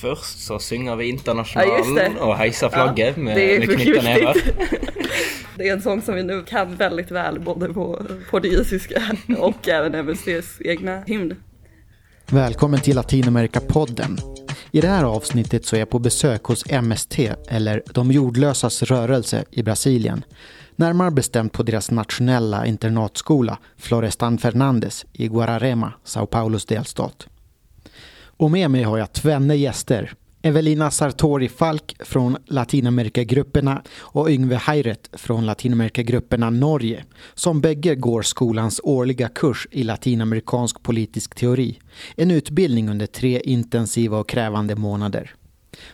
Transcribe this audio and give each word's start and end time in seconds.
Först 0.00 0.38
så 0.38 0.58
synger 0.58 0.96
vi 0.96 1.08
Internationalen 1.08 2.12
ja, 2.16 2.24
och 2.24 2.36
hejsar 2.36 2.68
flagget 2.68 3.16
ja, 3.16 3.22
med, 3.22 3.36
med 3.36 3.76
knyckta 3.76 4.02
nävar. 4.02 4.36
Det 5.56 5.68
är 5.68 5.72
en 5.72 5.82
sång 5.82 6.02
som 6.02 6.14
vi 6.14 6.22
nu 6.22 6.42
kan 6.42 6.76
väldigt 6.76 7.10
väl 7.10 7.40
både 7.40 7.68
på 7.68 8.06
portugisiska 8.30 9.02
och 9.38 9.68
även 9.68 9.94
MSDs 9.94 10.60
egna 10.60 11.00
hymn. 11.00 11.34
Välkommen 12.26 12.80
till 12.80 12.96
Latinamerika-podden. 12.96 14.18
I 14.70 14.80
det 14.80 14.88
här 14.88 15.04
avsnittet 15.04 15.66
så 15.66 15.76
är 15.76 15.80
jag 15.80 15.90
på 15.90 15.98
besök 15.98 16.44
hos 16.44 16.64
MST, 16.82 17.18
eller 17.48 17.82
De 17.94 18.12
jordlösas 18.12 18.82
rörelse 18.82 19.44
i 19.50 19.62
Brasilien. 19.62 20.24
Närmare 20.76 21.10
bestämt 21.10 21.52
på 21.52 21.62
deras 21.62 21.90
nationella 21.90 22.66
internatskola, 22.66 23.58
Florestan 23.76 24.38
Fernandes 24.38 25.06
i 25.12 25.28
Guararema, 25.28 25.92
Sao 26.04 26.26
Paulos 26.26 26.66
delstat. 26.66 27.28
Och 28.38 28.50
med 28.50 28.70
mig 28.70 28.82
har 28.82 28.98
jag 28.98 29.12
tvenne 29.12 29.54
gäster. 29.54 30.12
Evelina 30.42 30.90
Sartori 30.90 31.48
Falk 31.48 31.96
från 32.00 32.36
Latinamerikagrupperna 32.46 33.82
och 33.98 34.30
Yngve 34.30 34.56
Heiret 34.56 35.10
från 35.12 35.46
Latinamerikagrupperna 35.46 36.50
Norge 36.50 37.04
som 37.34 37.60
bägge 37.60 37.94
går 37.94 38.22
skolans 38.22 38.80
årliga 38.84 39.28
kurs 39.28 39.68
i 39.70 39.84
latinamerikansk 39.84 40.82
politisk 40.82 41.34
teori. 41.34 41.78
En 42.16 42.30
utbildning 42.30 42.88
under 42.88 43.06
tre 43.06 43.40
intensiva 43.40 44.18
och 44.18 44.28
krävande 44.28 44.76
månader. 44.76 45.34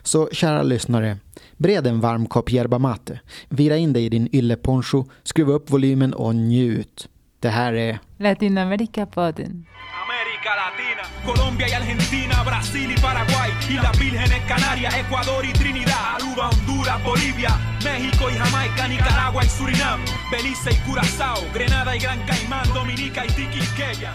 Så 0.03 0.29
kära 0.33 0.63
lyssnare, 0.63 1.17
bred 1.57 1.87
en 1.87 2.01
varm 2.01 2.27
kopp 2.27 2.53
yerba 2.53 2.79
mate, 2.79 3.21
vira 3.49 3.77
in 3.77 3.93
dig 3.93 4.05
i 4.05 4.09
din 4.09 4.29
ylleponcho, 4.33 5.05
skruva 5.23 5.53
upp 5.53 5.71
volymen 5.71 6.15
och 6.15 6.35
njut. 6.35 7.09
Det 7.41 7.49
här 7.49 7.73
är 7.73 7.99
Latinamerikapodden. 8.19 9.67
América 10.05 10.51
Latina, 10.63 10.94
Colombia 11.25 11.69
y 11.69 11.73
Argentina, 11.73 12.43
Brasil 12.45 12.91
y 12.91 13.01
Paraguay, 13.01 13.51
y 13.69 13.75
las 13.75 13.99
vírgenes 13.99 14.41
Canarias, 14.47 14.95
Ecuador 14.99 15.45
y 15.45 15.53
Trinidad, 15.53 16.17
Aruba, 16.17 16.51
Honduras, 16.51 17.03
Bolivia, 17.03 17.51
México 17.83 18.29
y 18.31 18.35
Jamaica, 18.35 18.89
Nicaragua 18.89 19.45
y 19.45 19.49
Surinam, 19.49 20.01
Belice 20.31 20.73
y 20.73 20.77
Curazao, 20.87 21.43
Grenada 21.55 21.97
y 21.97 21.99
Gran 21.99 22.21
Caimán, 22.27 22.67
Dominica 22.75 23.25
y 23.25 23.29
Tiquisqueya. 23.29 24.13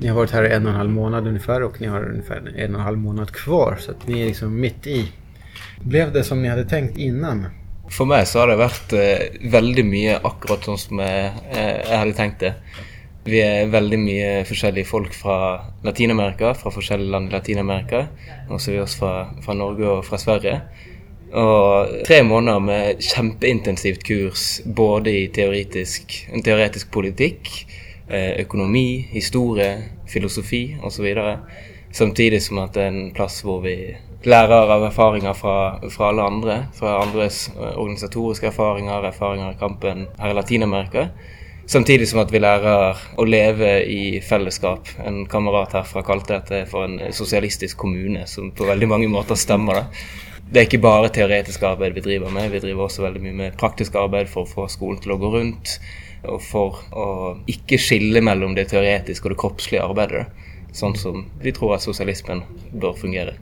Ni 0.00 0.08
har 0.08 0.16
varit 0.16 0.30
här 0.30 0.44
i 0.44 0.52
en 0.52 0.66
och 0.66 0.72
en 0.72 0.76
halv 0.76 0.90
månad 0.90 1.26
ungefär 1.26 1.62
och 1.62 1.80
ni 1.80 1.86
har 1.86 2.04
ungefär 2.04 2.36
en 2.36 2.74
och 2.74 2.80
en 2.80 2.86
halv 2.86 2.98
månad 2.98 3.30
kvar 3.30 3.76
så 3.80 3.90
att 3.90 4.08
ni 4.08 4.22
är 4.22 4.26
liksom 4.26 4.60
mitt 4.60 4.86
i. 4.86 5.12
Blev 5.80 6.12
det 6.12 6.24
som 6.24 6.42
ni 6.42 6.48
hade 6.48 6.64
tänkt 6.64 6.98
innan? 6.98 7.46
For 7.90 8.06
meg 8.08 8.28
så 8.28 8.40
har 8.40 8.48
det 8.48 8.56
vært 8.56 8.92
eh, 8.96 9.22
veldig 9.52 9.82
mye 9.84 10.14
akkurat 10.24 10.64
sånn 10.64 10.78
som 10.80 11.00
jeg, 11.02 11.32
eh, 11.52 11.82
jeg 11.84 11.98
hadde 11.98 12.14
tenkt 12.16 12.40
det. 12.40 12.54
Vi 13.22 13.38
er 13.38 13.68
veldig 13.70 13.98
mye 14.02 14.30
forskjellige 14.48 14.88
folk 14.88 15.12
fra 15.14 15.36
Latin-Amerika, 15.86 16.56
fra 16.58 16.72
forskjellige 16.74 17.12
land 17.12 17.28
i 17.30 17.36
Latin-Amerika. 17.36 18.06
Og 18.50 18.58
så 18.58 18.72
er 18.72 18.74
vi 18.74 18.80
også 18.82 18.98
fra, 18.98 19.12
fra, 19.44 19.54
Norge 19.54 19.86
og 19.86 20.00
fra 20.04 20.18
Sverige. 20.18 20.56
Og 21.38 21.92
tre 22.06 22.18
måneder 22.26 22.58
med 22.58 23.04
kjempeintensivt 23.06 24.02
kurs 24.04 24.46
både 24.66 25.14
i 25.20 25.28
teoretisk, 25.32 26.16
teoretisk 26.44 26.90
politikk, 26.92 27.50
eh, 28.10 28.40
økonomi, 28.42 29.06
historie, 29.12 29.70
filosofi 30.10 30.76
osv. 30.82 31.06
Samtidig 31.92 32.42
som 32.42 32.58
at 32.58 32.74
det 32.74 32.82
er 32.82 32.90
en 32.90 33.12
plass 33.14 33.38
hvor 33.46 33.62
vi 33.62 33.76
lærer 34.26 34.72
av 34.74 34.82
erfaringer 34.88 35.38
fra, 35.38 35.78
fra 35.94 36.08
alle 36.10 36.26
andre. 36.26 36.58
Fra 36.74 36.96
andres 37.04 37.46
eh, 37.54 37.70
organisatoriske 37.70 38.50
erfaringer, 38.50 39.06
erfaringer 39.12 39.54
i 39.54 39.60
kampen 39.62 40.08
her 40.18 40.34
i 40.34 40.36
Latin-Amerika. 40.40 41.06
Samtidig 41.66 42.08
som 42.08 42.20
at 42.20 42.32
vi 42.32 42.40
lærer 42.42 42.98
å 43.16 43.24
leve 43.24 43.70
i 43.86 44.20
fellesskap. 44.24 44.88
En 45.06 45.22
kamerat 45.30 45.76
herfra 45.78 46.02
kalte 46.06 46.34
dette 46.34 46.64
for 46.70 46.88
en 46.88 47.14
sosialistisk 47.14 47.78
kommune, 47.84 48.26
som 48.26 48.50
på 48.50 48.66
veldig 48.66 48.88
mange 48.90 49.08
måter 49.08 49.38
stemmer. 49.38 49.74
det. 49.74 49.86
Det 50.52 50.60
er 50.60 50.66
ikke 50.66 50.82
bare 50.84 51.08
teoretisk 51.08 51.62
arbeid 51.64 51.94
vi 51.96 52.04
driver 52.04 52.32
med, 52.34 52.50
vi 52.52 52.60
driver 52.60 52.84
også 52.84 53.06
veldig 53.06 53.22
mye 53.24 53.36
med 53.38 53.54
praktisk 53.56 53.94
arbeid 53.96 54.28
for 54.28 54.44
å 54.44 54.50
få 54.50 54.66
skolen 54.68 55.00
til 55.00 55.14
å 55.14 55.20
gå 55.22 55.30
rundt. 55.32 55.78
Og 56.28 56.42
for 56.44 56.82
å 56.92 57.06
ikke 57.50 57.78
skille 57.80 58.20
mellom 58.22 58.54
det 58.54 58.68
teoretiske 58.70 59.26
og 59.26 59.32
det 59.32 59.40
kroppslige 59.40 59.86
arbeidet. 59.86 60.26
Sånn 60.76 60.94
som 60.96 61.24
vi 61.42 61.54
tror 61.56 61.76
at 61.76 61.84
sosialismen 61.84 62.44
bør 62.72 62.94
fungere. 62.98 63.34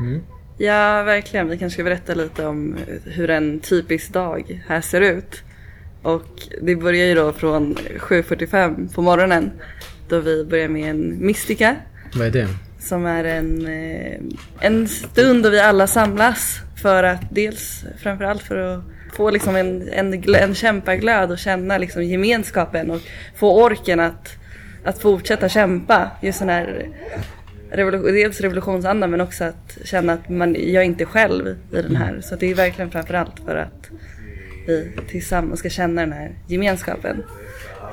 Mm. 0.00 0.22
Ja, 0.60 1.02
verkligen. 1.02 1.48
Vi 1.48 1.58
kanske 1.58 1.74
ska 1.74 1.84
berätta 1.84 2.14
lite 2.14 2.46
om 2.46 2.78
hur 3.04 3.30
en 3.30 3.60
typisk 3.60 4.12
dag 4.12 4.62
här 4.66 4.80
ser 4.80 5.00
ut. 5.00 5.42
Och 6.02 6.42
det 6.62 6.76
börjar 6.76 7.06
ju 7.06 7.14
då 7.14 7.32
från 7.32 7.74
7.45 7.76 8.94
på 8.94 9.02
morgonen 9.02 9.50
då 10.08 10.20
vi 10.20 10.44
börjar 10.44 10.68
med 10.68 10.90
en 10.90 11.26
mystika. 11.26 11.76
Vad 12.14 12.26
är 12.26 12.30
det? 12.30 12.48
Som 12.78 13.06
är 13.06 13.24
en, 13.24 13.66
eh, 13.66 14.20
en 14.60 14.88
stund 14.88 15.42
då 15.42 15.50
vi 15.50 15.60
alla 15.60 15.86
samlas 15.86 16.60
för 16.82 17.02
att 17.04 17.22
dels 17.30 17.84
framförallt 17.98 18.42
för 18.42 18.56
att 18.56 18.84
få 19.16 19.30
liksom 19.30 19.56
en, 19.56 19.88
en, 19.92 20.34
en 20.34 20.54
kämpaglöd 20.54 21.30
och 21.30 21.38
känna 21.38 21.78
liksom 21.78 22.04
gemenskapen 22.04 22.90
och 22.90 23.00
få 23.36 23.64
orken 23.64 24.00
att, 24.00 24.36
att 24.84 24.98
fortsätta 24.98 25.48
kämpa. 25.48 26.10
Just 26.22 26.38
sån 26.38 26.48
här 26.48 26.88
revolution, 27.70 28.12
dels 28.12 28.40
revolutionsanda 28.40 29.06
men 29.06 29.20
också 29.20 29.44
att 29.44 29.78
känna 29.84 30.12
att 30.12 30.28
man, 30.28 30.54
jag 30.54 30.82
är 30.82 30.86
inte 30.86 31.04
själv 31.04 31.48
i 31.72 31.82
den 31.82 31.96
här. 31.96 32.20
Så 32.20 32.36
det 32.36 32.50
är 32.50 32.54
verkligen 32.54 32.90
framförallt 32.90 33.40
för 33.46 33.56
att 33.56 33.90
vi 34.66 34.92
tillsammans 35.08 35.60
ska 35.60 35.70
känna 35.70 36.00
den 36.00 36.12
här 36.12 36.32
gemenskapen. 36.46 37.22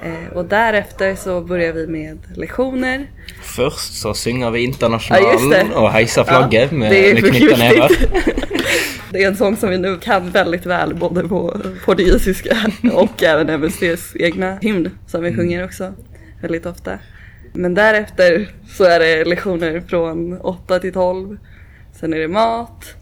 Eh, 0.04 0.38
och 0.38 0.46
därefter 0.46 1.16
så 1.16 1.42
börjar 1.42 1.74
vi 1.74 1.88
med 1.88 2.18
lektioner. 2.36 3.12
Först 3.42 3.94
så 3.94 4.14
synger 4.14 4.52
vi 4.52 4.64
Internationalen 4.64 5.68
ja, 5.72 5.80
och 5.80 5.92
hejsar 5.92 6.24
flagget 6.24 6.72
ja, 6.72 6.78
med, 6.78 6.92
med 6.92 7.18
knyckta 7.18 7.58
nävar. 7.58 7.92
det 9.12 9.24
är 9.24 9.28
en 9.28 9.36
sång 9.36 9.58
som 9.58 9.70
vi 9.70 9.78
nu 9.78 9.98
kan 9.98 10.30
väldigt 10.30 10.66
väl 10.66 10.96
både 10.96 11.28
på 11.28 11.62
portugisiska 11.86 12.58
och 12.94 13.24
även 13.24 13.50
MSDs 13.50 14.16
egna 14.16 14.58
hymn 14.62 14.90
som 15.08 15.22
vi 15.22 15.28
mm. 15.28 15.40
sjunger 15.40 15.66
också 15.66 15.94
väldigt 16.42 16.66
ofta. 16.66 17.00
Men 17.54 17.74
därefter 17.74 18.50
så 18.78 18.84
är 18.84 19.00
det 19.00 19.26
lektioner 19.26 19.82
från 19.88 20.42
8 20.42 20.80
till 20.80 20.94
12. 20.94 21.38
Sen 22.00 22.14
är 22.14 22.20
det 22.20 22.28
mat. 22.28 22.96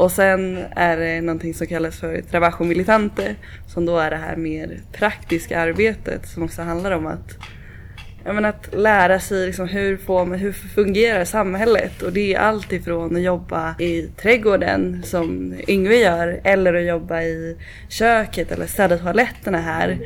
Och 0.00 0.12
sen 0.12 0.64
är 0.76 0.96
det 0.96 1.20
någonting 1.20 1.54
som 1.54 1.66
kallas 1.66 2.00
för 2.00 2.22
trabajo 2.22 2.64
militante 2.64 3.34
som 3.66 3.86
då 3.86 3.98
är 3.98 4.10
det 4.10 4.16
här 4.16 4.36
mer 4.36 4.80
praktiska 4.92 5.60
arbetet 5.60 6.28
som 6.28 6.42
också 6.42 6.62
handlar 6.62 6.90
om 6.90 7.06
att, 7.06 7.38
menar, 8.24 8.48
att 8.48 8.74
lära 8.74 9.20
sig 9.20 9.46
liksom 9.46 9.68
hur, 9.68 9.96
får 9.96 10.26
hur 10.26 10.52
fungerar 10.52 11.24
samhället 11.24 12.02
och 12.02 12.12
det 12.12 12.34
är 12.34 12.38
allt 12.38 12.72
ifrån 12.72 13.16
att 13.16 13.22
jobba 13.22 13.74
i 13.78 14.02
trädgården 14.02 15.02
som 15.04 15.54
Yngve 15.68 15.96
gör 15.96 16.40
eller 16.44 16.74
att 16.74 16.84
jobba 16.84 17.22
i 17.22 17.56
köket 17.88 18.52
eller 18.52 18.66
städa 18.66 18.98
toaletterna 18.98 19.58
här. 19.58 19.98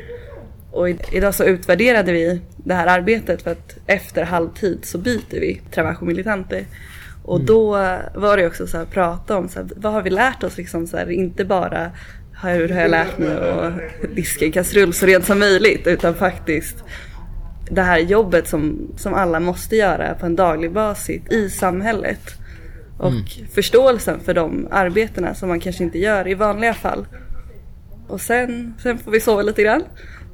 Och 0.71 0.89
idag 0.89 1.35
så 1.35 1.43
utvärderade 1.43 2.11
vi 2.11 2.41
det 2.57 2.73
här 2.73 2.87
arbetet 2.87 3.41
för 3.41 3.51
att 3.51 3.77
efter 3.87 4.23
halvtid 4.23 4.79
så 4.85 4.97
byter 4.97 5.39
vi 5.39 5.61
trabajo 5.71 6.05
militante. 6.05 6.65
Och 7.25 7.35
mm. 7.35 7.45
då 7.45 7.71
var 8.15 8.37
det 8.37 8.47
också 8.47 8.67
så 8.67 8.77
här 8.77 8.85
prata 8.85 9.37
om 9.37 9.49
så 9.49 9.59
här, 9.59 9.69
vad 9.75 9.93
har 9.93 10.01
vi 10.01 10.09
lärt 10.09 10.43
oss 10.43 10.57
liksom 10.57 10.87
så 10.87 10.97
här, 10.97 11.11
inte 11.11 11.45
bara 11.45 11.91
hur 12.43 12.69
har 12.69 12.81
jag 12.81 12.91
lärt 12.91 13.17
mig 13.17 13.29
att 13.31 14.15
diska 14.15 14.45
en 14.45 14.51
kastrull 14.51 14.93
så 14.93 15.05
rent 15.05 15.25
som 15.25 15.39
möjligt 15.39 15.87
utan 15.87 16.13
faktiskt 16.13 16.83
det 17.69 17.81
här 17.81 17.99
jobbet 17.99 18.47
som, 18.47 18.91
som 18.97 19.13
alla 19.13 19.39
måste 19.39 19.75
göra 19.75 20.13
på 20.15 20.25
en 20.25 20.35
daglig 20.35 20.71
basis 20.71 21.21
i 21.31 21.49
samhället. 21.49 22.21
Och 22.97 23.11
mm. 23.11 23.25
förståelsen 23.53 24.19
för 24.19 24.33
de 24.33 24.67
arbetena 24.71 25.33
som 25.35 25.49
man 25.49 25.59
kanske 25.59 25.83
inte 25.83 25.99
gör 25.99 26.27
i 26.27 26.33
vanliga 26.33 26.73
fall. 26.73 27.07
Och 28.07 28.21
sen, 28.21 28.73
sen 28.83 28.97
får 28.97 29.11
vi 29.11 29.19
sova 29.19 29.41
lite 29.41 29.63
grann. 29.63 29.83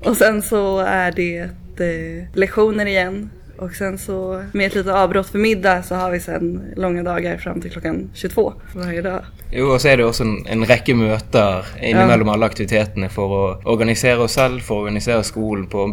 Och 0.06 0.18
sen 0.18 0.42
så 0.42 0.80
är 0.80 1.12
det 1.12 1.38
eh, 1.78 2.38
lektioner 2.38 2.86
igen 2.86 3.30
och 3.62 3.76
sen 3.76 3.98
så 3.98 4.44
med 4.52 4.68
ett 4.68 4.76
litet 4.76 4.94
avbrott 4.94 5.30
för 5.30 5.40
middag 5.40 5.84
så 5.84 5.96
har 5.96 6.12
vi 6.12 6.20
sen 6.20 6.74
långa 6.76 7.04
dagar 7.04 7.38
fram 7.38 7.62
till 7.62 7.72
klockan 7.72 8.10
22 8.14 8.54
varje 8.74 9.02
dag. 9.02 9.22
Jo, 9.52 9.68
og 9.74 9.82
så 9.82 9.92
er 9.92 10.00
det 10.00 10.06
også 10.08 10.24
en, 10.24 10.38
en 10.50 10.66
rekke 10.66 10.96
møter 10.96 11.68
innimellom 11.78 12.32
ja. 12.32 12.34
alle 12.34 12.48
aktivitetene 12.50 13.10
for 13.12 13.36
å 13.36 13.44
organisere 13.70 14.24
oss 14.24 14.38
selv, 14.40 14.64
for 14.66 14.80
å 14.80 14.86
organisere 14.86 15.26
skolen 15.28 15.68
på 15.70 15.86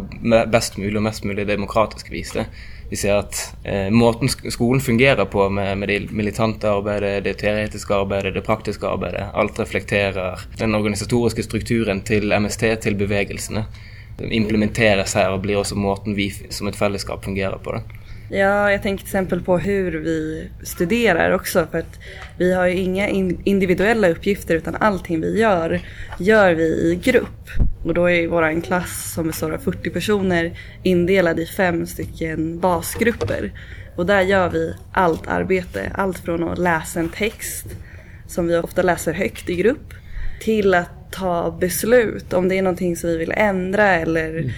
best 0.48 0.78
mulig 0.78 0.96
og 0.96 1.04
mest 1.08 1.26
mulig 1.28 1.44
demokratisk 1.48 2.08
vis. 2.14 2.32
Vi 2.88 2.96
ser 2.96 3.18
at 3.18 3.42
eh, 3.68 3.90
måten 3.92 4.30
skolen 4.30 4.80
fungerer 4.80 5.28
på 5.28 5.48
med, 5.52 5.74
med 5.82 5.92
det 5.92 5.98
militante 6.14 6.70
arbeidet, 6.70 7.24
det 7.26 7.36
teoretiske 7.42 7.94
arbeidet, 7.94 8.32
det 8.38 8.46
praktiske 8.46 8.88
arbeidet, 8.88 9.26
alt 9.34 9.60
reflekterer 9.60 10.46
den 10.56 10.78
organisatoriske 10.78 11.44
strukturen 11.44 12.00
til 12.00 12.32
MST, 12.32 12.64
til 12.86 12.96
bevegelsene 12.96 13.66
implementeras 14.20 15.14
här 15.14 15.32
och 15.32 15.40
blir 15.40 15.56
också 15.56 15.74
måten 15.74 16.14
vi 16.14 16.30
som 16.30 16.68
ett 16.68 16.76
fällskap 16.76 17.24
fungerar 17.24 17.58
på 17.58 17.72
det. 17.72 17.82
Ja, 18.30 18.72
jag 18.72 18.82
tänker 18.82 19.04
till 19.04 19.08
exempel 19.08 19.42
på 19.42 19.58
hur 19.58 19.92
vi 19.92 20.48
studerar 20.62 21.30
också 21.30 21.66
för 21.70 21.78
att 21.78 22.00
vi 22.38 22.54
har 22.54 22.66
ju 22.66 22.74
inga 22.74 23.08
individuella 23.44 24.08
uppgifter 24.08 24.54
utan 24.54 24.74
allting 24.74 25.20
vi 25.20 25.40
gör, 25.40 25.80
gör 26.18 26.54
vi 26.54 26.64
i 26.64 27.00
grupp. 27.04 27.48
Och 27.84 27.94
då 27.94 28.10
är 28.10 28.28
vår 28.28 28.62
klass 28.62 29.12
som 29.14 29.26
består 29.26 29.52
av 29.52 29.58
40 29.58 29.90
personer 29.90 30.58
indelad 30.82 31.38
i 31.38 31.46
fem 31.46 31.86
stycken 31.86 32.60
basgrupper. 32.60 33.52
Och 33.96 34.06
där 34.06 34.20
gör 34.20 34.48
vi 34.50 34.74
allt 34.92 35.26
arbete. 35.26 35.92
Allt 35.94 36.18
från 36.18 36.48
att 36.48 36.58
läsa 36.58 37.00
en 37.00 37.08
text 37.08 37.66
som 38.26 38.46
vi 38.46 38.56
ofta 38.56 38.82
läser 38.82 39.12
högt 39.12 39.50
i 39.50 39.54
grupp 39.54 39.94
till 40.40 40.74
att 40.74 41.12
ta 41.12 41.56
beslut 41.60 42.32
om 42.32 42.48
det 42.48 42.58
är 42.58 42.62
någonting 42.62 42.96
som 42.96 43.10
vi 43.10 43.16
vill 43.16 43.32
ändra 43.36 43.86
eller 43.86 44.38
mm. 44.38 44.50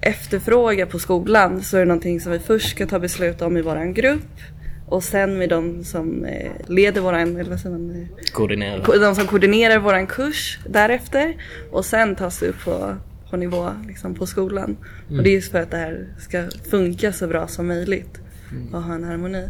efterfråga 0.00 0.86
på 0.86 0.98
skolan 0.98 1.62
så 1.62 1.76
är 1.76 1.80
det 1.80 1.86
någonting 1.86 2.20
som 2.20 2.32
vi 2.32 2.38
först 2.38 2.70
ska 2.70 2.86
ta 2.86 2.98
beslut 2.98 3.42
om 3.42 3.56
i 3.56 3.62
våran 3.62 3.94
grupp 3.94 4.40
och 4.86 5.04
sen 5.04 5.38
med 5.38 5.48
de 5.48 5.84
som 5.84 6.24
eh, 6.24 6.52
leder 6.66 7.00
våran, 7.00 7.36
eller 7.36 7.50
vad 7.50 7.60
säger 7.60 7.78
man? 7.78 8.08
Koordinerar. 8.32 9.00
De 9.00 9.14
som 9.14 9.26
koordinerar 9.26 9.78
våran 9.78 10.06
kurs 10.06 10.58
därefter. 10.68 11.36
Och 11.70 11.84
sen 11.84 12.16
tas 12.16 12.38
det 12.38 12.48
upp 12.48 12.64
på, 12.64 12.96
på 13.30 13.36
nivå 13.36 13.70
liksom 13.86 14.14
på 14.14 14.26
skolan. 14.26 14.76
Mm. 15.06 15.18
Och 15.18 15.24
det 15.24 15.30
är 15.30 15.34
just 15.34 15.52
för 15.52 15.60
att 15.60 15.70
det 15.70 15.76
här 15.76 16.08
ska 16.18 16.44
funka 16.70 17.12
så 17.12 17.26
bra 17.26 17.46
som 17.48 17.66
möjligt. 17.66 18.20
Mm. 18.50 18.74
Och 18.74 18.82
ha 18.82 18.94
en 18.94 19.04
harmoni. 19.04 19.48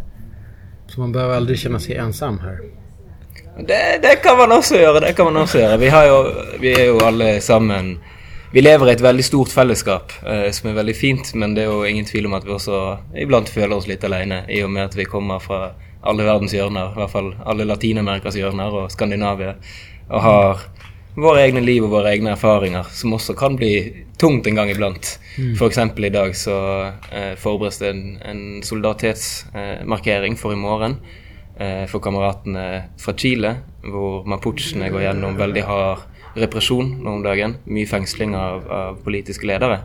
Så 0.87 1.01
man 1.01 1.13
behöver 1.13 1.35
aldrig 1.35 1.59
känna 1.59 1.79
sig 1.79 1.97
ensam 1.97 2.39
här? 2.39 2.61
Det, 3.59 3.99
det 4.03 4.17
kan 4.23 4.39
man 4.39 4.53
också 4.53 4.77
göra, 4.77 5.01
det 5.01 5.13
kan 5.13 5.25
man 5.25 5.43
också 5.43 5.59
göra. 5.59 5.77
Vi, 5.77 5.89
har 5.89 6.05
ju, 6.05 6.33
vi 6.61 6.73
är 6.73 6.85
ju 6.85 6.99
alla 6.99 7.41
sammen 7.41 7.99
vi 8.53 8.63
lever 8.63 8.89
i 8.89 8.93
ett 8.93 9.01
väldigt 9.01 9.27
stort 9.27 9.49
fellesskap 9.49 10.13
eh, 10.27 10.51
som 10.51 10.71
är 10.71 10.75
väldigt 10.75 10.97
fint, 10.97 11.35
men 11.35 11.55
det 11.55 11.63
är 11.63 11.67
ju 11.67 11.91
ingen 11.91 12.05
tvivel 12.05 12.27
om 12.27 12.33
att 12.33 12.45
vi 12.45 12.51
också 12.51 12.99
ibland 13.17 13.49
føler 13.49 13.77
oss 13.77 13.87
lite 13.87 14.07
alene 14.07 14.45
i 14.49 14.63
och 14.63 14.71
med 14.71 14.85
att 14.85 14.97
vi 14.97 15.05
kommer 15.05 15.39
från 15.39 15.71
alla 16.03 16.25
världens 16.25 16.55
hjørner, 16.55 16.91
i 16.91 16.95
alla 16.97 17.09
fall 17.09 17.37
alla 17.45 17.65
Latinamerikas 17.65 18.37
hjørner 18.37 18.75
och 18.75 18.93
Skandinavien, 18.93 19.55
och 20.09 20.23
har 20.23 20.59
våra 21.17 21.47
egna 21.47 21.61
liv 21.61 21.85
och 21.85 21.91
våra 21.91 22.13
egna 22.13 22.31
erfarenheter 22.31 22.91
som 22.91 23.13
också 23.13 23.35
kan 23.35 23.57
bli 23.57 24.05
tungt 24.19 24.47
en 24.47 24.55
gång 24.55 24.71
ibland. 24.71 24.99
Mm. 25.39 25.57
För 25.57 25.67
exempel 25.67 26.05
idag 26.05 26.37
så 26.37 26.83
eh, 27.13 27.37
förbereds 27.37 27.79
det 27.79 27.91
en, 27.91 28.17
en 28.17 28.63
solidaritetsmarkering 28.63 30.33
eh, 30.33 30.39
för 30.39 30.53
imorgon 30.53 30.91
eh, 30.91 31.26
för 31.59 31.99
kamraterna 31.99 32.83
från 32.99 33.17
Chile, 33.17 33.57
där 33.83 34.27
mapuchene 34.27 34.91
går 34.91 35.01
igenom 35.01 35.37
väldigt 35.37 35.65
hard 35.65 35.99
repression 36.37 37.03
nå 37.03 37.11
om 37.11 37.23
dagen. 37.23 37.57
Mye 37.65 37.87
fengsling 37.87 38.37
av, 38.37 38.73
av 38.73 38.95
politiske 39.05 39.47
ledere. 39.47 39.81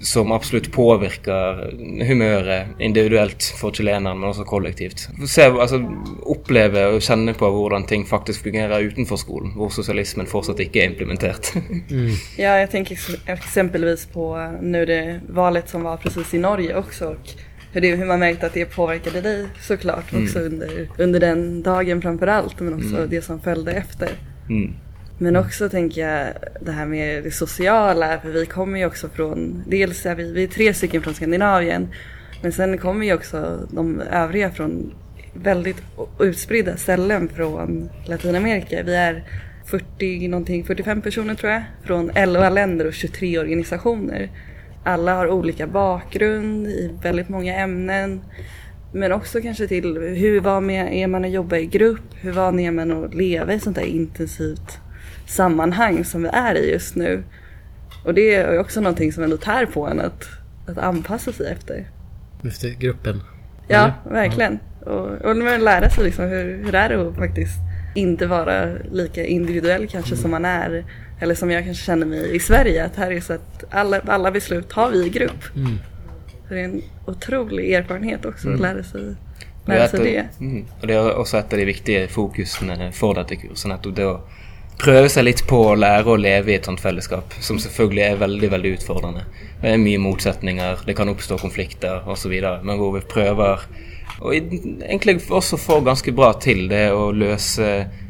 Som 0.00 0.30
absolutt 0.32 0.68
påvirker 0.72 1.72
humøret 2.06 2.78
individuelt 2.78 3.42
for 3.58 3.74
chilenerne, 3.74 4.14
men 4.14 4.28
også 4.28 4.44
kollektivt. 4.46 5.08
Se, 5.26 5.48
altså, 5.48 5.80
oppleve 6.22 6.84
og 6.92 7.00
kjenne 7.02 7.34
på 7.34 7.48
hvordan 7.50 7.88
ting 7.90 8.04
faktisk 8.06 8.46
fungerer 8.46 8.86
utenfor 8.86 9.18
skolen, 9.18 9.56
hvor 9.58 9.72
sosialismen 9.74 10.30
fortsatt 10.30 10.62
ikke 10.62 10.84
er 10.84 10.92
implementert. 10.92 11.50
mm. 11.90 12.12
Ja, 12.38 12.58
jag 12.60 12.70
tänker 12.70 12.98
exempelvis 13.26 14.06
på 14.06 14.38
eh, 14.38 14.62
nu 14.62 14.84
det 14.86 15.20
valet 15.28 15.68
som 15.68 15.82
var 15.82 15.96
precis 15.96 16.34
i 16.34 16.38
Norge 16.38 16.76
också 16.76 17.06
och 17.06 17.34
hur, 17.72 17.80
det, 17.80 17.94
hur 17.94 18.06
man 18.06 18.20
märkte 18.20 18.46
att 18.46 18.54
det 18.54 18.64
påverkade 18.64 19.20
dig 19.20 19.46
såklart 19.60 20.14
också 20.14 20.38
mm. 20.38 20.52
under, 20.52 20.88
under 20.98 21.20
den 21.20 21.62
dagen 21.62 22.02
framför 22.02 22.26
allt 22.26 22.60
men 22.60 22.74
också 22.74 22.96
mm. 22.96 23.10
det 23.10 23.22
som 23.22 23.40
följde 23.40 23.72
efter. 23.72 24.10
Mm. 24.48 24.74
Men 25.18 25.36
också 25.36 25.68
tänker 25.68 26.00
jag 26.00 26.32
det 26.60 26.72
här 26.72 26.86
med 26.86 27.24
det 27.24 27.30
sociala, 27.30 28.20
för 28.20 28.28
vi 28.28 28.46
kommer 28.46 28.78
ju 28.78 28.86
också 28.86 29.08
från, 29.08 29.62
dels 29.66 30.06
är 30.06 30.14
vi, 30.14 30.32
vi 30.32 30.44
är 30.44 30.48
tre 30.48 30.74
stycken 30.74 31.02
från 31.02 31.14
Skandinavien, 31.14 31.88
men 32.42 32.52
sen 32.52 32.78
kommer 32.78 33.06
ju 33.06 33.14
också 33.14 33.68
de 33.70 34.00
övriga 34.00 34.50
från 34.50 34.94
väldigt 35.34 35.82
utspridda 36.20 36.76
ställen 36.76 37.28
från 37.28 37.90
Latinamerika. 38.06 38.82
Vi 38.82 38.94
är 38.94 39.24
40 39.66 40.28
någonting, 40.28 40.64
45 40.64 41.02
personer 41.02 41.34
tror 41.34 41.52
jag, 41.52 41.62
från 41.84 42.10
11 42.14 42.50
länder 42.50 42.86
och 42.86 42.94
23 42.94 43.38
organisationer. 43.38 44.30
Alla 44.84 45.14
har 45.14 45.28
olika 45.28 45.66
bakgrund 45.66 46.66
i 46.66 46.90
väldigt 47.02 47.28
många 47.28 47.54
ämnen. 47.54 48.20
Men 48.92 49.12
också 49.12 49.40
kanske 49.40 49.68
till 49.68 49.98
hur 49.98 50.40
van 50.40 50.70
är 50.70 51.06
man 51.06 51.24
att 51.24 51.30
jobba 51.30 51.56
i 51.56 51.66
grupp? 51.66 52.14
Hur 52.14 52.32
van 52.32 52.60
är 52.60 52.70
man 52.70 53.04
att 53.04 53.14
leva 53.14 53.54
i 53.54 53.60
sånt 53.60 53.76
där 53.76 53.82
intensivt 53.82 54.78
sammanhang 55.26 56.04
som 56.04 56.22
vi 56.22 56.28
är 56.32 56.54
i 56.54 56.72
just 56.72 56.96
nu. 56.96 57.22
Och 58.04 58.14
det 58.14 58.34
är 58.34 58.58
också 58.58 58.80
någonting 58.80 59.12
som 59.12 59.24
ändå 59.24 59.36
tär 59.36 59.66
på 59.66 59.86
en 59.86 60.00
att, 60.00 60.24
att 60.66 60.78
anpassa 60.78 61.32
sig 61.32 61.52
efter. 61.52 61.90
Efter 62.44 62.68
gruppen? 62.68 63.22
Ja, 63.68 63.78
Eller? 63.78 64.14
verkligen. 64.14 64.58
Ja. 64.86 64.90
Och, 64.90 65.24
och 65.24 65.36
lära 65.60 65.90
sig 65.90 66.04
liksom 66.04 66.24
hur, 66.24 66.64
hur 66.64 66.72
det 66.72 66.78
är 66.78 67.08
att 67.08 67.16
faktiskt 67.16 67.58
inte 67.94 68.26
vara 68.26 68.66
lika 68.92 69.24
individuell 69.24 69.88
kanske 69.88 70.14
mm. 70.14 70.22
som 70.22 70.30
man 70.30 70.44
är. 70.44 70.84
Eller 71.20 71.34
som 71.34 71.50
jag 71.50 71.64
kanske 71.64 71.84
känner 71.84 72.06
mig 72.06 72.36
i 72.36 72.40
Sverige. 72.40 72.84
Att 72.84 72.96
här 72.96 73.10
är 73.10 73.20
så 73.20 73.32
att 73.32 73.64
alla, 73.70 74.00
alla 74.06 74.30
beslut 74.30 74.68
tar 74.68 74.90
vi 74.90 75.06
i 75.06 75.08
grupp. 75.08 75.56
Mm. 75.56 75.78
Så 76.48 76.54
det 76.54 76.60
är 76.60 76.64
en 76.64 76.82
otrolig 77.06 77.72
erfarenhet 77.72 78.24
också 78.24 78.46
mm. 78.46 78.54
att 78.54 78.60
lära 78.60 78.84
sig, 78.84 79.14
lära 79.66 79.88
sig 79.88 80.00
det. 80.00 80.44
Mm. 80.44 80.64
Och 80.80 80.86
det 80.86 80.94
är 80.94 81.16
också 81.16 81.38
ett 81.38 81.52
av 81.52 81.58
de 81.58 81.64
viktiga 81.64 82.08
fokusen 82.08 82.92
för 82.92 83.14
detta 83.14 83.36
kursen. 83.36 83.72
Att 83.72 83.82
då 83.82 84.20
prøve 84.78 85.08
seg 85.10 85.24
litt 85.26 85.42
på 85.50 85.58
å 85.72 85.74
lære 85.74 86.12
å 86.12 86.16
leve 86.20 86.52
i 86.52 86.56
et 86.58 86.68
sånt 86.68 86.80
fellesskap, 86.80 87.34
som 87.42 87.58
selvfølgelig 87.58 88.04
er 88.04 88.20
veldig 88.20 88.50
veldig 88.52 88.70
utfordrende. 88.76 89.24
Det 89.60 89.72
er 89.72 89.80
mye 89.82 89.98
motsetninger, 89.98 90.84
det 90.86 90.94
kan 90.94 91.10
oppstå 91.10 91.38
konflikter 91.42 92.06
osv., 92.06 92.34
men 92.62 92.78
hvor 92.78 92.94
vi 92.94 93.02
prøver 93.02 93.64
og 94.18 94.34
egentlig 94.34 95.20
også 95.30 95.56
får 95.60 95.84
ganske 95.86 96.12
bra 96.12 96.32
til 96.42 96.64
det 96.70 96.88
å 96.90 97.10
løse 97.14 97.68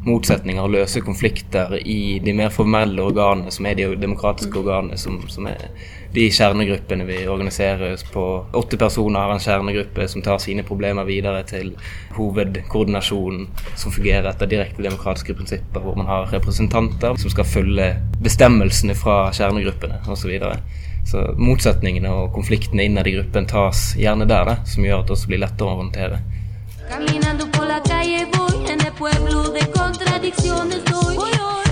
motsetninger 0.09 0.65
og 0.65 0.73
løse 0.73 1.03
konflikter 1.05 1.75
i 1.83 2.19
de 2.25 2.33
mer 2.33 2.53
formelle 2.55 3.03
organene, 3.05 3.53
som 3.53 3.67
er 3.69 3.77
de 3.77 3.89
demokratiske 4.01 4.57
organene, 4.63 4.97
som, 4.97 5.19
som 5.29 5.49
er 5.51 5.69
de 6.15 6.25
kjernegruppene 6.33 7.05
vi 7.09 7.19
organiserer 7.29 7.93
oss 7.93 8.07
på. 8.09 8.25
Åtte 8.57 8.81
personer 8.81 9.21
har 9.21 9.35
en 9.35 9.45
kjernegruppe 9.45 10.09
som 10.09 10.25
tar 10.25 10.41
sine 10.41 10.65
problemer 10.65 11.05
videre 11.09 11.45
til 11.49 11.75
hovedkoordinasjonen, 12.17 13.45
som 13.77 13.93
fungerer 13.93 14.31
etter 14.31 14.49
direkte 14.49 14.85
demokratiske 14.87 15.37
prinsipper, 15.37 15.85
hvor 15.85 15.99
man 15.99 16.09
har 16.09 16.31
representanter 16.33 17.21
som 17.21 17.35
skal 17.35 17.49
følge 17.49 17.91
bestemmelsene 18.25 18.97
fra 18.97 19.27
kjernegruppene 19.37 20.01
osv. 20.09 20.39
Så, 21.11 21.17
videre. 21.17 21.35
så 21.35 21.41
motsetningene 21.41 22.11
og 22.13 22.33
konfliktene 22.35 22.85
innad 22.85 23.07
i 23.07 23.15
gruppen 23.17 23.47
tas 23.49 23.95
gjerne 23.97 24.27
der, 24.29 24.45
da, 24.45 24.57
som 24.67 24.85
gjør 24.85 25.01
at 25.03 25.09
det 25.09 25.17
også 25.17 25.31
blir 25.31 25.43
lettere 25.45 25.73
å 25.73 25.81
håndtere. 25.81 26.21
Caminando 26.89 27.47
por 27.53 27.67
la 27.69 27.81
calle 27.85 28.27
voy 28.33 28.71
en 28.73 28.81
el 28.81 28.93
pueblo 28.93 29.49
de 29.53 29.65
contradicciones 29.73 30.85
doy 30.85 31.17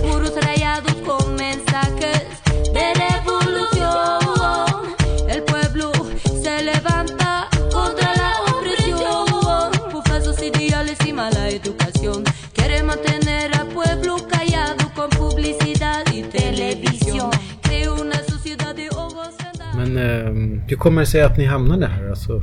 muros 0.05 0.37
rayados 0.45 0.97
con 1.07 1.37
mensajes 1.37 2.37
eh, 19.99 20.61
hur 20.69 20.77
kommer 20.77 21.01
det 21.01 21.07
sig 21.07 21.23
att 21.23 21.39
ni 21.39 21.45
hamnade 21.45 21.87
här? 21.87 22.09
Alltså 22.09 22.43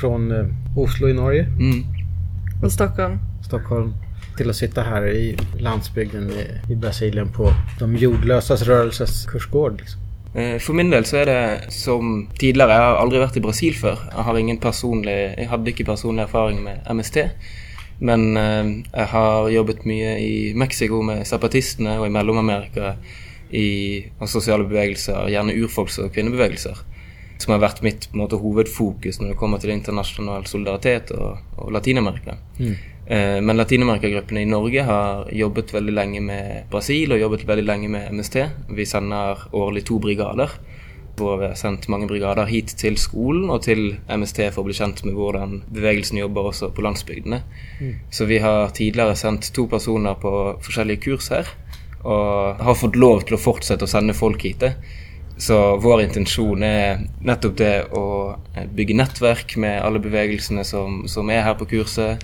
från 0.00 0.30
eh, 0.30 0.46
Oslo 0.76 1.08
i 1.08 1.12
Norge? 1.12 1.42
Mm. 1.42 1.84
Och 2.62 2.72
Stockholm. 2.72 3.18
Stockholm. 3.46 3.94
Till 4.36 4.50
att 4.50 4.56
sitta 4.56 4.82
här 4.82 5.08
i 5.08 5.36
landsbygden 5.58 6.30
i, 6.30 6.72
i 6.72 6.76
Brasilien 6.76 7.32
på 7.32 7.52
de 7.78 7.96
jordlösas 7.96 8.62
rörelses 8.62 9.26
kursgård. 9.26 9.80
Liksom. 9.80 10.00
Eh, 10.34 10.58
för 10.58 10.72
min 10.72 10.90
del 10.90 11.04
så 11.04 11.16
är 11.16 11.26
det 11.26 11.60
som 11.68 12.28
tidigare, 12.38 12.72
jag 12.72 12.80
har 12.80 12.96
aldrig 12.96 13.20
varit 13.20 13.36
i 13.36 13.40
Brasil 13.40 13.74
för. 13.74 13.98
Jag 14.16 14.22
har 14.22 14.38
ingen 14.38 14.56
personlig, 14.56 15.34
jag 15.38 15.44
hade 15.44 15.70
inte 15.70 15.84
personlig 15.84 16.22
erfarenhet 16.22 16.62
med 16.64 16.96
MST. 16.96 17.16
Men 17.98 18.36
eh, 18.36 18.64
jag 18.92 19.06
har 19.06 19.48
jobbat 19.48 19.84
mycket 19.84 20.20
i 20.20 20.52
Mexiko 20.56 21.02
med 21.02 21.26
zapatisterna 21.26 22.00
och 22.00 22.06
i 22.06 22.10
Mellanamerika 22.10 22.94
i 23.50 24.04
sociala 24.26 24.64
bevegelser, 24.64 25.28
gärna 25.28 25.52
urfolks 25.52 25.98
och 25.98 26.14
kvinnobevegelser 26.14 26.76
som 27.42 27.54
har 27.54 27.62
vært 27.62 27.82
mitt 27.84 28.08
måte, 28.16 28.38
hovedfokus 28.40 29.20
når 29.20 29.32
det 29.32 29.38
kommer 29.40 29.60
til 29.62 29.72
internasjonal 29.72 30.46
solidaritet 30.48 31.12
og, 31.16 31.38
og 31.56 31.70
Latin-Amerika. 31.72 32.36
Mm. 32.58 32.74
Eh, 33.06 33.38
men 33.44 33.56
Latin-Amerika-gruppene 33.56 34.44
i 34.44 34.50
Norge 34.50 34.84
har 34.86 35.30
jobbet 35.34 35.72
veldig 35.74 35.94
lenge 35.96 36.20
med 36.24 36.68
Brasil 36.72 37.14
og 37.14 37.22
jobbet 37.22 37.46
veldig 37.48 37.64
lenge 37.66 37.88
med 37.92 38.12
MST. 38.12 38.36
Vi 38.76 38.86
sender 38.88 39.48
årlig 39.56 39.86
to 39.88 39.98
brigader. 40.02 40.52
Hvor 41.20 41.40
vi 41.40 41.48
har 41.50 41.56
sendt 41.58 41.88
mange 41.92 42.06
brigader 42.08 42.48
hit 42.48 42.70
til 42.80 42.94
skolen 42.96 43.50
og 43.52 43.64
til 43.66 43.96
MST 44.08 44.38
for 44.54 44.62
å 44.62 44.68
bli 44.68 44.76
kjent 44.78 45.02
med 45.04 45.18
hvordan 45.18 45.58
bevegelsen 45.68 46.20
jobber 46.20 46.52
også 46.52 46.70
på 46.72 46.84
landsbygdene. 46.86 47.42
Mm. 47.80 47.96
Så 48.14 48.28
vi 48.30 48.38
har 48.40 48.70
tidligere 48.76 49.18
sendt 49.18 49.50
to 49.56 49.66
personer 49.68 50.16
på 50.20 50.32
forskjellige 50.64 51.04
kurs 51.08 51.28
her. 51.34 51.50
Og 52.00 52.62
har 52.64 52.78
fått 52.78 52.96
lov 52.96 53.24
til 53.26 53.36
å 53.36 53.40
fortsette 53.40 53.84
å 53.84 53.90
sende 53.90 54.16
folk 54.16 54.44
hit. 54.46 54.64
Så 55.40 55.56
vår 55.80 56.02
intensjon 56.04 56.62
er 56.64 57.04
nettopp 57.24 57.56
det 57.56 57.74
å 57.96 58.06
eh, 58.54 58.66
bygge 58.68 58.96
nettverk 58.98 59.54
med 59.60 59.80
alle 59.80 60.02
bevegelsene 60.02 60.64
som, 60.68 61.06
som 61.08 61.30
er 61.32 61.46
her 61.46 61.56
på 61.56 61.68
kurset, 61.70 62.20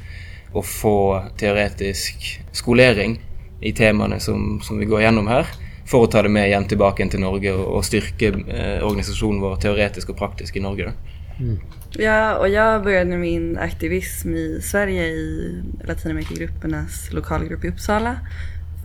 og 0.53 0.65
få 0.69 0.99
teoretisk 1.41 2.27
skolering 2.57 3.17
i 3.65 3.73
temaene 3.77 4.21
som, 4.21 4.59
som, 4.65 4.77
vi 4.79 4.89
går 4.89 5.07
gjennom 5.07 5.31
her, 5.33 5.49
for 5.89 6.05
å 6.05 6.11
ta 6.13 6.23
det 6.27 6.33
med 6.33 6.51
igjen 6.51 6.69
tilbake 6.69 7.09
til 7.09 7.25
Norge 7.25 7.55
og 7.57 7.85
styrke 7.89 8.35
eh, 8.35 8.85
organisasjonen 8.85 9.41
vår 9.41 9.59
teoretisk 9.65 10.13
og 10.13 10.21
praktisk 10.21 10.61
i 10.61 10.65
Norge. 10.65 10.93
Mm. 11.41 11.59
Ja, 11.99 12.37
och 12.37 12.49
jag 12.49 12.83
började 12.83 13.17
min 13.17 13.59
aktivism 13.59 14.35
i 14.35 14.61
Sverige 14.63 15.07
i 15.07 15.63
Latinamerikagruppernas 15.85 17.13
lokalgrupp 17.13 17.65
i 17.65 17.69
Uppsala 17.69 18.17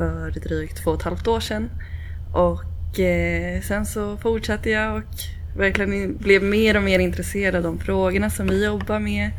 för 0.02 0.32
drygt 0.32 0.78
två 0.78 0.92
och 0.92 0.98
ett 0.98 1.04
halvt 1.04 1.28
år 1.28 1.40
sedan. 1.40 1.70
Och 2.34 3.00
eh, 3.00 3.62
sen 3.62 3.86
så 3.86 4.18
fortsatte 4.18 4.70
jag 4.70 4.96
och 4.98 5.58
verkligen 5.58 6.18
blev 6.18 6.44
mer 6.44 6.78
och 6.78 6.84
mer 6.84 7.00
intresserad 7.00 7.56
av 7.56 7.64
de 7.64 7.80
frågorna 7.80 8.30
som 8.30 8.48
vi 8.48 8.66
jobbar 8.66 9.00
med. 9.00 9.32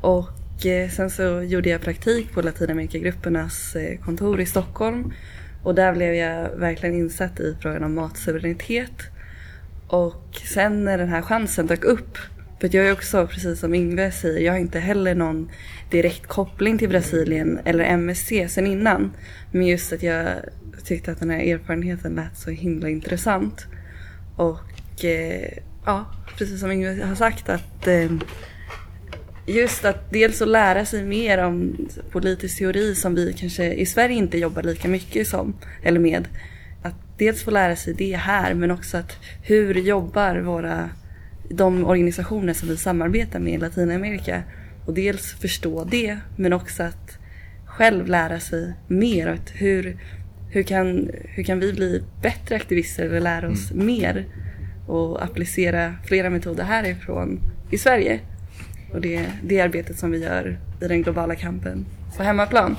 Och 0.00 0.66
eh, 0.66 0.90
sen 0.90 1.10
så 1.10 1.42
gjorde 1.42 1.68
jag 1.68 1.80
praktik 1.80 2.32
på 2.32 2.42
Latinamerikagruppernas 2.42 3.76
eh, 3.76 3.98
kontor 3.98 4.40
i 4.40 4.46
Stockholm. 4.46 5.12
Och 5.62 5.74
där 5.74 5.92
blev 5.92 6.14
jag 6.14 6.56
verkligen 6.56 6.94
insatt 6.94 7.40
i 7.40 7.56
frågan 7.60 7.84
om 7.84 7.94
matsuveränitet. 7.94 9.02
Och 9.86 10.40
sen 10.54 10.84
när 10.84 10.98
den 10.98 11.08
här 11.08 11.22
chansen 11.22 11.66
dök 11.66 11.84
upp 11.84 12.18
för 12.60 12.70
jag 12.72 12.86
är 12.86 12.92
också, 12.92 13.26
precis 13.26 13.60
som 13.60 13.74
Yngve 13.74 14.12
säger, 14.12 14.40
jag 14.40 14.52
har 14.52 14.58
inte 14.58 14.78
heller 14.78 15.14
någon 15.14 15.50
direkt 15.90 16.26
koppling 16.26 16.78
till 16.78 16.88
Brasilien 16.88 17.58
eller 17.64 17.84
MSC 17.84 18.32
sen 18.48 18.66
innan. 18.66 19.12
Men 19.52 19.66
just 19.66 19.92
att 19.92 20.02
jag 20.02 20.26
tyckte 20.84 21.12
att 21.12 21.20
den 21.20 21.30
här 21.30 21.40
erfarenheten 21.40 22.14
lät 22.14 22.38
så 22.38 22.50
himla 22.50 22.88
intressant. 22.88 23.66
Och 24.36 25.04
eh, 25.04 25.58
ja, 25.84 26.06
precis 26.38 26.60
som 26.60 26.72
Yngve 26.72 27.04
har 27.04 27.14
sagt 27.14 27.48
att 27.48 27.86
eh, 27.86 28.10
just 29.46 29.84
att 29.84 30.10
dels 30.12 30.42
att 30.42 30.48
lära 30.48 30.84
sig 30.84 31.04
mer 31.04 31.44
om 31.44 31.88
politisk 32.10 32.58
teori 32.58 32.94
som 32.94 33.14
vi 33.14 33.32
kanske 33.32 33.72
i 33.72 33.86
Sverige 33.86 34.16
inte 34.16 34.38
jobbar 34.38 34.62
lika 34.62 34.88
mycket 34.88 35.28
som, 35.28 35.54
eller 35.82 36.00
med. 36.00 36.28
Att 36.82 36.94
dels 37.18 37.42
få 37.42 37.50
lära 37.50 37.76
sig 37.76 37.94
det 37.94 38.16
här 38.16 38.54
men 38.54 38.70
också 38.70 38.96
att 38.96 39.16
hur 39.42 39.74
jobbar 39.74 40.36
våra 40.36 40.90
de 41.50 41.84
organisationer 41.84 42.52
som 42.52 42.68
vi 42.68 42.76
samarbetar 42.76 43.38
med 43.38 43.54
i 43.54 43.58
Latinamerika 43.58 44.42
och 44.86 44.94
dels 44.94 45.32
förstå 45.32 45.84
det 45.84 46.18
men 46.36 46.52
också 46.52 46.82
att 46.82 47.18
själv 47.64 48.06
lära 48.06 48.40
sig 48.40 48.74
mer. 48.88 49.26
Att 49.26 49.50
hur, 49.54 49.96
hur, 50.50 50.62
kan, 50.62 51.10
hur 51.24 51.42
kan 51.42 51.60
vi 51.60 51.72
bli 51.72 52.02
bättre 52.22 52.56
aktivister 52.56 53.04
eller 53.04 53.20
lära 53.20 53.50
oss 53.50 53.70
mm. 53.70 53.86
mer 53.86 54.26
och 54.86 55.24
applicera 55.24 55.94
flera 56.04 56.30
metoder 56.30 56.64
härifrån 56.64 57.40
i 57.70 57.78
Sverige. 57.78 58.20
Och 58.92 59.00
det, 59.00 59.26
det 59.42 59.60
arbetet 59.60 59.98
som 59.98 60.10
vi 60.10 60.18
gör 60.18 60.58
i 60.80 60.88
den 60.88 61.02
globala 61.02 61.34
kampen 61.34 61.86
på 62.16 62.22
hemmaplan. 62.22 62.76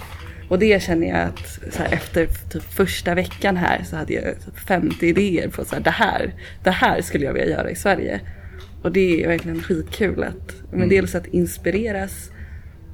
Och 0.50 0.60
det 0.60 0.84
känner 0.84 1.08
jag 1.08 1.20
att 1.20 1.60
här, 1.78 1.94
efter 1.94 2.26
typ 2.26 2.64
första 2.64 3.16
veckan 3.16 3.58
här 3.58 3.84
så 3.84 3.96
hade 3.96 4.14
jag 4.14 4.36
50 4.68 4.90
typ 4.90 5.04
idéer 5.04 5.48
på 5.48 5.66
så 5.66 5.76
här, 5.76 5.84
det 5.84 5.90
här, 5.90 6.34
det 6.64 6.72
här 6.72 7.02
skulle 7.02 7.26
jag 7.26 7.34
vilja 7.34 7.50
göra 7.50 7.70
i 7.70 7.76
Sverige. 7.76 8.22
Och 8.82 8.92
det 8.92 9.24
är 9.24 9.28
verkligen 9.28 9.62
skitkul 9.64 10.24
att 10.24 10.54
men 10.70 10.80
mm. 10.80 10.90
dels 10.90 11.16
att 11.16 11.28
inspireras 11.28 12.32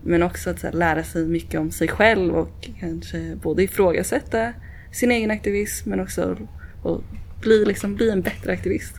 men 0.03 0.23
också 0.23 0.49
att 0.49 0.63
här, 0.63 0.71
lära 0.71 1.03
sig 1.03 1.25
mycket 1.25 1.59
om 1.59 1.71
sig 1.71 1.87
själv 1.87 2.35
och 2.35 2.69
kanske 2.79 3.35
både 3.35 3.63
ifrågasätta 3.63 4.53
sin 4.91 5.11
egen 5.11 5.31
aktivism 5.31 5.89
men 5.89 5.99
också 5.99 6.37
att 6.83 7.01
bli, 7.41 7.65
liksom, 7.65 7.95
bli 7.95 8.09
en 8.09 8.21
bättre 8.21 8.53
aktivist. 8.53 8.95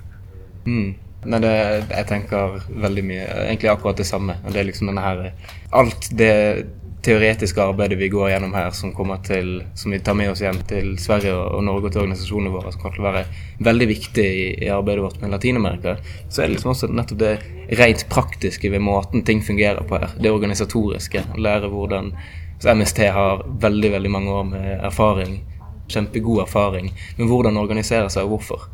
Mm. 0.66 0.94
Men 1.24 1.42
det, 1.42 1.84
jag 1.90 2.06
tänker 2.06 2.62
väldigt 2.80 3.04
mycket, 3.04 3.36
egentligen 3.36 3.76
akkurat 3.76 3.96
detsamma. 3.96 4.34
Det 4.52 4.60
är 4.60 4.64
liksom 4.64 4.86
den 4.86 4.98
här, 4.98 5.34
allt 5.70 6.08
det 6.12 6.66
teoretiska 7.08 7.64
arbetet 7.64 7.98
vi 7.98 8.10
går 8.12 8.30
gjennom 8.30 8.52
her, 8.54 8.70
som 8.76 8.92
kommer 8.92 9.22
til, 9.24 9.62
som 9.74 9.94
vi 9.94 10.00
tar 10.04 10.16
med 10.18 10.30
oss 10.30 10.42
hjem 10.44 10.58
til 10.68 10.90
Sverige 11.00 11.32
og 11.32 11.62
Norge 11.64 11.88
og 11.88 11.94
til 11.94 12.02
organisasjonene 12.02 12.52
våre, 12.52 12.72
som 12.74 12.82
kommer 12.82 12.98
til 12.98 13.04
å 13.04 13.06
være 13.06 13.22
veldig 13.64 13.86
viktig 13.88 14.26
i, 14.26 14.42
i 14.66 14.68
arbeidet 14.74 15.06
vårt 15.06 15.22
med 15.22 15.32
Latin-Amerika, 15.32 15.94
så 16.28 16.42
er 16.42 16.50
det 16.50 16.58
liksom 16.58 16.74
også 16.74 16.90
nettopp 16.92 17.22
det 17.22 17.32
rent 17.80 18.04
praktiske 18.12 18.72
ved 18.74 18.84
måten 18.84 19.24
ting 19.24 19.40
fungerer 19.44 19.88
på 19.88 20.02
her. 20.02 20.12
Det 20.20 20.34
organisatoriske. 20.34 21.24
Lære 21.40 21.72
hvordan 21.72 22.12
så 22.60 22.74
MST 22.74 23.00
har 23.14 23.46
veldig, 23.64 23.94
veldig 23.96 24.12
mange 24.12 24.36
år 24.42 24.46
med 24.52 24.68
erfaring, 24.76 25.40
kjempegod 25.88 26.44
erfaring, 26.44 26.92
hur 27.16 27.32
hvordan 27.32 27.56
organisere 27.56 28.12
seg 28.12 28.28
og 28.28 28.36
hvorfor. 28.36 28.68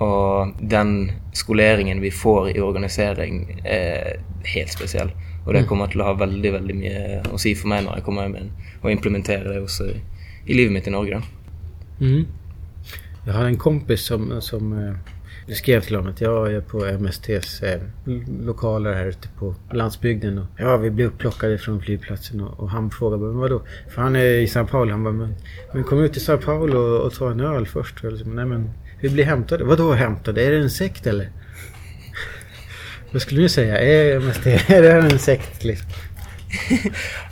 Og 0.00 0.56
den 0.60 1.10
skoleringen 1.36 2.00
vi 2.00 2.12
får 2.12 2.54
i 2.54 2.60
organisering, 2.64 3.44
er 3.64 4.20
helt 4.54 4.72
spesiell. 4.72 5.12
Och 5.46 5.52
det 5.52 5.58
mm. 5.58 5.68
kommer 5.68 5.86
til 5.86 6.00
å 6.02 6.04
ha 6.04 6.12
väldigt, 6.18 6.52
väldigt 6.52 6.76
mycket 6.76 7.26
att 7.32 7.40
säga 7.40 7.56
för 7.56 7.68
mig 7.68 7.82
när 7.82 7.94
jag 7.94 8.04
kommer 8.04 8.22
hjem 8.22 8.50
och 8.80 8.90
implementerar 8.90 9.54
det 9.54 9.60
också 9.60 9.84
i, 9.84 10.00
i 10.46 10.54
livet 10.54 10.72
mitt 10.72 10.86
i 10.86 10.90
Norge. 10.90 11.22
Mm. 12.00 12.26
Jag 13.26 13.32
har 13.32 13.44
en 13.44 13.56
kompis 13.56 14.00
som, 14.00 14.40
som 14.40 14.72
eh, 14.72 15.54
skrev 15.54 15.80
till 15.80 15.96
honom 15.96 16.12
att 16.12 16.20
jag 16.20 16.52
är 16.52 16.60
på 16.60 16.86
MSTs 16.86 17.62
eh, 17.62 17.80
lokaler 18.46 18.94
här 18.94 19.06
ute 19.06 19.28
på 19.38 19.54
landsbygden. 19.72 20.38
Och, 20.38 20.46
ja, 20.58 20.76
vi 20.76 20.90
blev 20.90 21.06
upplockade 21.06 21.58
från 21.58 21.80
flygplatsen 21.80 22.40
och, 22.40 22.60
och 22.60 22.70
han 22.70 22.90
frågade 22.90 23.22
men 23.22 23.38
vadå? 23.38 23.62
För 23.88 24.02
han 24.02 24.16
är 24.16 24.24
i 24.24 24.46
São 24.46 24.66
Paulo. 24.66 24.90
Han 24.90 25.04
bara, 25.04 25.14
men, 25.14 25.34
men 25.74 25.84
kom 25.84 26.00
ut 26.00 26.12
till 26.12 26.22
São 26.22 26.36
Paulo 26.36 26.78
och, 26.78 27.06
och 27.06 27.14
ta 27.14 27.30
en 27.30 27.40
öl 27.40 27.66
först. 27.66 28.04
Och 28.04 28.12
liksom, 28.12 28.34
Nej 28.34 28.44
men, 28.44 28.70
vi 29.00 29.08
blir 29.08 29.24
hämtade. 29.24 29.64
Vadå 29.64 29.92
hämtade? 29.92 30.46
Är 30.46 30.50
det 30.50 30.58
en 30.58 30.70
sekt 30.70 31.06
eller? 31.06 31.30
Vad 33.16 33.22
skulle 33.22 33.42
du 33.42 33.48
säga? 33.48 33.78
Är, 33.78 34.20
MST, 34.20 34.46
är 34.68 34.82
det 34.82 34.92
en 34.92 35.18
sekt 35.18 35.64
liksom? 35.64 35.86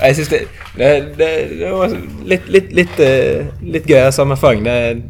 jag 0.01 0.17
syns 0.17 0.29
det, 0.29 0.41
det, 0.77 1.01
det, 1.17 1.59
det 1.59 1.71
var 1.71 2.01
lite, 2.25 2.51
lite, 2.51 2.75
lite, 2.75 3.47
lite 3.63 3.93
gøy 3.93 4.13
sammenfang. 4.13 4.67
Jag 4.67 5.03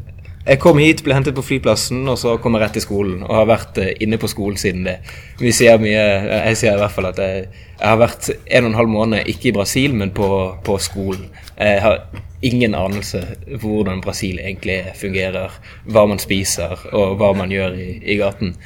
jeg 0.47 0.59
kom 0.61 0.79
hit, 0.83 1.05
ble 1.05 1.15
hentet 1.15 1.37
på 1.37 1.45
flyplassen, 1.47 2.03
og 2.11 2.19
så 2.19 2.35
kom 2.43 2.59
jeg 2.59 2.65
rett 2.65 2.75
til 2.77 2.83
skolen. 2.85 3.23
Og 3.23 3.37
har 3.37 3.47
vært 3.49 3.79
eh, 3.79 3.95
inne 4.03 4.19
på 4.19 4.29
skolen 4.29 4.59
siden 4.61 4.83
det. 4.85 4.97
Vi 5.39 5.53
ser 5.55 5.79
mye 5.79 6.03
eh, 6.03 6.49
Jeg 6.51 6.59
ser 6.61 6.75
i 6.75 6.83
hvert 6.83 6.97
fall 6.97 7.09
at 7.13 7.23
eh, 7.23 7.37
jeg, 7.37 7.63
jeg 7.79 7.89
har 7.89 8.03
vært 8.03 8.29
en 8.35 8.67
og 8.67 8.73
en 8.73 8.77
halv 8.81 8.93
måned 8.97 9.31
ikke 9.31 9.53
i 9.53 9.55
Brasil, 9.55 9.95
men 9.95 10.11
på, 10.11 10.29
på 10.67 10.77
skolen. 10.83 11.31
Jeg 11.55 11.81
har 11.87 12.03
ingen 12.43 12.75
anelse 12.75 13.23
for 13.55 13.69
hvordan 13.69 14.03
Brasil 14.03 14.43
egentlig 14.43 14.83
fungerer. 14.99 15.55
Hva 15.87 16.05
man 16.11 16.21
spiser, 16.21 16.77
og 16.91 17.17
hva 17.23 17.31
man 17.39 17.55
gjør 17.55 17.79
i, 17.79 17.89
i 18.03 18.19
gaten. 18.19 18.57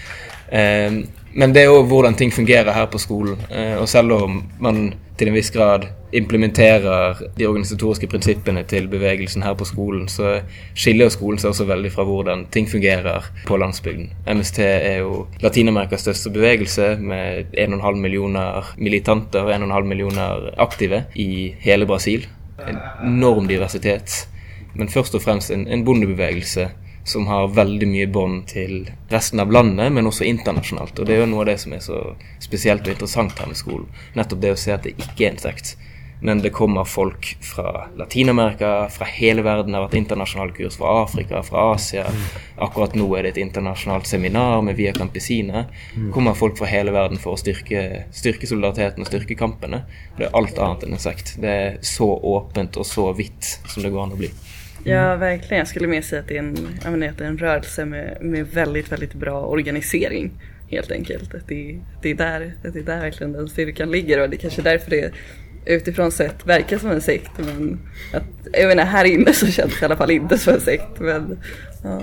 Um, 0.48 1.02
men 1.32 1.52
det 1.52 1.62
är 1.62 1.68
också 1.68 1.82
hvordan 1.82 2.14
ting 2.14 2.30
fungerer 2.30 2.72
her 2.72 2.86
på 2.86 2.98
skolen. 2.98 3.36
Eh, 3.50 3.74
och 3.74 3.82
og 3.82 3.88
selv 3.88 4.12
om 4.12 4.42
man 4.60 4.94
til 5.18 5.28
en 5.28 5.34
viss 5.34 5.50
grad 5.50 5.86
implementerer 6.12 7.18
de 7.38 7.46
organisatoriske 7.46 8.06
prinsippene 8.06 8.62
til 8.62 8.88
bevegelsen 8.88 9.42
her 9.42 9.54
på 9.54 9.64
skolen, 9.64 10.08
så 10.08 10.38
skiller 10.74 11.10
skolen 11.12 11.40
seg 11.42 11.50
også 11.50 11.66
veldig 11.68 11.90
fra 11.92 12.04
hvordan 12.04 12.46
ting 12.54 12.68
fungerer 12.70 13.26
på 13.46 13.56
landsbygden. 13.56 14.12
MST 14.26 14.58
er 14.64 14.98
jo 15.02 15.26
Latin-Amerikas 15.42 16.06
største 16.06 16.30
bevegelse 16.30 16.96
med 17.00 17.52
1,5 17.58 18.00
millioner 18.00 18.72
militanter 18.78 19.40
og 19.40 19.54
1,5 19.54 19.90
millioner 19.90 20.50
aktive 20.58 21.04
i 21.14 21.54
hele 21.60 21.86
Brasil. 21.86 22.26
En 22.68 22.78
enorm 23.04 23.48
diversitet, 23.48 24.28
men 24.74 24.88
først 24.88 25.14
og 25.14 25.22
fremst 25.22 25.50
en, 25.50 25.66
en 25.68 25.84
bondebevegelse 25.84 26.68
som 27.08 27.26
har 27.30 27.50
veldig 27.56 27.88
mye 27.88 28.08
bånd 28.12 28.46
til 28.52 28.88
resten 29.12 29.40
av 29.42 29.52
landet, 29.52 29.92
men 29.92 30.08
også 30.08 30.26
internasjonalt. 30.28 30.98
Og 30.98 31.08
det 31.08 31.16
er 31.16 31.24
jo 31.24 31.30
noe 31.32 31.44
av 31.44 31.50
det 31.52 31.58
som 31.64 31.74
er 31.76 31.84
så 31.84 32.00
spesielt 32.42 32.86
og 32.86 32.94
interessant 32.94 33.38
her 33.40 33.50
med 33.50 33.58
skolen. 33.58 33.88
Nettopp 34.18 34.42
det 34.44 34.54
å 34.54 34.60
se 34.60 34.74
at 34.76 34.86
det 34.86 34.96
ikke 34.96 35.26
er 35.26 35.34
en 35.34 35.46
sekt. 35.48 35.76
Men 36.20 36.40
det 36.42 36.50
kommer 36.50 36.84
folk 36.84 37.36
fra 37.40 37.88
Latin-Amerika, 37.96 38.88
fra 38.90 39.06
hele 39.06 39.42
verden. 39.42 39.72
Det 39.72 39.78
har 39.78 39.84
vært 39.86 39.98
internasjonale 40.00 40.54
kurs 40.56 40.78
fra 40.80 40.96
Afrika, 41.04 41.42
fra 41.46 41.68
Asia. 41.76 42.08
Akkurat 42.58 42.96
nå 42.98 43.06
er 43.14 43.22
det 43.26 43.36
et 43.36 43.42
internasjonalt 43.44 44.08
seminar 44.10 44.64
med 44.66 44.74
Via 44.80 44.92
Campesine. 44.96 45.68
Det 45.94 46.10
kommer 46.14 46.34
folk 46.34 46.58
fra 46.58 46.70
hele 46.70 46.94
verden 46.94 47.22
for 47.22 47.36
å 47.36 47.40
styrke, 47.40 48.08
styrke 48.10 48.50
solidariteten 48.50 49.06
og 49.06 49.12
styrke 49.12 49.38
kampene. 49.38 49.84
Det 50.18 50.26
er 50.26 50.34
alt 50.38 50.58
annet 50.58 50.88
enn 50.88 50.98
en 50.98 51.06
sekt. 51.06 51.36
Det 51.38 51.54
er 51.54 51.78
så 51.86 52.10
åpent 52.10 52.80
og 52.82 52.88
så 52.88 53.12
vidt 53.14 53.54
som 53.70 53.86
det 53.86 53.94
går 53.94 54.08
an 54.08 54.18
å 54.18 54.22
bli. 54.24 54.32
Ja, 54.84 55.16
verkligen. 55.16 55.58
Jag 55.58 55.68
skulle 55.68 55.86
mer 55.86 56.02
säga 56.02 56.20
att 56.20 56.28
det 56.28 56.34
är 56.34 56.38
en, 56.38 56.68
jag 56.82 56.90
menar, 56.90 57.06
att 57.06 57.18
det 57.18 57.24
är 57.24 57.28
en 57.28 57.38
rörelse 57.38 57.84
med, 57.84 58.18
med 58.20 58.46
väldigt, 58.46 58.92
väldigt 58.92 59.14
bra 59.14 59.46
organisering. 59.46 60.30
Helt 60.70 60.90
enkelt. 60.90 61.34
Att 61.34 61.48
det, 61.48 61.78
det, 62.02 62.10
är 62.10 62.14
där, 62.14 62.54
att 62.64 62.72
det 62.72 62.78
är 62.78 62.84
där 62.84 63.00
verkligen 63.00 63.32
den 63.32 63.48
styrkan 63.48 63.90
ligger 63.90 64.22
och 64.22 64.30
det 64.30 64.36
är 64.36 64.38
kanske 64.38 64.62
därför 64.62 64.90
det 64.90 65.12
utifrån 65.66 66.10
sett 66.10 66.46
verkar 66.46 66.78
som 66.78 66.90
en 66.90 67.00
sekt. 67.00 67.30
Men 67.38 67.78
att, 68.12 68.22
jag 68.52 68.68
menar, 68.68 68.84
här 68.84 69.04
inne 69.04 69.32
så 69.32 69.46
känns 69.46 69.78
det 69.78 69.82
i 69.82 69.84
alla 69.84 69.96
fall 69.96 70.10
inte 70.10 70.38
som 70.38 70.54
en 70.54 70.60
sekt. 70.60 71.00
Men, 71.00 71.38
ja. 71.84 72.02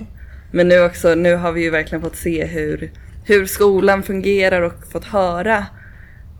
men 0.51 0.67
nu 0.67 0.79
också, 0.79 1.15
nu 1.15 1.35
har 1.35 1.51
vi 1.51 1.63
ju 1.63 1.69
verkligen 1.69 2.01
fått 2.01 2.15
se 2.15 2.45
hur, 2.45 2.91
hur 3.25 3.45
skolan 3.45 4.03
fungerar 4.03 4.61
och 4.61 4.73
fått 4.91 5.05
höra 5.05 5.65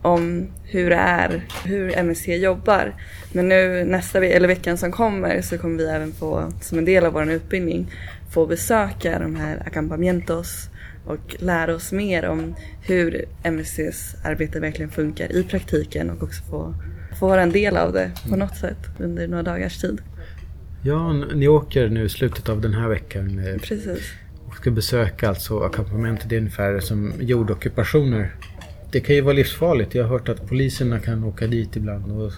om 0.06 0.48
hur 0.64 0.90
det 0.90 0.96
är, 0.96 1.46
hur 1.66 1.98
MSC 1.98 2.28
jobbar. 2.28 2.94
Men 3.32 3.50
nu 3.50 3.84
nästa 3.84 4.20
ve 4.20 4.34
eller 4.34 4.48
veckan 4.48 4.78
som 4.78 4.92
kommer 4.92 5.42
så 5.42 5.58
kommer 5.58 5.78
vi 5.78 5.86
även 5.86 6.12
få, 6.12 6.52
som 6.62 6.78
en 6.78 6.86
del 6.86 7.06
av 7.06 7.14
vår 7.14 7.32
utbildning, 7.32 7.92
få 8.34 8.48
besöka 8.48 9.20
de 9.20 9.36
här 9.36 9.64
acampamentos 9.66 10.70
och 11.06 11.36
lära 11.40 11.76
oss 11.76 11.92
mer 11.92 12.26
om 12.26 12.56
hur 12.82 13.26
MSCs 13.44 14.16
arbete 14.24 14.60
verkligen 14.60 14.92
funkar 14.92 15.32
i 15.32 15.44
praktiken 15.44 16.10
och 16.10 16.24
också 16.24 16.44
få, 16.44 16.74
få 17.20 17.28
vara 17.28 17.42
en 17.42 17.52
del 17.52 17.78
av 17.78 17.94
det 17.94 18.12
på 18.30 18.36
något 18.36 18.58
sätt 18.58 18.80
under 19.00 19.28
några 19.28 19.44
dagars 19.44 19.82
tid. 19.82 20.02
Ja, 20.84 21.14
ni 21.14 21.48
åker 21.48 21.90
nu 21.90 22.06
i 22.06 22.10
slutet 22.10 22.50
av 22.50 22.62
den 22.62 22.74
här 22.74 22.88
veckan. 22.88 23.42
Precis. 23.62 24.14
Och 24.48 24.56
ska 24.56 24.72
besöka 24.72 25.30
alltså 25.30 25.60
acampamentet, 25.60 26.30
det 26.30 26.36
är 26.36 26.40
ungefär 26.40 26.80
som 26.80 27.14
jordockupationer 27.20 28.36
det 28.96 29.02
kan 29.02 29.16
ju 29.16 29.22
vara 29.22 29.34
livsfarligt. 29.34 29.96
Jag 29.96 30.04
har 30.04 30.10
hört 30.10 30.30
att 30.30 30.48
poliserna 30.48 31.00
kan 31.00 31.24
åka 31.24 31.48
dit 31.48 31.76
ibland 31.76 32.22
och, 32.22 32.32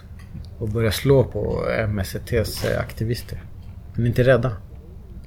och 0.58 0.68
börja 0.68 0.92
slå 0.92 1.24
på 1.24 1.64
MSTs 1.88 2.64
aktivister. 2.78 3.42
Är 3.98 4.06
inte 4.06 4.24
rädda? 4.24 4.52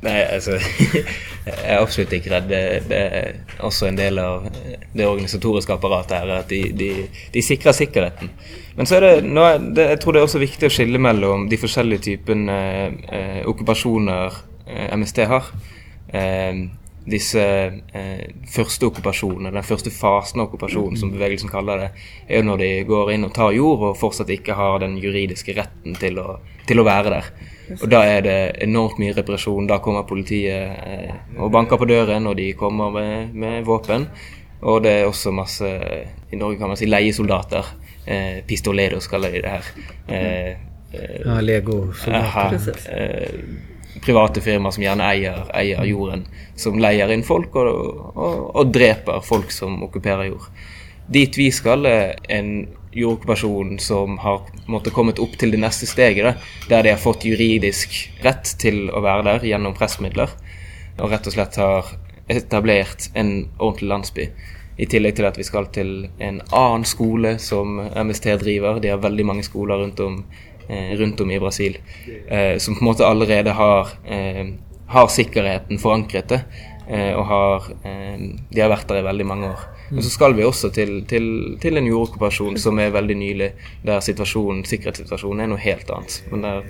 Nej, 0.02 0.36
alltså 0.36 0.52
jag 1.46 1.56
är 1.64 1.78
absolut 1.82 2.14
inte 2.14 2.30
rädd. 2.30 2.44
Det, 2.50 2.84
det, 2.90 3.34
också 3.60 3.88
en 3.88 3.96
del 3.96 4.20
av 4.20 4.50
det 4.94 5.06
organisatoriska 5.06 5.74
apparatet 5.74 6.12
här, 6.12 6.28
att 6.28 6.50
de, 6.50 6.72
de, 6.72 7.08
de 7.32 7.42
sikrer 7.42 7.72
sikkerheten. 7.72 8.30
Men 8.76 8.86
så 8.86 8.96
är 8.96 9.02
det, 9.02 9.22
nå, 9.22 9.58
det, 9.58 9.90
jag 9.90 10.02
tror 10.02 10.14
det 10.14 10.20
är 10.20 10.24
också 10.24 10.38
viktigt 10.38 10.64
att 10.64 10.72
skilja 10.72 11.00
mellan 11.00 11.50
de 11.50 11.58
olika 11.78 12.04
typerna 12.04 12.86
eh, 12.86 12.94
eh, 13.10 13.48
ockupationer 13.48 14.34
eh, 14.68 14.98
MST 14.98 15.18
har. 15.18 15.44
Eh, 16.08 16.54
disse 17.06 17.42
eh, 17.42 18.26
første 18.52 18.86
okkupasjonene, 18.92 19.52
den 19.56 19.66
første 19.66 19.94
fasen 19.94 20.42
av 20.42 20.50
okkupasjonen, 20.50 21.00
som 21.00 21.14
bevegelsen 21.14 21.50
kaller 21.50 21.86
det, 21.86 21.90
er 22.28 22.42
jo 22.42 22.50
når 22.52 22.62
de 22.62 22.70
går 22.90 23.14
inn 23.16 23.26
og 23.26 23.34
tar 23.36 23.56
jord 23.56 23.88
og 23.90 23.98
fortsatt 23.98 24.30
ikke 24.34 24.58
har 24.58 24.82
den 24.84 25.00
juridiske 25.02 25.56
retten 25.58 25.98
til 25.98 26.20
å, 26.22 26.36
til 26.70 26.82
å 26.82 26.86
være 26.86 27.16
der. 27.16 27.32
Og 27.80 27.88
da 27.92 28.02
er 28.06 28.24
det 28.26 28.38
enormt 28.66 29.00
mye 29.02 29.16
represjon. 29.16 29.70
Da 29.70 29.80
kommer 29.84 30.08
politiet 30.08 30.82
eh, 30.84 31.14
og 31.40 31.52
banker 31.54 31.80
på 31.80 31.88
døren, 31.90 32.28
og 32.28 32.36
de 32.40 32.52
kommer 32.60 32.92
med, 32.94 33.34
med, 33.34 33.62
våpen. 33.66 34.08
Og 34.62 34.84
det 34.84 34.92
er 35.00 35.08
også 35.10 35.32
masse 35.34 35.66
I 35.66 36.38
Norge 36.38 36.60
kan 36.60 36.70
man 36.70 36.80
si 36.80 36.90
leiesoldater. 36.90 37.72
Eh, 38.06 38.42
pistoleros 38.48 39.08
kaller 39.10 39.34
de 39.34 39.42
det 39.46 39.56
her. 39.56 39.72
Eh, 40.12 40.52
ja, 40.92 41.40
Lego-soldater. 41.42 42.76
Private 44.00 44.42
firmaer 44.42 44.76
som 44.76 44.84
gjerne 44.84 45.08
eier, 45.12 45.42
eier, 45.58 45.84
jorden. 45.90 46.26
Som 46.56 46.80
leier 46.80 47.12
inn 47.12 47.26
folk 47.28 47.56
og, 47.60 47.72
og, 48.16 48.38
og 48.56 48.72
dreper 48.74 49.20
folk 49.26 49.52
som 49.52 49.82
okkuperer 49.88 50.30
jord. 50.32 50.48
Dit 51.12 51.36
vi 51.36 51.50
skal, 51.52 51.84
en 52.32 52.52
jordokkupasjonen 52.96 53.80
som 53.80 54.18
har 54.24 54.46
måtte, 54.72 54.94
kommet 54.96 55.20
opp 55.20 55.36
til 55.40 55.52
det 55.52 55.60
neste 55.60 55.88
steget, 55.90 56.24
da, 56.24 56.34
der 56.70 56.86
de 56.86 56.94
har 56.94 57.02
fått 57.02 57.26
juridisk 57.28 57.98
rett 58.24 58.54
til 58.62 58.86
å 58.92 59.02
være 59.04 59.26
der 59.28 59.48
gjennom 59.52 59.76
pressmidler, 59.76 60.32
og 61.00 61.12
rett 61.12 61.28
og 61.28 61.36
slett 61.36 61.60
har 61.60 61.94
etablert 62.32 63.10
en 63.14 63.34
ordentlig 63.58 63.92
landsby. 63.92 64.28
I 64.82 64.88
tillegg 64.90 65.18
til 65.18 65.28
at 65.28 65.38
vi 65.38 65.46
skal 65.46 65.68
til 65.74 65.92
en 66.24 66.40
annen 66.48 66.86
skole 66.88 67.36
som 67.44 67.78
MST 67.78 68.32
driver. 68.42 68.80
De 68.82 68.90
har 68.90 69.04
veldig 69.04 69.26
mange 69.28 69.44
skoler 69.46 69.84
rundt 69.84 70.00
om, 70.02 70.22
rundt 70.70 71.22
om 71.22 71.32
i 71.32 71.40
Brasil 71.40 71.78
eh, 72.28 72.58
som 72.58 72.76
på 72.76 72.84
en 72.84 72.90
måte 72.90 73.08
allerede 73.08 73.54
har, 73.58 73.90
eh, 74.06 74.46
har 74.88 75.08
sikkerheten 75.08 75.80
forankret 75.80 76.30
det. 76.30 76.42
Eh, 76.92 77.14
og 77.16 77.26
har, 77.26 77.68
eh, 77.88 78.18
de 78.52 78.60
har 78.60 78.70
vært 78.70 78.90
der 78.90 79.00
i 79.00 79.06
veldig 79.06 79.26
mange 79.26 79.48
år. 79.48 79.62
Men 79.92 80.04
så 80.04 80.10
skal 80.12 80.34
vi 80.36 80.44
også 80.44 80.72
til, 80.76 81.06
til, 81.08 81.58
til 81.62 81.78
en 81.78 81.88
jordokkupasjon 81.88 82.58
som 82.60 82.80
er 82.80 82.92
veldig 82.92 83.16
nylig, 83.16 83.52
der 83.86 84.04
sikkerhetssituasjonen 84.04 85.44
er 85.44 85.52
noe 85.52 85.62
helt 85.62 85.92
annet. 85.92 86.18
Men 86.32 86.44
der 86.44 86.68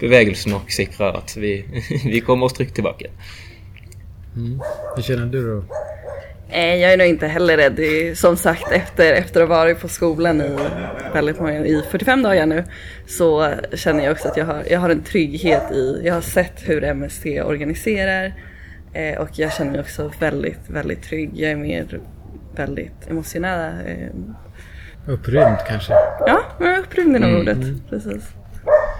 bevegelsen 0.00 0.52
nok 0.52 0.72
sikrer 0.72 1.16
at 1.22 1.36
vi, 1.36 1.54
vi 2.12 2.20
kommer 2.20 2.48
oss 2.48 2.56
trygt 2.58 2.74
tilbake. 2.76 3.12
Mm. 4.36 4.60
Hur 4.96 5.02
känner 5.02 5.26
du 5.26 5.40
då? 5.46 5.62
Eh, 6.52 6.76
jag 6.76 6.92
är 6.92 6.96
nog 6.96 7.06
inte 7.06 7.26
heller 7.26 7.56
rädd. 7.56 8.16
Som 8.16 8.36
sagt 8.36 8.72
efter, 8.72 9.12
efter 9.12 9.42
att 9.42 9.48
ha 9.48 9.56
varit 9.56 9.80
på 9.80 9.88
skolan 9.88 10.40
i, 10.40 10.56
väldigt 11.12 11.40
många, 11.40 11.66
i 11.66 11.82
45 11.90 12.22
dagar 12.22 12.46
nu 12.46 12.64
så 13.06 13.54
känner 13.74 14.04
jag 14.04 14.12
också 14.12 14.28
att 14.28 14.36
jag 14.36 14.44
har, 14.44 14.62
jag 14.70 14.80
har 14.80 14.90
en 14.90 15.02
trygghet 15.02 15.72
i, 15.72 16.02
jag 16.04 16.14
har 16.14 16.20
sett 16.20 16.68
hur 16.68 16.94
MST 16.94 17.26
organiserar 17.26 18.34
eh, 18.92 19.18
och 19.18 19.28
jag 19.32 19.52
känner 19.52 19.70
mig 19.70 19.80
också 19.80 20.12
väldigt, 20.18 20.60
väldigt 20.68 21.02
trygg. 21.02 21.30
Jag 21.34 21.50
är 21.50 21.56
mer 21.56 22.00
väldigt 22.56 23.10
emotionella. 23.10 23.68
Eh. 23.68 24.08
Upprymd 25.06 25.58
kanske? 25.68 25.92
Ja, 26.26 26.40
upprymd 26.80 27.16
är 27.16 27.20
nog 27.20 27.30
mm. 27.30 27.40
ordet. 27.40 27.90
Precis. 27.90 28.28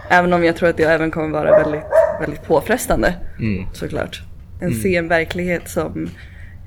Även 0.08 0.32
om 0.32 0.44
jag 0.44 0.56
tror 0.56 0.68
att 0.68 0.76
det 0.76 0.84
även 0.84 1.10
kommer 1.10 1.28
vara 1.28 1.58
väldigt, 1.58 1.84
väldigt 2.20 2.42
påfrestande 2.42 3.14
mm. 3.38 3.66
såklart. 3.72 4.22
En 4.60 4.66
mm. 4.66 4.80
se 4.80 4.96
en 4.96 5.08
verklighet 5.08 5.68
som 5.68 6.10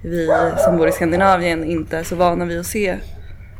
vi 0.06 0.28
som 0.64 0.78
bor 0.78 0.88
i 0.88 0.92
Skandinavien 0.92 1.64
inte 1.64 1.98
är 1.98 2.04
så 2.04 2.16
vana 2.16 2.46
vid 2.46 2.60
att 2.60 2.66
se 2.66 2.98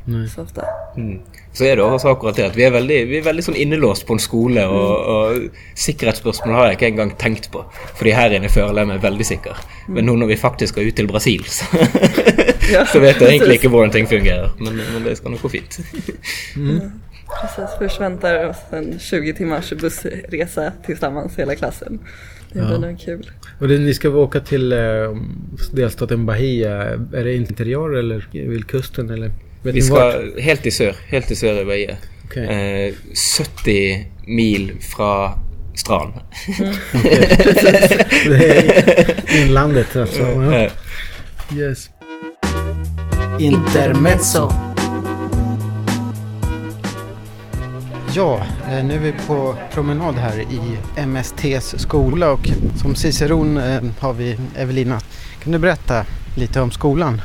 Nej. 0.06 0.30
så 0.30 0.42
ofta. 0.42 0.66
Mm. 0.98 1.20
Så 1.54 1.66
er 1.66 1.76
det 1.76 1.84
akkurat 1.84 2.36
det 2.36 2.46
at 2.46 2.58
vi 2.58 2.66
er 2.68 2.72
veldig, 2.72 2.98
vi 3.08 3.18
er 3.18 3.24
veldig 3.24 3.44
sånn 3.46 3.56
innelåst 3.56 4.04
på 4.06 4.18
en 4.18 4.20
skole, 4.20 4.66
og, 4.68 4.90
mm. 4.92 5.14
og 5.14 5.80
sikkerhetsspørsmål 5.80 6.58
har 6.58 6.68
jeg 6.68 6.78
ikke 6.78 6.90
engang 6.92 7.14
tenkt 7.18 7.48
på. 7.54 7.64
Fordi 7.96 8.12
her 8.12 8.36
inne 8.36 8.52
føler 8.52 8.84
jeg 8.84 8.92
meg 8.92 9.02
veldig 9.06 9.28
sikker. 9.30 9.64
Men 9.88 10.06
nå 10.10 10.18
når 10.20 10.34
vi 10.34 10.38
faktisk 10.42 10.76
skal 10.76 10.90
ut 10.90 11.00
til 11.00 11.08
Brasil, 11.08 11.48
så, 11.48 11.70
ja, 12.76 12.84
så 12.92 13.00
vet 13.00 13.24
jeg 13.24 13.38
egentlig 13.38 13.62
ikke 13.62 13.72
hvordan 13.72 13.96
ting 13.96 14.10
fungerer. 14.12 14.52
Men, 14.60 14.84
men 14.94 15.08
det 15.08 15.16
skal 15.22 15.34
nok 15.34 15.48
gå 15.48 15.56
fint. 15.56 15.80
mm. 16.60 17.02
Precis, 17.26 17.78
först 17.80 18.02
väntar 18.02 18.50
oss 18.50 18.58
en 18.70 19.00
20 19.00 19.34
timmars 19.34 19.74
bussresa 19.74 20.72
tillsammans 20.86 21.38
hela 21.40 21.56
klassen. 21.56 22.00
Det 22.56 22.62
blir 22.62 22.72
ja. 22.72 22.78
nog 22.78 23.00
kul. 23.00 23.32
Och 23.60 23.68
det, 23.68 23.78
ni 23.78 23.94
ska 23.94 24.10
åka 24.10 24.40
till 24.40 24.72
eh, 24.72 24.80
delstaten 25.72 26.26
Bahia. 26.26 26.84
Är 27.14 27.24
det 27.24 27.36
interiör 27.36 27.96
eller 27.96 28.28
vid 28.32 28.68
kusten 28.68 29.10
eller? 29.10 29.32
Vi 29.62 29.82
skal 29.82 30.40
helt 30.40 30.66
i 30.66 30.72
sør. 30.72 30.96
Helt 31.08 31.32
i 31.32 31.36
sør 31.36 31.62
i 31.62 31.66
Bahia. 31.66 31.98
Okay. 32.26 32.46
Eh, 32.46 32.94
70 33.56 34.06
mil 34.28 34.72
fra 34.96 35.40
strand. 35.76 36.14
Mm. 36.60 36.74
det 38.30 38.46
är 38.48 39.42
inlandet 39.42 39.96
alltså. 39.96 40.22
Ja. 40.22 40.70
Yes. 41.58 41.90
Intermezzo. 43.40 44.65
Ja, 48.16 48.42
eh, 48.70 48.84
nu 48.84 48.96
är 48.96 49.00
vi 49.00 49.12
på 49.12 49.56
promenad 49.72 50.16
här 50.16 50.40
i 50.40 50.78
MSTs 50.96 51.76
skola 51.78 52.32
och 52.32 52.50
som 52.82 52.96
ciceron 52.96 53.58
eh, 53.58 53.82
har 54.00 54.14
vi 54.14 54.40
Evelina. 54.56 55.00
Kan 55.44 55.52
du 55.52 55.60
berätta 55.60 56.06
lite 56.38 56.62
om 56.62 56.72
skolan? 56.72 57.22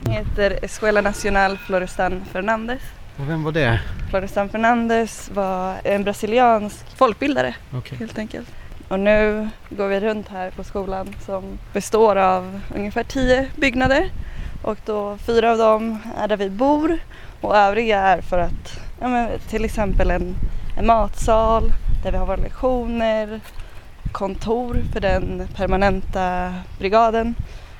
Den 0.00 0.12
heter 0.12 0.58
Escuela 0.62 1.00
Nacional 1.00 1.58
Florestan 1.58 2.24
Fernandes. 2.32 2.82
Och 3.16 3.28
vem 3.28 3.42
var 3.42 3.52
det? 3.52 3.80
Florestan 4.10 4.48
Fernandes 4.48 5.30
var 5.34 5.76
en 5.84 6.04
brasiliansk 6.04 6.96
folkbildare 6.96 7.54
okay. 7.76 7.98
helt 7.98 8.18
enkelt. 8.18 8.48
Och 8.88 9.00
nu 9.00 9.48
går 9.70 9.88
vi 9.88 10.00
runt 10.00 10.28
här 10.28 10.50
på 10.50 10.64
skolan 10.64 11.14
som 11.26 11.58
består 11.72 12.16
av 12.16 12.60
ungefär 12.74 13.04
tio 13.04 13.46
byggnader 13.56 14.10
och 14.62 14.78
då 14.84 15.16
fyra 15.16 15.52
av 15.52 15.58
dem 15.58 15.98
är 16.18 16.28
där 16.28 16.36
vi 16.36 16.50
bor 16.50 16.98
och 17.40 17.56
övriga 17.56 18.00
är 18.00 18.20
för 18.20 18.38
att 18.38 18.81
ja, 19.02 19.08
men, 19.08 19.38
till 19.48 19.64
exempel 19.64 20.10
en, 20.10 20.34
en 20.78 20.86
matsal 20.86 21.72
där 22.02 22.12
vi 22.12 22.18
har 22.18 22.26
våra 22.26 22.36
lektioner, 22.36 23.40
kontor 24.12 24.82
för 24.92 25.00
den 25.00 25.48
permanenta 25.56 26.54
brigaden 26.78 27.34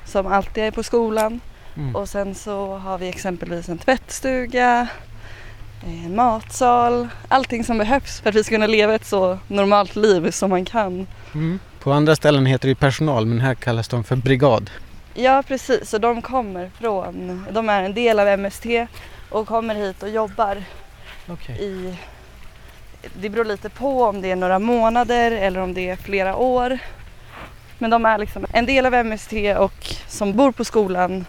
som 0.05 0.27
alltid 0.27 0.63
är 0.63 0.71
på 0.71 0.83
skolan 0.83 1.39
Mm. 1.75 1.95
Och 1.95 2.09
sen 2.09 2.35
så 2.35 2.77
har 2.77 2.97
vi 2.97 3.09
exempelvis 3.09 3.69
en 3.69 3.77
tvättstuga, 3.77 4.87
en 5.85 6.15
matsal, 6.15 7.07
allting 7.27 7.63
som 7.63 7.77
behövs 7.77 8.21
för 8.21 8.29
att 8.29 8.35
vi 8.35 8.43
ska 8.43 8.55
kunna 8.55 8.67
leva 8.67 8.95
ett 8.95 9.05
så 9.05 9.39
normalt 9.47 9.95
liv 9.95 10.31
som 10.31 10.49
man 10.49 10.65
kan. 10.65 11.07
Mm. 11.33 11.59
På 11.79 11.91
andra 11.91 12.15
ställen 12.15 12.45
heter 12.45 12.67
det 12.67 12.75
personal 12.75 13.25
men 13.25 13.39
här 13.39 13.55
kallas 13.55 13.87
de 13.87 14.03
för 14.03 14.15
brigad. 14.15 14.69
Ja 15.13 15.43
precis, 15.47 15.93
och 15.93 16.01
de 16.01 16.21
kommer 16.21 16.69
från, 16.79 17.45
de 17.51 17.69
är 17.69 17.83
en 17.83 17.93
del 17.93 18.19
av 18.19 18.39
MST 18.39 18.65
och 19.29 19.47
kommer 19.47 19.75
hit 19.75 20.03
och 20.03 20.09
jobbar 20.09 20.63
okay. 21.27 21.55
i 21.55 21.97
det 23.13 23.29
beror 23.29 23.45
lite 23.45 23.69
på 23.69 24.03
om 24.03 24.21
det 24.21 24.31
är 24.31 24.35
några 24.35 24.59
månader 24.59 25.31
eller 25.31 25.59
om 25.59 25.73
det 25.73 25.89
är 25.89 25.95
flera 25.95 26.35
år. 26.35 26.79
Men 27.77 27.89
de 27.89 28.05
är 28.05 28.17
liksom 28.17 28.45
en 28.53 28.65
del 28.65 28.85
av 28.85 29.05
MST 29.05 29.33
och 29.57 29.95
som 30.07 30.33
bor 30.33 30.51
på 30.51 30.65
skolan 30.65 31.25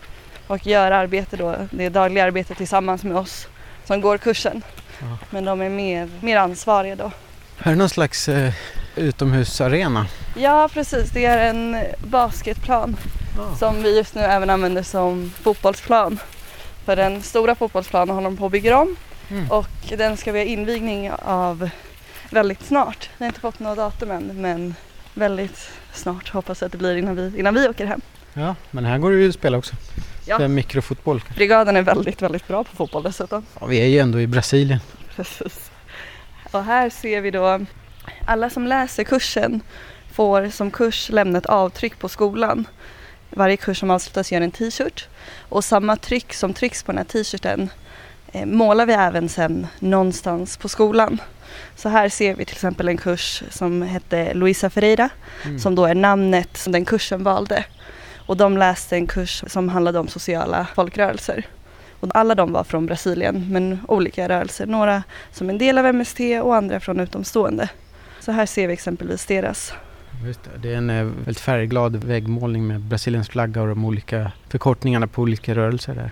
och 0.47 0.67
gör 0.67 0.91
arbete 0.91 1.37
då, 1.37 1.57
det 1.71 1.89
dagliga 1.89 2.25
arbetet 2.25 2.57
tillsammans 2.57 3.05
med 3.05 3.17
oss 3.17 3.49
som 3.85 4.01
går 4.01 4.19
kursen. 4.19 4.63
Ja. 5.01 5.19
Men 5.31 5.45
de 5.45 5.61
är 5.63 5.69
mer, 5.69 6.11
mer 6.21 6.37
ansvariga 6.37 6.97
då. 6.97 7.11
Är 7.59 7.71
det 7.71 7.77
någon 7.77 7.89
slags 7.89 8.29
eh, 8.29 8.53
utomhusarena? 8.97 10.07
Ja 10.37 10.69
precis, 10.73 11.11
det 11.11 11.25
är 11.25 11.51
en 11.51 11.77
basketplan 12.05 12.97
ja. 13.37 13.57
som 13.57 13.83
vi 13.83 13.97
just 13.97 14.15
nu 14.15 14.21
även 14.21 14.51
använder 14.51 14.83
som 14.83 15.33
fotbollsplan. 15.43 16.19
För 16.85 16.97
den 16.97 17.23
stora 17.23 17.55
fotbollsplanen 17.55 18.15
håller 18.15 18.31
de 18.31 18.37
på 18.37 18.47
att 18.47 18.53
bygga 18.53 18.79
om 18.79 18.97
mm. 19.31 19.51
och 19.51 19.93
den 19.99 20.17
ska 20.17 20.33
vi 20.33 20.39
ha 20.39 20.47
invigning 20.47 21.11
av 21.13 21.71
väldigt 22.31 22.65
snart. 22.65 23.11
Vi 23.19 23.25
har 23.25 23.27
inte 23.27 23.41
fått 23.41 23.59
något 23.59 23.77
datum 23.77 24.11
än 24.11 24.41
men 24.41 24.75
väldigt 25.15 25.71
snart 25.93 26.29
hoppas 26.29 26.61
jag 26.61 26.67
att 26.67 26.73
det 26.73 26.79
blir 26.79 26.97
innan 26.97 27.17
vi, 27.17 27.39
innan 27.39 27.55
vi 27.55 27.69
åker 27.69 27.87
hem. 27.87 28.01
Ja, 28.35 28.55
men 28.71 28.85
här 28.85 28.99
går 28.99 29.11
det 29.11 29.17
ju 29.17 29.29
att 29.29 29.35
spela 29.35 29.59
också. 29.59 29.75
Ja. 30.27 30.39
För 30.39 30.49
mikrofotboll. 30.49 31.23
Brigaden 31.35 31.77
är 31.77 31.83
väldigt, 31.83 32.23
väldigt 32.23 32.49
bra 32.49 32.65
på 32.65 32.77
fotboll 32.77 33.03
dessutom. 33.03 33.47
Ja, 33.61 33.67
vi 33.67 33.81
är 33.81 33.87
ju 33.87 33.99
ändå 33.99 34.21
i 34.21 34.27
Brasilien. 34.27 34.81
Precis. 35.17 35.71
Och 36.51 36.65
här 36.65 36.91
ser 36.91 37.21
vi 37.21 37.31
då 37.31 37.61
alla 38.27 38.51
som 38.51 38.67
läser 38.67 39.05
kursen 39.05 39.61
får 40.13 40.49
som 40.49 40.71
kurs 40.71 41.11
lämna 41.11 41.39
ett 41.39 41.47
avtryck 41.47 41.99
på 41.99 42.09
skolan. 42.09 42.67
varje 43.31 43.57
kurs 43.57 43.81
som 43.81 43.91
avslutas 43.91 44.33
gör 44.33 44.41
en 44.41 44.51
t-shirt 44.51 45.09
och 45.49 45.65
samma 45.65 45.97
tryck 45.97 46.35
som 46.35 46.55
trycks 46.55 46.83
på 46.83 46.93
den 46.93 46.99
här 46.99 47.05
t-shirten 47.05 47.71
målar 48.45 48.87
vi 48.87 48.93
även 48.93 49.29
sen 49.29 49.67
någonstans 49.79 50.57
på 50.57 50.69
skolan. 50.69 51.21
Så 51.77 51.89
här 51.89 52.09
ser 52.09 52.35
vi 52.35 52.45
till 52.45 52.55
exempel 52.55 52.89
en 52.89 52.97
kurs 52.97 53.43
som 53.51 53.83
hette 53.83 54.35
Luisa 54.35 54.71
Ferreira 54.71 55.09
mm. 55.45 55.59
som 55.59 55.75
då 55.75 55.85
är 55.85 55.95
namnet 55.95 56.57
som 56.57 56.73
den 56.73 56.85
kursen 56.85 57.25
valde. 57.25 57.65
Och 58.27 58.37
de 58.37 58.59
läste 58.59 58.97
en 58.97 59.07
kurs 59.07 59.45
som 59.47 59.69
handlade 59.69 59.99
om 59.99 60.09
sociala 60.09 60.67
folkrörelser. 60.75 61.47
Och 62.01 62.17
alla 62.17 62.35
de 62.35 62.53
var 62.53 62.65
från 62.65 62.87
Brasilien 62.87 63.47
men 63.51 63.79
olika 63.89 64.29
rörelser. 64.29 64.67
Några 64.67 65.03
som 65.33 65.51
en 65.51 65.59
del 65.59 65.79
av 65.79 65.95
MST 65.95 66.21
och 66.43 66.57
andra 66.57 66.81
från 66.81 67.01
utomstående. 67.01 67.69
Så 68.21 68.33
här 68.33 68.47
ser 68.47 68.67
vi 68.67 68.73
exempelvis 68.73 69.27
deras. 69.27 69.73
Det. 70.25 70.63
det 70.63 70.73
är 70.73 70.77
en 70.77 70.91
eh, 70.91 71.05
väldigt 71.05 71.41
färgglad 71.41 71.97
väggmålning 71.97 72.67
med 72.67 72.81
Brasiliens 72.81 73.29
flagga 73.29 73.63
och 73.63 73.69
de 73.69 73.85
olika 73.85 74.33
förkortningarna 74.49 75.07
på 75.07 75.23
olika 75.23 75.55
rörelser 75.55 75.95
där. 75.95 76.11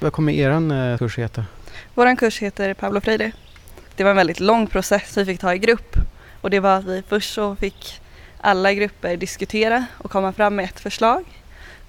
Vad 0.00 0.12
kommer 0.12 0.32
er 0.32 0.50
eh, 0.50 0.98
kurs 0.98 1.18
heta? 1.18 1.44
Vår 1.94 2.16
kurs 2.16 2.38
heter 2.38 2.74
Pablo 2.74 3.00
Freire. 3.00 3.32
Det 3.96 4.04
var 4.04 4.10
en 4.10 4.16
väldigt 4.16 4.40
lång 4.40 4.66
process 4.66 5.16
vi 5.16 5.24
fick 5.24 5.40
ta 5.40 5.54
i 5.54 5.58
grupp. 5.58 5.96
Och 6.40 6.50
det 6.50 6.60
var 6.60 6.76
att 6.76 6.84
vi 6.84 7.02
först 7.08 7.34
så 7.34 7.56
fick 7.56 8.00
alla 8.40 8.72
grupper 8.72 9.16
diskutera 9.16 9.86
och 9.98 10.10
komma 10.10 10.32
fram 10.32 10.56
med 10.56 10.64
ett 10.64 10.80
förslag. 10.80 11.24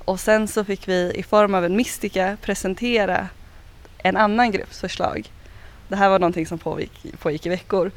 Och 0.06 0.20
sen 0.20 0.48
så 0.48 0.64
fick 0.64 0.88
vi 0.88 1.12
i 1.16 1.24
form 1.24 1.56
av 1.56 1.66
en 1.66 1.76
mystika 1.76 2.38
presentera 2.42 3.28
en 3.98 4.18
annan 4.18 4.52
grupps 4.52 4.80
förslag. 4.80 5.32
Det 5.88 5.96
här 5.96 6.10
var 6.10 6.20
någonting 6.20 6.48
som 6.48 6.58
pågick, 6.60 7.06
pågick 7.20 7.46
i 7.46 7.50
veckor. 7.50 7.92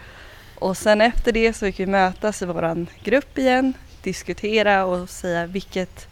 Och 0.58 0.76
sen 0.76 1.00
efter 1.00 1.32
det 1.32 1.52
så 1.52 1.66
fick 1.66 1.80
vi 1.80 1.86
mötas 1.86 2.42
i 2.42 2.46
våran 2.46 2.86
grupp 3.04 3.38
igen, 3.38 3.74
diskutera 4.02 4.84
och 4.84 5.10
säga 5.10 5.46
vilket, 5.46 6.08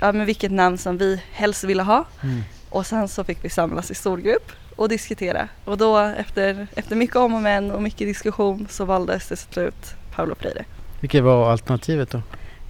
ja, 0.00 0.12
men 0.12 0.26
vilket 0.26 0.52
namn 0.52 0.78
som 0.78 0.98
vi 0.98 1.22
helst 1.32 1.64
ville 1.64 1.82
ha. 1.82 2.04
Mm. 2.22 2.42
Och 2.74 2.86
sen 2.86 3.08
så 3.08 3.24
fick 3.24 3.44
vi 3.44 3.50
samlas 3.50 3.90
i 3.90 3.94
storgrupp 3.94 4.52
och 4.76 4.88
diskutera. 4.88 5.48
Och 5.64 5.78
då 5.78 5.98
efter, 5.98 6.66
efter 6.76 6.96
mycket 6.96 7.16
om 7.16 7.34
och 7.34 7.42
men 7.42 7.70
och 7.70 7.82
mycket 7.82 7.98
diskussion 7.98 8.66
så 8.70 8.84
valdes 8.84 9.28
det 9.28 9.36
till 9.36 9.54
slut 9.54 9.94
Paolo 10.14 10.34
Freire. 10.34 10.64
Vilket 11.00 11.22
var 11.22 11.50
alternativet 11.52 12.10
då? 12.10 12.22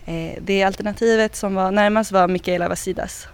Eh, 0.05 0.39
det 0.41 0.63
alternativet 0.63 1.37
som 1.37 1.55
var 1.55 1.71
närmast 1.71 2.13
var 2.13 2.29
Michaela 2.29 2.69
Vasidas. 2.69 3.29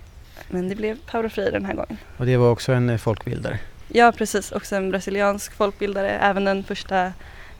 Men 0.48 0.68
det 0.68 0.74
blev 0.74 0.98
Paolo 1.10 1.28
Freire 1.28 1.50
den 1.50 1.64
här 1.64 1.74
gången. 1.74 1.96
Och 2.16 2.26
det 2.26 2.36
var 2.36 2.50
också 2.50 2.72
en 2.72 2.90
eh, 2.90 2.96
folkbildare? 2.96 3.58
Ja 3.88 4.12
precis, 4.12 4.52
också 4.52 4.76
en 4.76 4.90
brasiliansk 4.90 5.52
folkbildare. 5.52 6.10
Även 6.10 6.44
den 6.44 6.64
första 6.64 7.12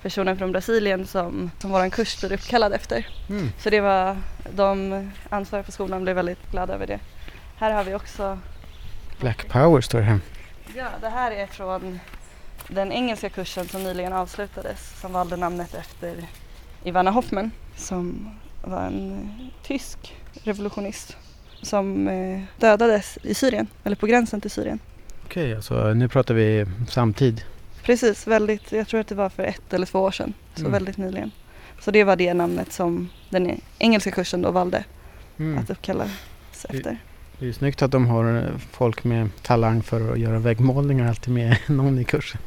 personen 0.03 0.39
från 0.39 0.53
Brasilien 0.53 1.07
som, 1.07 1.51
som 1.59 1.71
vår 1.71 1.91
kurs 1.91 2.21
blir 2.21 2.33
uppkallad 2.33 2.73
efter. 2.73 3.07
Mm. 3.29 3.49
Så 3.59 3.71
det 3.71 3.81
var, 3.81 4.17
de 4.55 5.11
ansvariga 5.29 5.65
för 5.65 5.73
skolan 5.73 6.03
blev 6.03 6.17
väldigt 6.17 6.51
glada 6.51 6.75
över 6.75 6.87
det. 6.87 6.99
Här 7.57 7.71
har 7.71 7.85
vi 7.85 7.95
också 7.95 8.39
Black 9.21 9.49
Power 9.49 9.81
står 9.81 9.99
det 9.99 10.05
här. 10.05 10.21
Ja, 10.77 10.87
det 11.01 11.09
här 11.09 11.31
är 11.31 11.47
från 11.47 12.01
den 12.69 12.93
engelska 12.93 13.29
kursen 13.29 13.69
som 13.69 13.83
nyligen 13.83 14.13
avslutades 14.13 15.01
som 15.01 15.13
valde 15.13 15.37
namnet 15.37 15.75
efter 15.75 16.27
Ivana 16.85 17.11
Hoffman 17.11 17.51
som 17.77 18.31
var 18.65 18.83
en 18.83 19.29
tysk 19.63 20.17
revolutionist 20.43 21.17
som 21.63 22.09
eh, 22.09 22.43
dödades 22.59 23.19
i 23.23 23.35
Syrien, 23.35 23.67
eller 23.85 23.97
på 23.97 24.07
gränsen 24.07 24.41
till 24.41 24.51
Syrien. 24.51 24.79
Okej, 25.25 25.45
okay, 25.45 25.55
alltså 25.55 25.95
nu 25.95 26.09
pratar 26.09 26.35
vi 26.35 26.67
samtid. 26.89 27.45
Precis, 27.83 28.27
väldigt, 28.27 28.73
jag 28.73 28.89
tror 28.89 29.01
att 29.01 29.09
det 29.09 29.15
var 29.15 29.29
för 29.29 29.43
ett 29.43 29.73
eller 29.73 29.87
två 29.87 30.01
år 30.01 30.11
sedan, 30.11 30.35
så 30.55 30.61
mm. 30.61 30.73
väldigt 30.73 30.97
nyligen. 30.97 31.31
Så 31.81 31.91
det 31.91 32.05
var 32.05 32.17
det 32.17 32.35
namnet 32.35 32.73
som 32.73 33.09
den 33.31 33.61
engelska 33.79 34.11
kursen 34.11 34.43
då 34.43 34.51
valde 34.51 34.85
mm. 35.39 35.59
att 35.59 35.71
uppkallas 35.71 36.11
efter. 36.69 36.99
Det 37.41 37.45
är 37.45 37.47
ju 37.47 37.53
snyggt 37.53 37.83
att 37.83 37.91
de 37.91 38.07
har 38.07 38.53
folk 38.73 39.05
med 39.05 39.29
talang 39.43 39.83
för 39.83 40.13
att 40.13 40.19
göra 40.19 40.39
väggmålningar 40.39 41.09
alltid 41.09 41.35
med 41.35 41.57
någon 41.67 41.99
i 41.99 42.05
kursen. 42.05 42.41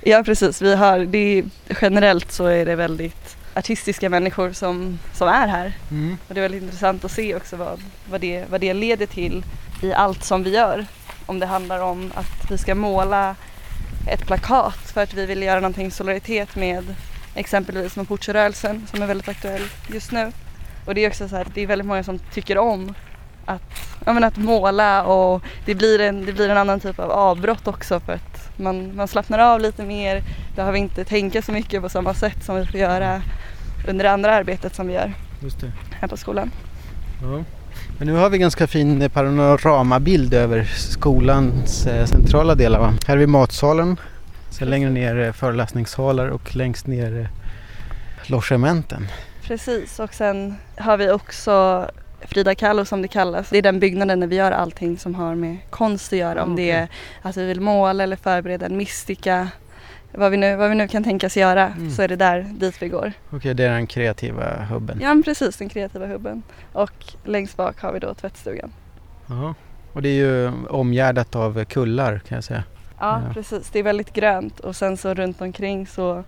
Ja 0.00 0.22
precis, 0.24 0.62
vi 0.62 0.74
har, 0.74 0.98
det 0.98 1.18
är, 1.18 1.44
generellt 1.80 2.32
så 2.32 2.46
är 2.46 2.66
det 2.66 2.74
väldigt 2.74 3.36
artistiska 3.54 4.10
människor 4.10 4.52
som, 4.52 4.98
som 5.12 5.28
är 5.28 5.48
här. 5.48 5.72
Mm. 5.90 6.16
Och 6.28 6.34
det 6.34 6.40
är 6.40 6.42
väldigt 6.42 6.62
intressant 6.62 7.04
att 7.04 7.10
se 7.10 7.34
också 7.34 7.56
vad, 7.56 7.80
vad, 8.10 8.20
det, 8.20 8.44
vad 8.50 8.60
det 8.60 8.74
leder 8.74 9.06
till 9.06 9.44
i 9.82 9.92
allt 9.92 10.24
som 10.24 10.42
vi 10.42 10.50
gör. 10.50 10.86
Om 11.26 11.38
det 11.38 11.46
handlar 11.46 11.80
om 11.80 12.12
att 12.14 12.50
vi 12.50 12.58
ska 12.58 12.74
måla 12.74 13.36
ett 14.08 14.26
plakat 14.26 14.90
för 14.92 15.02
att 15.02 15.14
vi 15.14 15.26
vill 15.26 15.42
göra 15.42 15.60
någonting 15.60 15.86
i 15.86 15.90
solidaritet 15.90 16.56
med 16.56 16.94
exempelvis 17.34 17.96
Mapuche-rörelsen 17.96 18.86
som 18.90 19.02
är 19.02 19.06
väldigt 19.06 19.28
aktuell 19.28 19.62
just 19.88 20.12
nu. 20.12 20.32
Och 20.86 20.94
det 20.94 21.04
är 21.04 21.08
också 21.08 21.28
så 21.28 21.36
här, 21.36 21.46
det 21.54 21.62
är 21.62 21.66
väldigt 21.66 21.86
många 21.86 22.04
som 22.04 22.18
tycker 22.18 22.58
om 22.58 22.94
att, 23.46 23.62
ja, 24.04 24.12
men 24.12 24.24
att 24.24 24.36
måla 24.36 25.04
och 25.04 25.42
det 25.64 25.74
blir, 25.74 26.00
en, 26.00 26.26
det 26.26 26.32
blir 26.32 26.48
en 26.48 26.56
annan 26.56 26.80
typ 26.80 26.98
av 26.98 27.10
avbrott 27.10 27.68
också 27.68 28.00
för 28.00 28.12
att 28.12 28.50
man, 28.56 28.96
man 28.96 29.08
slappnar 29.08 29.38
av 29.38 29.60
lite 29.60 29.84
mer, 29.84 30.22
behöver 30.56 30.78
inte 30.78 31.04
tänka 31.04 31.42
så 31.42 31.52
mycket 31.52 31.82
på 31.82 31.88
samma 31.88 32.14
sätt 32.14 32.44
som 32.44 32.56
vi 32.56 32.66
får 32.66 32.80
göra 32.80 33.22
under 33.88 34.04
det 34.04 34.10
andra 34.10 34.34
arbetet 34.34 34.74
som 34.74 34.86
vi 34.86 34.92
gör 34.92 35.12
här 36.00 36.08
på 36.08 36.16
skolan. 36.16 36.50
Ja. 37.22 37.44
Men 37.98 38.08
nu 38.08 38.14
har 38.14 38.30
vi 38.30 38.38
ganska 38.38 38.66
fin 38.66 39.10
panoramabild 39.10 40.34
över 40.34 40.64
skolans 40.64 41.86
eh, 41.86 42.06
centrala 42.06 42.54
delar. 42.54 42.80
Va? 42.80 42.94
Här 43.06 43.14
är 43.14 43.18
vi 43.18 43.26
matsalen, 43.26 43.96
sen 44.50 44.70
längre 44.70 44.90
ner 44.90 45.20
eh, 45.20 45.32
föreläsningssalar 45.32 46.28
och 46.28 46.56
längst 46.56 46.86
ner 46.86 47.20
eh, 47.20 47.26
logementen. 48.30 49.08
Precis 49.42 50.00
och 50.00 50.14
sen 50.14 50.54
har 50.76 50.96
vi 50.96 51.10
också 51.10 51.86
Frida 52.28 52.54
Kahlo 52.54 52.84
som 52.84 53.02
det 53.02 53.08
kallas. 53.08 53.50
Det 53.50 53.58
är 53.58 53.62
den 53.62 53.80
byggnaden 53.80 54.20
där 54.20 54.26
vi 54.26 54.36
gör 54.36 54.52
allting 54.52 54.98
som 54.98 55.14
har 55.14 55.34
med 55.34 55.56
konst 55.70 56.12
att 56.12 56.18
göra. 56.18 56.42
Om 56.42 56.52
okay. 56.52 56.64
det 56.64 56.70
är 56.70 56.88
att 57.22 57.36
vi 57.36 57.46
vill 57.46 57.60
måla 57.60 58.02
eller 58.02 58.16
förbereda 58.16 58.66
en 58.66 58.76
mystika. 58.76 59.48
Vad 60.12 60.30
vi 60.30 60.36
nu, 60.36 60.56
vad 60.56 60.68
vi 60.68 60.74
nu 60.74 60.88
kan 60.88 61.04
tänkas 61.04 61.36
göra 61.36 61.66
mm. 61.66 61.90
så 61.90 62.02
är 62.02 62.08
det 62.08 62.16
där 62.16 62.40
dit 62.40 62.82
vi 62.82 62.88
går. 62.88 63.12
Okej, 63.26 63.36
okay, 63.36 63.54
det 63.54 63.64
är 63.64 63.70
den 63.70 63.86
kreativa 63.86 64.64
hubben. 64.64 64.98
Ja, 65.02 65.22
precis 65.24 65.56
den 65.56 65.68
kreativa 65.68 66.06
hubben. 66.06 66.42
Och 66.72 67.04
längst 67.24 67.56
bak 67.56 67.80
har 67.80 67.92
vi 67.92 67.98
då 67.98 68.14
tvättstugan. 68.14 68.72
Ja, 69.26 69.54
och 69.92 70.02
det 70.02 70.08
är 70.08 70.14
ju 70.14 70.52
omgärdat 70.68 71.36
av 71.36 71.64
kullar 71.64 72.18
kan 72.18 72.34
jag 72.34 72.44
säga. 72.44 72.64
Ja, 73.00 73.22
ja, 73.26 73.34
precis. 73.34 73.70
Det 73.70 73.78
är 73.78 73.82
väldigt 73.82 74.12
grönt 74.12 74.60
och 74.60 74.76
sen 74.76 74.96
så 74.96 75.14
runt 75.14 75.40
omkring 75.40 75.86
så 75.86 76.24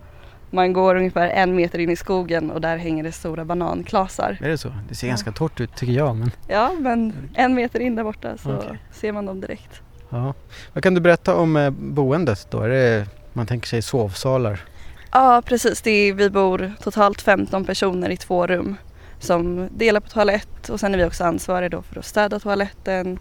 man 0.49 0.73
går 0.73 0.95
ungefär 0.95 1.29
en 1.29 1.55
meter 1.55 1.79
in 1.79 1.89
i 1.89 1.95
skogen 1.95 2.51
och 2.51 2.61
där 2.61 2.77
hänger 2.77 3.03
det 3.03 3.11
stora 3.11 3.45
bananklasar. 3.45 4.37
Är 4.41 4.49
det 4.49 4.57
så? 4.57 4.73
Det 4.89 4.95
ser 4.95 5.07
ja. 5.07 5.11
ganska 5.11 5.31
torrt 5.31 5.59
ut 5.59 5.75
tycker 5.75 5.93
jag. 5.93 6.15
Men... 6.15 6.31
Ja, 6.47 6.71
men 6.79 7.13
en 7.33 7.53
meter 7.53 7.79
in 7.79 7.95
där 7.95 8.03
borta 8.03 8.37
så 8.37 8.57
okay. 8.57 8.77
ser 8.91 9.11
man 9.11 9.25
dem 9.25 9.41
direkt. 9.41 9.81
Ja. 10.09 10.33
Vad 10.73 10.83
kan 10.83 10.93
du 10.93 11.01
berätta 11.01 11.35
om 11.35 11.55
eh, 11.55 11.69
boendet 11.69 12.47
då? 12.51 12.61
Är 12.61 12.69
det, 12.69 13.07
man 13.33 13.45
tänker 13.45 13.67
sig 13.67 13.81
sovsalar? 13.81 14.61
Ja, 15.11 15.41
precis. 15.45 15.81
Det 15.81 15.91
är, 15.91 16.13
vi 16.13 16.29
bor 16.29 16.71
totalt 16.81 17.21
15 17.21 17.65
personer 17.65 18.09
i 18.09 18.17
två 18.17 18.47
rum 18.47 18.75
som 19.19 19.69
delar 19.71 19.99
på 19.99 20.09
toalett 20.09 20.69
och 20.69 20.79
sen 20.79 20.93
är 20.93 20.97
vi 20.97 21.05
också 21.05 21.23
ansvariga 21.23 21.69
då 21.69 21.81
för 21.81 21.99
att 21.99 22.05
städa 22.05 22.39
toaletten, 22.39 23.19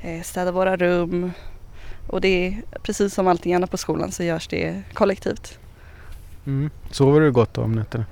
eh, 0.00 0.22
städa 0.22 0.52
våra 0.52 0.76
rum 0.76 1.32
och 2.06 2.20
det 2.20 2.46
är 2.46 2.62
precis 2.82 3.14
som 3.14 3.28
allting 3.28 3.54
annat 3.54 3.70
på 3.70 3.76
skolan 3.76 4.12
så 4.12 4.22
görs 4.22 4.48
det 4.48 4.82
kollektivt. 4.94 5.59
Mm. 6.46 6.70
Sover 6.90 7.20
du 7.20 7.32
gott 7.32 7.58
om 7.58 7.72
nätterna? 7.72 8.04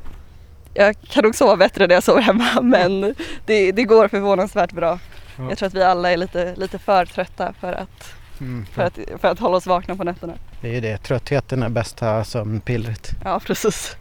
Jag 0.75 1.01
kan 1.01 1.25
nog 1.25 1.35
sova 1.35 1.57
bättre 1.57 1.87
när 1.87 1.95
jag 1.95 2.03
sover 2.03 2.21
hemma 2.21 2.49
men 2.63 3.15
det, 3.47 3.73
det 3.73 3.85
går 3.85 4.09
förvånansvärt 4.09 4.73
bra. 4.73 4.99
Ja. 5.37 5.49
Jag 5.49 5.59
tror 5.59 5.67
att 5.67 5.75
vi 5.75 5.83
alla 5.83 6.13
är 6.13 6.17
lite, 6.17 6.55
lite 6.57 6.79
för 6.79 7.05
trötta 7.05 7.53
för 7.61 7.73
att, 7.73 8.15
mm, 8.41 8.67
för. 8.67 8.75
för. 8.75 8.83
att, 8.83 9.21
för 9.21 9.29
att 9.29 9.39
hålla 9.39 9.57
oss 9.57 9.67
vakna 9.67 9.97
på 9.97 10.05
nätterna. 10.05 10.33
Det 10.61 10.69
är 10.69 10.75
ju 10.75 10.81
det, 10.81 10.99
tröttheten 10.99 11.63
är 11.63 11.69
bästa 11.69 12.25
sömnpillret. 12.25 13.11
Ja 13.25 13.41
precis. 13.47 13.97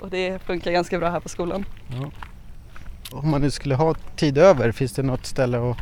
Och 0.00 0.10
det 0.10 0.42
funkar 0.42 0.70
ganska 0.70 0.98
bra 0.98 1.10
här 1.10 1.20
på 1.20 1.28
skolan. 1.28 1.64
Ja. 1.88 2.10
Om 3.10 3.30
man 3.30 3.40
nu 3.40 3.50
skulle 3.50 3.74
ha 3.74 3.94
tid 4.16 4.38
över, 4.38 4.72
finns 4.72 4.92
det 4.92 5.02
något 5.02 5.26
ställe 5.26 5.58
och 5.58 5.76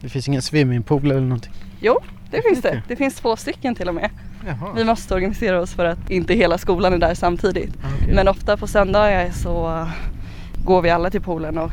det 0.00 0.08
finns 0.08 0.28
ingen 0.28 0.42
swimmingpool 0.42 1.10
eller 1.10 1.20
någonting? 1.20 1.52
Jo, 1.80 2.00
det 2.30 2.42
finns 2.42 2.62
det. 2.62 2.82
Det 2.88 2.96
finns 2.96 3.14
två 3.14 3.36
stycken 3.36 3.74
till 3.74 3.88
och 3.88 3.94
med. 3.94 4.10
Jaha. 4.46 4.72
Vi 4.76 4.84
måste 4.84 5.14
organisera 5.14 5.60
oss 5.60 5.74
för 5.74 5.84
att 5.84 6.10
inte 6.10 6.34
hela 6.34 6.58
skolan 6.58 6.92
är 6.92 6.98
där 6.98 7.14
samtidigt. 7.14 7.76
Okay. 7.76 8.14
Men 8.14 8.28
ofta 8.28 8.56
på 8.56 8.66
söndagar 8.66 9.30
så 9.30 9.86
går 10.64 10.82
vi 10.82 10.90
alla 10.90 11.10
till 11.10 11.20
poolen 11.20 11.58
och 11.58 11.72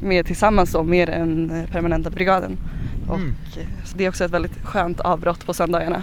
med 0.00 0.26
tillsammans 0.26 0.72
då 0.72 0.82
med 0.82 1.08
den 1.08 1.52
permanenta 1.72 2.10
brigaden. 2.10 2.58
Och 3.08 3.16
mm. 3.16 3.34
det 3.94 4.04
är 4.04 4.08
också 4.08 4.24
ett 4.24 4.30
väldigt 4.30 4.64
skönt 4.64 5.00
avbrott 5.00 5.46
på 5.46 5.54
söndagarna. 5.54 6.02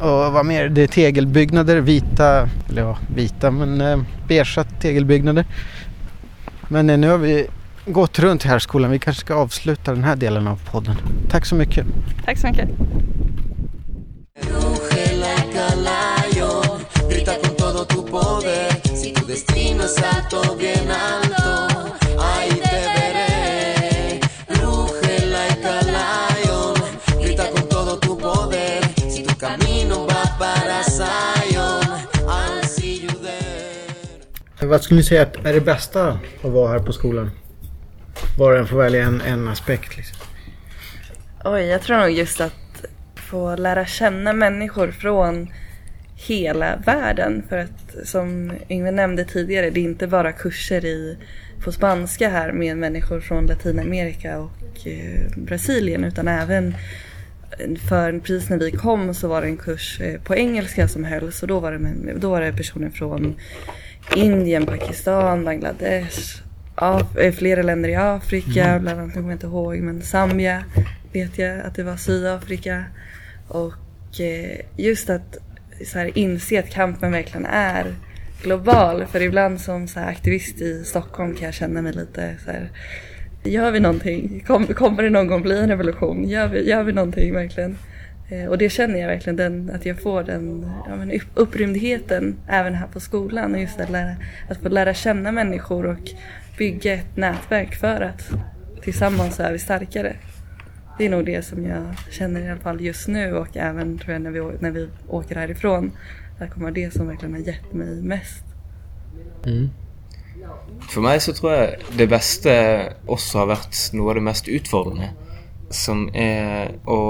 Och 0.00 0.32
vad 0.32 0.46
mer? 0.46 0.68
Det 0.68 0.82
är 0.82 0.86
tegelbyggnader, 0.86 1.76
vita, 1.76 2.48
eller 2.68 2.82
ja, 2.82 2.98
vita 3.14 3.50
men 3.50 3.80
eh, 3.80 3.98
beigea 4.28 4.64
tegelbyggnader. 4.64 5.44
Men 6.68 6.90
eh, 6.90 6.98
nu 6.98 7.08
har 7.08 7.18
vi 7.18 7.46
gått 7.86 8.18
runt 8.18 8.42
här 8.42 8.58
skolan. 8.58 8.90
Vi 8.90 8.98
kanske 8.98 9.20
ska 9.20 9.34
avsluta 9.34 9.94
den 9.94 10.04
här 10.04 10.16
delen 10.16 10.46
av 10.46 10.60
podden. 10.70 10.96
Tack 11.30 11.46
så 11.46 11.54
mycket. 11.54 11.86
Tack 12.24 12.38
så 12.38 12.46
mycket. 12.46 12.68
Vad 34.62 34.82
skulle 34.82 34.98
ni 34.98 35.04
säga 35.04 35.22
att 35.22 35.46
är 35.46 35.52
det 35.52 35.60
bästa 35.60 36.18
att 36.42 36.50
vara 36.50 36.72
här 36.72 36.78
på 36.78 36.92
skolan? 36.92 37.30
Var 38.38 38.52
och 38.52 38.58
en 38.58 38.66
får 38.66 38.78
välja 38.78 39.04
en, 39.04 39.20
en 39.20 39.48
aspekt 39.48 39.96
liksom. 39.96 40.16
Oj, 41.44 41.62
jag 41.62 41.82
tror 41.82 41.96
nog 41.96 42.10
just 42.10 42.40
att 42.40 42.84
få 43.14 43.56
lära 43.56 43.86
känna 43.86 44.32
människor 44.32 44.90
från 44.90 45.52
hela 46.16 46.76
världen. 46.76 47.42
För 47.48 47.58
att 47.58 48.08
som 48.08 48.52
Yngve 48.68 48.90
nämnde 48.90 49.24
tidigare, 49.24 49.70
det 49.70 49.80
är 49.80 49.84
inte 49.84 50.06
bara 50.06 50.32
kurser 50.32 50.84
i, 50.84 51.18
på 51.64 51.72
spanska 51.72 52.28
här 52.28 52.52
med 52.52 52.76
människor 52.76 53.20
från 53.20 53.46
Latinamerika 53.46 54.38
och 54.38 54.86
eh, 54.86 55.36
Brasilien 55.36 56.04
utan 56.04 56.28
även 56.28 56.74
för 57.88 58.18
precis 58.18 58.50
när 58.50 58.58
vi 58.58 58.70
kom 58.70 59.14
så 59.14 59.28
var 59.28 59.42
det 59.42 59.48
en 59.48 59.56
kurs 59.56 60.00
eh, 60.00 60.20
på 60.20 60.34
engelska 60.34 60.88
som 60.88 61.04
hölls 61.04 61.42
och 61.42 61.48
då 61.48 61.60
var 61.60 61.72
det, 61.72 62.12
då 62.16 62.30
var 62.30 62.40
det 62.40 62.52
personer 62.52 62.90
från 62.90 63.36
Indien, 64.16 64.66
Pakistan, 64.66 65.44
Bangladesh, 65.44 66.42
Af 66.74 67.16
eh, 67.16 67.32
flera 67.32 67.62
länder 67.62 67.88
i 67.88 67.94
Afrika, 67.94 68.64
mm. 68.64 68.82
bland 68.82 69.00
annat, 69.00 69.14
jag 69.14 69.22
kommer 69.22 69.32
inte 69.32 69.46
ihåg, 69.46 69.76
men 69.76 70.02
Zambia 70.02 70.64
vet 71.12 71.38
jag 71.38 71.60
att 71.60 71.74
det 71.74 71.82
var 71.82 71.96
Sydafrika. 71.96 72.84
Och 73.48 74.20
eh, 74.20 74.60
just 74.76 75.10
att 75.10 75.36
så 75.86 75.98
här, 75.98 76.18
inse 76.18 76.58
att 76.58 76.70
kampen 76.70 77.12
verkligen 77.12 77.46
är 77.46 77.94
global. 78.42 79.06
För 79.06 79.22
ibland 79.22 79.60
som 79.60 79.88
så 79.88 80.00
här, 80.00 80.08
aktivist 80.08 80.60
i 80.60 80.84
Stockholm 80.84 81.34
kan 81.34 81.44
jag 81.44 81.54
känna 81.54 81.82
mig 81.82 81.92
lite 81.92 82.36
så 82.44 82.50
här, 82.50 82.70
Gör 83.44 83.70
vi 83.70 83.80
någonting? 83.80 84.44
Kom, 84.46 84.66
kommer 84.66 85.02
det 85.02 85.10
någon 85.10 85.26
gång 85.26 85.42
bli 85.42 85.58
en 85.58 85.68
revolution? 85.68 86.28
Gör 86.28 86.48
vi, 86.48 86.68
gör 86.68 86.82
vi 86.82 86.92
någonting 86.92 87.34
verkligen? 87.34 87.78
Eh, 88.30 88.46
och 88.46 88.58
det 88.58 88.70
känner 88.70 89.00
jag 89.00 89.08
verkligen, 89.08 89.36
den, 89.36 89.70
att 89.74 89.86
jag 89.86 90.02
får 90.02 90.22
den 90.22 90.70
ja, 90.88 90.96
men 90.96 91.12
upp, 91.12 91.28
upprymdheten 91.34 92.36
även 92.48 92.74
här 92.74 92.86
på 92.86 93.00
skolan. 93.00 93.54
Och 93.54 93.60
just 93.60 93.80
att, 93.80 93.90
lära, 93.90 94.16
att 94.48 94.58
få 94.58 94.68
lära 94.68 94.94
känna 94.94 95.32
människor 95.32 95.86
och 95.86 96.10
bygga 96.58 96.94
ett 96.94 97.16
nätverk 97.16 97.74
för 97.74 98.00
att 98.00 98.30
tillsammans 98.82 99.36
så 99.36 99.42
är 99.42 99.52
vi 99.52 99.58
starkare. 99.58 100.16
Det 100.98 101.06
är 101.06 101.10
nog 101.10 101.26
det 101.26 101.42
som 101.42 101.66
jag 101.66 101.94
känner 102.10 102.40
i 102.40 102.48
alla 102.48 102.60
fall 102.60 102.80
just 102.80 103.08
nu 103.08 103.36
och 103.36 103.56
även 103.56 103.98
tror 103.98 104.12
jag 104.12 104.22
när 104.22 104.30
vi, 104.30 104.40
när 104.60 104.70
vi 104.70 104.88
åker 105.08 105.36
härifrån. 105.36 105.92
Det 106.38 106.48
kommer 106.48 106.70
det 106.70 106.92
som 106.92 107.06
verkligen 107.06 107.34
har 107.34 107.40
gett 107.40 107.72
mig 107.72 108.02
mest. 108.02 108.44
Mm. 109.46 109.70
For 110.90 111.04
meg 111.04 111.22
så 111.22 111.32
tror 111.36 111.52
jeg 111.52 111.96
det 111.98 112.06
beste 112.08 112.52
også 113.08 113.42
har 113.42 113.50
vært 113.52 113.80
noe 113.96 114.12
av 114.12 114.16
det 114.18 114.24
mest 114.24 114.48
utfordrende. 114.48 115.10
Som 115.70 116.08
er 116.16 116.72
å 116.88 117.00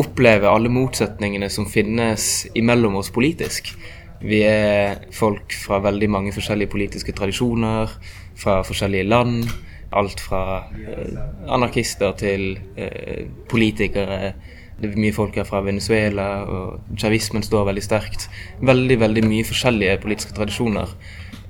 oppleve 0.00 0.50
alle 0.50 0.70
motsetningene 0.72 1.48
som 1.52 1.68
finnes 1.70 2.46
imellom 2.58 2.98
oss 3.00 3.12
politisk. 3.14 3.72
Vi 4.20 4.40
er 4.46 5.02
folk 5.12 5.52
fra 5.56 5.80
veldig 5.84 6.08
mange 6.10 6.32
forskjellige 6.32 6.72
politiske 6.72 7.14
tradisjoner, 7.16 7.92
fra 8.36 8.60
forskjellige 8.66 9.08
land. 9.08 9.48
Alt 9.96 10.20
fra 10.20 10.42
eh, 10.76 11.18
anarkister 11.52 12.16
til 12.18 12.56
eh, 12.76 13.26
politikere. 13.48 14.32
Det 14.76 14.90
er 14.90 14.98
mye 15.00 15.14
folk 15.16 15.36
her 15.38 15.46
fra 15.48 15.62
Venezuela, 15.64 16.26
og 16.44 16.98
chavismen 17.00 17.44
står 17.44 17.68
veldig 17.70 17.84
sterkt. 17.84 18.28
Veldig, 18.60 18.98
veldig 19.00 19.24
mye 19.24 19.46
forskjellige 19.46 20.00
politiske 20.02 20.36
tradisjoner 20.36 20.92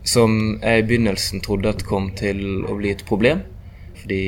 som 0.07 0.37
jeg 0.63 0.83
i 0.83 0.87
begynnelsen 0.87 1.43
trodde 1.43 1.73
at 1.73 1.83
kom 1.87 2.13
til 2.15 2.63
å 2.67 2.77
bli 2.79 2.93
et 2.95 3.03
problem. 3.09 3.43
Fordi 3.99 4.21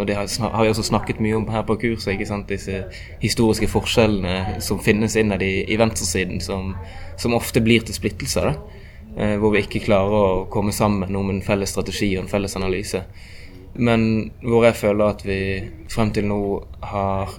og 0.00 0.06
det 0.08 0.16
har 0.16 0.62
vi 0.62 0.70
også 0.70 0.82
snakket 0.88 1.20
mye 1.22 1.36
om 1.38 1.46
her 1.52 1.62
på 1.66 1.76
kurset, 1.78 2.14
ikke 2.14 2.26
sant? 2.26 2.48
disse 2.50 2.84
historiske 3.22 3.68
forskjellene 3.70 4.60
som 4.64 4.80
finnes 4.82 5.14
innad 5.20 5.42
i, 5.42 5.64
i 5.70 5.78
venstresiden, 5.78 6.40
som, 6.42 6.72
som, 7.16 7.36
ofte 7.36 7.62
blir 7.62 7.86
til 7.86 7.94
splittelser. 7.94 8.54
Eh, 9.14 9.36
hvor 9.38 9.52
vi 9.54 9.62
ikke 9.62 9.84
klarer 9.84 10.14
å 10.18 10.44
komme 10.50 10.74
sammen 10.74 11.14
om 11.14 11.30
en 11.30 11.42
felles 11.46 11.70
strategi 11.70 12.10
og 12.16 12.24
en 12.24 12.32
felles 12.32 12.56
analyse. 12.58 13.04
Men 13.74 14.32
hvor 14.42 14.66
jeg 14.66 14.78
føler 14.78 15.04
at 15.06 15.22
vi 15.26 15.40
frem 15.90 16.10
til 16.14 16.26
nå 16.30 16.40
har 16.90 17.36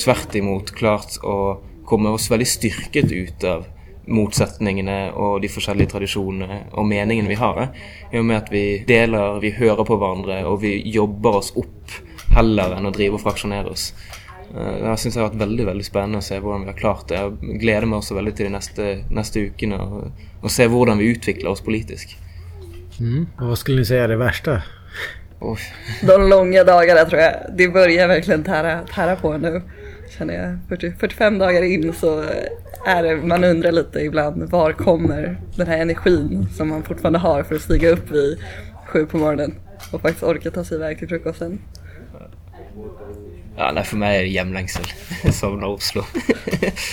tvert 0.00 0.36
imot 0.36 0.74
klart 0.76 1.16
å 1.24 1.36
komme 1.88 2.12
oss 2.12 2.30
veldig 2.32 2.48
styrket 2.48 3.12
ut 3.12 3.48
av 3.48 3.64
motsetningene 4.06 4.98
og 5.16 5.38
de 5.42 5.48
forskjellige 5.48 5.94
tradisjonene 5.94 6.58
og 6.72 6.88
meningene 6.88 7.30
vi 7.30 7.38
har. 7.40 7.68
I 8.12 8.20
og 8.20 8.26
med 8.28 8.42
at 8.42 8.50
vi 8.52 8.64
deler, 8.88 9.38
vi 9.40 9.54
hører 9.56 9.84
på 9.84 9.96
hverandre 9.96 10.42
og 10.48 10.60
vi 10.64 10.76
jobber 10.92 11.40
oss 11.40 11.54
opp 11.56 11.96
heller 12.34 12.76
enn 12.76 12.88
å 12.88 12.92
drive 12.94 13.18
og 13.18 13.24
fraksjonere 13.24 13.72
oss. 13.72 13.92
Eh, 14.54 14.76
det 14.82 14.96
syns 15.00 15.16
jeg 15.16 15.22
har 15.22 15.30
vært 15.30 15.44
veldig 15.44 15.68
veldig 15.70 15.86
spennende 15.86 16.20
å 16.20 16.26
se 16.26 16.38
hvordan 16.40 16.66
vi 16.66 16.72
har 16.72 16.78
klart 16.78 17.08
det. 17.10 17.22
Jeg 17.22 17.60
gleder 17.62 17.88
meg 17.88 18.02
også 18.02 18.18
veldig 18.18 18.34
til 18.36 18.48
de 18.48 18.54
neste, 18.54 18.90
neste 19.14 19.46
ukene 19.48 19.80
og, 19.80 20.50
se 20.52 20.68
hvordan 20.68 21.00
vi 21.00 21.10
utvikler 21.14 21.50
oss 21.50 21.64
politisk. 21.64 22.18
Mm. 23.00 23.26
Och 23.40 23.46
vad 23.46 23.58
skulle 23.58 23.78
ni 23.78 23.84
säga 23.84 24.04
är 24.04 24.08
det 24.08 24.16
värsta? 24.16 24.62
Oh. 25.40 25.58
De 26.02 26.28
långa 26.28 26.64
dagarna 26.64 27.04
tror 27.04 27.20
jag, 27.20 27.34
det 27.56 27.68
börjar 27.68 28.08
verkligen 28.08 28.44
tära, 28.44 28.80
tära 28.94 29.16
på 29.16 29.36
nu. 29.36 29.62
Känner 30.10 30.34
jag. 30.34 30.58
40, 30.68 30.92
45 30.98 31.38
dagar 31.38 31.62
in 31.62 31.92
så 31.92 32.24
är 32.86 33.02
det, 33.02 33.16
man 33.16 33.44
undrar 33.44 33.72
lite 33.72 34.00
ibland 34.00 34.50
var 34.50 34.72
kommer 34.72 35.40
den 35.56 35.66
här 35.66 35.78
energin 35.78 36.46
som 36.56 36.68
man 36.68 36.82
fortfarande 36.82 37.18
har 37.18 37.42
för 37.42 37.54
att 37.54 37.62
stiga 37.62 37.90
upp 37.90 38.10
vid 38.10 38.38
sju 38.86 39.06
på 39.06 39.18
morgonen 39.18 39.54
och 39.92 40.00
faktiskt 40.00 40.22
orka 40.22 40.50
ta 40.50 40.64
sig 40.64 40.76
iväg 40.76 40.98
till 40.98 41.08
frukosten. 41.08 41.58
Ja, 43.56 43.72
nej, 43.74 43.84
för 43.84 43.96
mig 43.96 44.18
är 44.18 44.22
det 44.22 44.28
hjemlängsel. 44.28 44.84
Savnar 45.32 45.68
Oslo. 45.74 46.02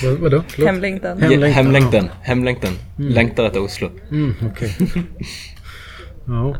Vad, 0.04 0.14
vadå? 0.14 0.44
Hemlängtan. 0.66 1.22
Hemlängtan. 1.22 1.52
Hemlängtan. 1.52 2.10
Hemlängtan. 2.22 2.74
Mm. 3.00 3.12
Längtar 3.14 3.46
efter 3.46 3.64
Oslo. 3.64 3.90
Mm, 4.12 4.34
okej. 4.52 4.76
Okay. 4.80 5.04
ja. 6.28 6.56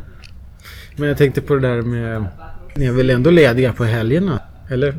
Men 0.96 1.08
jag 1.08 1.18
tänkte 1.18 1.40
på 1.40 1.54
det 1.54 1.68
där 1.68 1.82
med... 1.82 2.24
Ni 2.74 2.86
är 2.86 2.92
väl 2.92 3.10
ändå 3.10 3.30
lediga 3.30 3.72
på 3.72 3.84
helgerna? 3.84 4.40
Eller? 4.72 4.94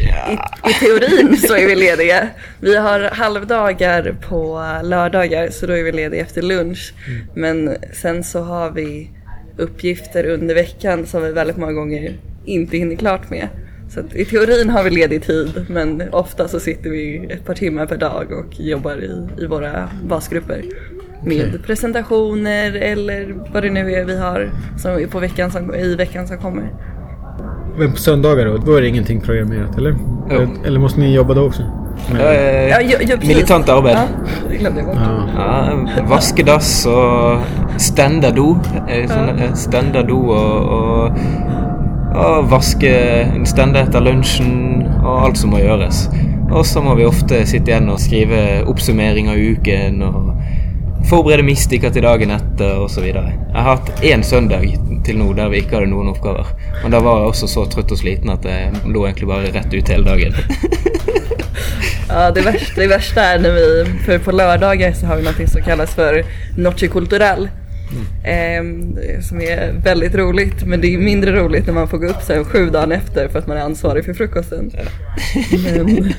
Ja. 0.00 0.32
I, 0.32 0.70
I, 0.70 0.74
teorin 0.74 1.36
så 1.36 1.54
är 1.54 1.66
vi 1.66 1.74
lediga. 1.74 2.28
Vi 2.60 2.76
har 2.76 3.00
halvdagar 3.00 4.14
på 4.28 4.64
lördagar 4.82 5.48
så 5.50 5.66
då 5.66 5.72
är 5.72 5.82
vi 5.82 5.92
lediga 5.92 6.22
efter 6.22 6.42
lunch. 6.42 6.94
Mm. 7.06 7.26
Men 7.34 7.76
sen 7.92 8.24
så 8.24 8.40
har 8.40 8.70
vi 8.70 9.10
uppgifter 9.56 10.26
under 10.26 10.54
veckan 10.54 11.06
som 11.06 11.22
vi 11.22 11.32
väldigt 11.32 11.56
många 11.56 11.72
gånger 11.72 12.16
inte 12.44 12.76
hinner 12.76 12.96
klart 12.96 13.30
med. 13.30 13.48
Så 13.90 14.00
i 14.14 14.24
teorin 14.24 14.70
har 14.70 14.84
vi 14.84 14.90
ledig 14.90 15.22
tid 15.22 15.66
men 15.68 16.02
ofta 16.12 16.48
så 16.48 16.60
sitter 16.60 16.90
vi 16.90 17.26
ett 17.30 17.44
par 17.44 17.54
timmar 17.54 17.86
per 17.86 17.96
dag 17.96 18.32
och 18.32 18.60
jobbar 18.60 18.96
i, 18.96 19.42
i 19.42 19.46
våra 19.46 19.90
basgrupper. 20.04 20.64
Med 21.22 21.48
okay. 21.48 21.58
presentationer 21.58 22.72
eller 22.72 23.34
vad 23.52 23.62
det 23.62 23.70
nu 23.70 23.92
är 23.92 24.04
vi 24.04 24.16
har 24.16 24.50
som 24.78 25.08
på 25.10 25.18
veckan 25.18 25.50
som, 25.50 25.74
i 25.74 25.94
veckan 25.94 26.28
som 26.28 26.38
kommer. 26.38 26.70
Men 27.78 27.92
på 27.92 27.96
söndagar 27.96 28.46
då? 28.46 28.56
Då 28.56 28.76
är 28.76 28.80
det 28.80 28.88
ingenting 28.88 29.20
programmerat 29.20 29.78
eller? 29.78 29.94
Ja. 30.30 30.46
Eller 30.66 30.80
måste 30.80 31.00
ni 31.00 31.14
jobba 31.14 31.34
då 31.34 31.42
också? 31.42 31.62
Med... 32.12 32.20
Ja, 32.70 32.80
ja, 32.80 32.96
ja, 33.08 33.16
militant 33.20 33.68
arbete. 33.68 33.98
Ja, 34.50 34.58
glömde 34.58 34.80
jag 34.80 34.86
bort. 34.86 34.96
Ja. 35.36 35.76
Ja, 35.96 36.02
vaskedass 36.08 36.86
och 36.86 37.38
stända 37.80 38.30
do. 38.30 38.58
Eh, 38.88 39.54
stända 39.54 40.02
do 40.02 40.16
och, 40.16 40.62
och, 40.62 41.10
och 42.14 42.50
vaske, 42.50 43.26
stända 43.44 43.80
etter 43.80 44.00
lunsjen 44.00 44.86
og 45.04 45.22
alt 45.22 45.38
som 45.38 45.50
må 45.50 45.58
gjøres. 45.58 46.08
Og 46.52 46.66
så 46.66 46.82
må 46.82 46.94
vi 46.94 47.06
ofte 47.06 47.42
sitte 47.46 47.72
igjen 47.72 47.90
og 47.90 48.00
skrive 48.00 48.62
oppsummering 48.70 49.28
av 49.32 49.36
uken 49.36 50.02
og 50.06 50.30
forberede 51.08 51.44
Mistika 51.46 51.90
til 51.90 52.06
dagen 52.06 52.30
etter 52.30 52.78
osv. 52.84 53.04
Jeg 53.10 53.54
har 53.54 53.74
hatt 53.74 54.04
én 54.04 54.22
søndag 54.22 54.64
til 55.04 55.18
nå 55.20 55.32
der 55.36 55.50
vi 55.52 55.62
ikke 55.62 55.78
hadde 55.78 55.90
noen 55.92 56.12
oppgaver. 56.12 56.48
Men 56.82 56.94
da 56.94 57.00
var 57.04 57.20
jeg 57.20 57.32
også 57.32 57.50
så 57.50 57.66
trøtt 57.70 57.92
og 57.94 58.00
sliten 58.00 58.32
at 58.32 58.46
jeg 58.48 58.72
lå 58.84 59.04
egentlig 59.06 59.28
bare 59.30 59.52
rett 59.54 59.74
ut 59.74 59.92
hele 59.92 60.04
dagen. 60.04 60.34
ja, 62.08 62.30
det 62.30 62.44
värsta, 62.46 62.80
det 62.80 62.86
värsta 62.86 63.22
är 63.22 63.38
när 63.38 63.50
vi, 63.50 63.84
för 64.04 64.18
på 64.18 64.32
lördagar 64.32 64.92
så 64.92 65.06
har 65.06 65.16
vi 65.16 65.22
något 65.22 65.50
som 65.50 65.62
kallas 65.62 65.94
för 65.94 66.24
Noche 66.56 66.88
Cultural. 66.88 67.48
Mm. 67.94 68.04
Eh, 68.24 69.20
som 69.20 69.40
är 69.40 69.72
väldigt 69.72 70.14
roligt 70.14 70.64
men 70.66 70.80
det 70.80 70.94
är 70.94 70.98
mindre 70.98 71.32
roligt 71.32 71.66
när 71.66 71.74
man 71.74 71.88
får 71.88 71.98
gå 71.98 72.06
upp 72.06 72.22
sen 72.22 72.44
sju 72.44 72.70
dagar 72.70 72.96
efter 72.96 73.28
för 73.28 73.38
att 73.38 73.46
man 73.46 73.56
är 73.56 73.60
ansvarig 73.60 74.04
för 74.04 74.14
frukosten. 74.14 74.70
Ja. 74.74 74.82
Men, 75.64 75.88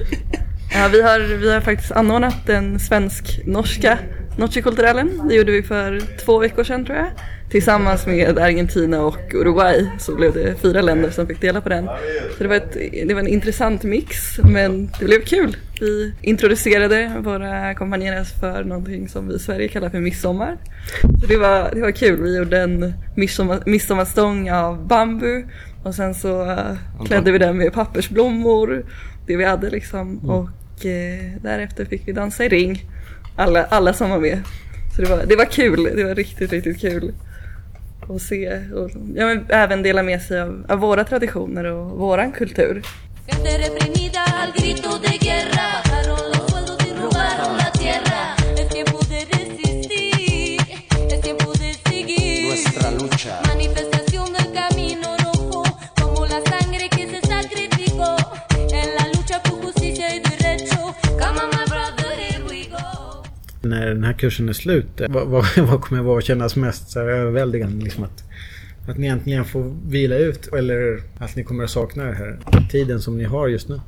ja, 0.73 0.87
vi, 0.91 1.01
har, 1.01 1.37
vi 1.37 1.53
har 1.53 1.61
faktiskt 1.61 1.91
anordnat 1.91 2.35
den 2.45 2.79
svensk-norska 2.79 3.97
Noche 4.37 4.61
Culturalen. 4.61 5.21
Det 5.27 5.35
gjorde 5.35 5.51
vi 5.51 5.63
för 5.63 6.01
två 6.25 6.39
veckor 6.39 6.63
sedan 6.63 6.85
tror 6.85 6.97
jag. 6.97 7.07
Tillsammans 7.49 8.07
med 8.07 8.37
Argentina 8.37 9.01
och 9.01 9.33
Uruguay 9.33 9.89
så 9.99 10.15
blev 10.15 10.33
det 10.33 10.55
fyra 10.61 10.81
länder 10.81 11.09
som 11.09 11.27
fick 11.27 11.41
dela 11.41 11.61
på 11.61 11.69
den. 11.69 11.89
Så 12.37 12.43
det 12.43 12.47
var, 12.47 12.55
ett, 12.55 12.73
det 13.07 13.13
var 13.13 13.21
en 13.21 13.27
intressant 13.27 13.83
mix 13.83 14.39
men 14.43 14.91
det 14.99 15.05
blev 15.05 15.21
kul. 15.21 15.57
Vi 15.79 16.13
introducerade 16.21 17.11
våra 17.19 17.75
kompanjeras 17.75 18.31
för 18.39 18.63
någonting 18.63 19.09
som 19.09 19.27
vi 19.27 19.35
i 19.35 19.39
Sverige 19.39 19.67
kallar 19.67 19.89
för 19.89 19.99
midsommar. 19.99 20.57
Så 21.21 21.27
det 21.27 21.37
var, 21.37 21.71
det 21.73 21.81
var 21.81 21.91
kul. 21.91 22.21
Vi 22.21 22.37
gjorde 22.37 22.61
en 22.61 22.93
midsommar, 23.15 23.63
midsommarstång 23.65 24.51
av 24.51 24.87
bambu 24.87 25.43
och 25.83 25.95
sen 25.95 26.15
så 26.15 26.57
klädde 27.05 27.31
vi 27.31 27.37
den 27.37 27.57
med 27.57 27.73
pappersblommor. 27.73 28.85
Det 29.27 29.37
vi 29.37 29.43
hade 29.43 29.69
liksom. 29.69 30.01
Mm. 30.01 30.29
Och 30.29 30.85
eh, 30.85 31.31
därefter 31.41 31.85
fick 31.85 32.07
vi 32.07 32.11
dansa 32.11 32.45
i 32.45 32.49
ring 32.49 32.83
alla, 33.35 33.65
alla 33.65 33.93
som 33.93 34.09
var 34.09 34.19
med. 34.19 34.41
Så 34.95 35.01
det 35.01 35.09
var, 35.09 35.25
det 35.25 35.35
var 35.35 35.45
kul, 35.45 35.89
det 35.95 36.03
var 36.03 36.15
riktigt, 36.15 36.51
riktigt 36.51 36.81
kul 36.81 37.13
att 38.09 38.21
se 38.21 38.69
och 38.73 38.91
ja, 39.15 39.25
men 39.25 39.45
även 39.49 39.83
dela 39.83 40.03
med 40.03 40.21
sig 40.21 40.41
av, 40.41 40.65
av 40.69 40.79
våra 40.79 41.03
traditioner 41.03 41.63
och 41.63 41.99
våran 41.99 42.31
kultur. 42.31 42.81
Reprimida 43.27 44.25
När 63.65 63.85
den 63.85 64.03
här 64.03 64.13
kursen 64.13 64.49
är 64.49 64.53
slut, 64.53 65.01
eh, 65.01 65.07
vad, 65.09 65.27
vad, 65.27 65.45
vad 65.57 65.81
kommer 65.81 66.01
vara 66.01 66.17
att 66.17 66.25
kännas 66.25 66.55
mest 66.55 66.89
så 66.89 66.99
här 66.99 67.07
överväldigande? 67.07 67.83
Liksom 67.83 68.03
att, 68.03 68.23
att 68.89 68.97
ni 68.97 69.07
äntligen 69.07 69.45
får 69.45 69.75
vila 69.87 70.15
ut 70.15 70.53
eller 70.53 71.01
att 71.17 71.35
ni 71.35 71.43
kommer 71.43 71.63
att 71.63 71.69
sakna 71.69 72.03
den 72.03 72.15
här 72.15 72.37
tiden 72.71 73.01
som 73.01 73.17
ni 73.17 73.23
har 73.23 73.47
just 73.47 73.69
nu? 73.69 73.79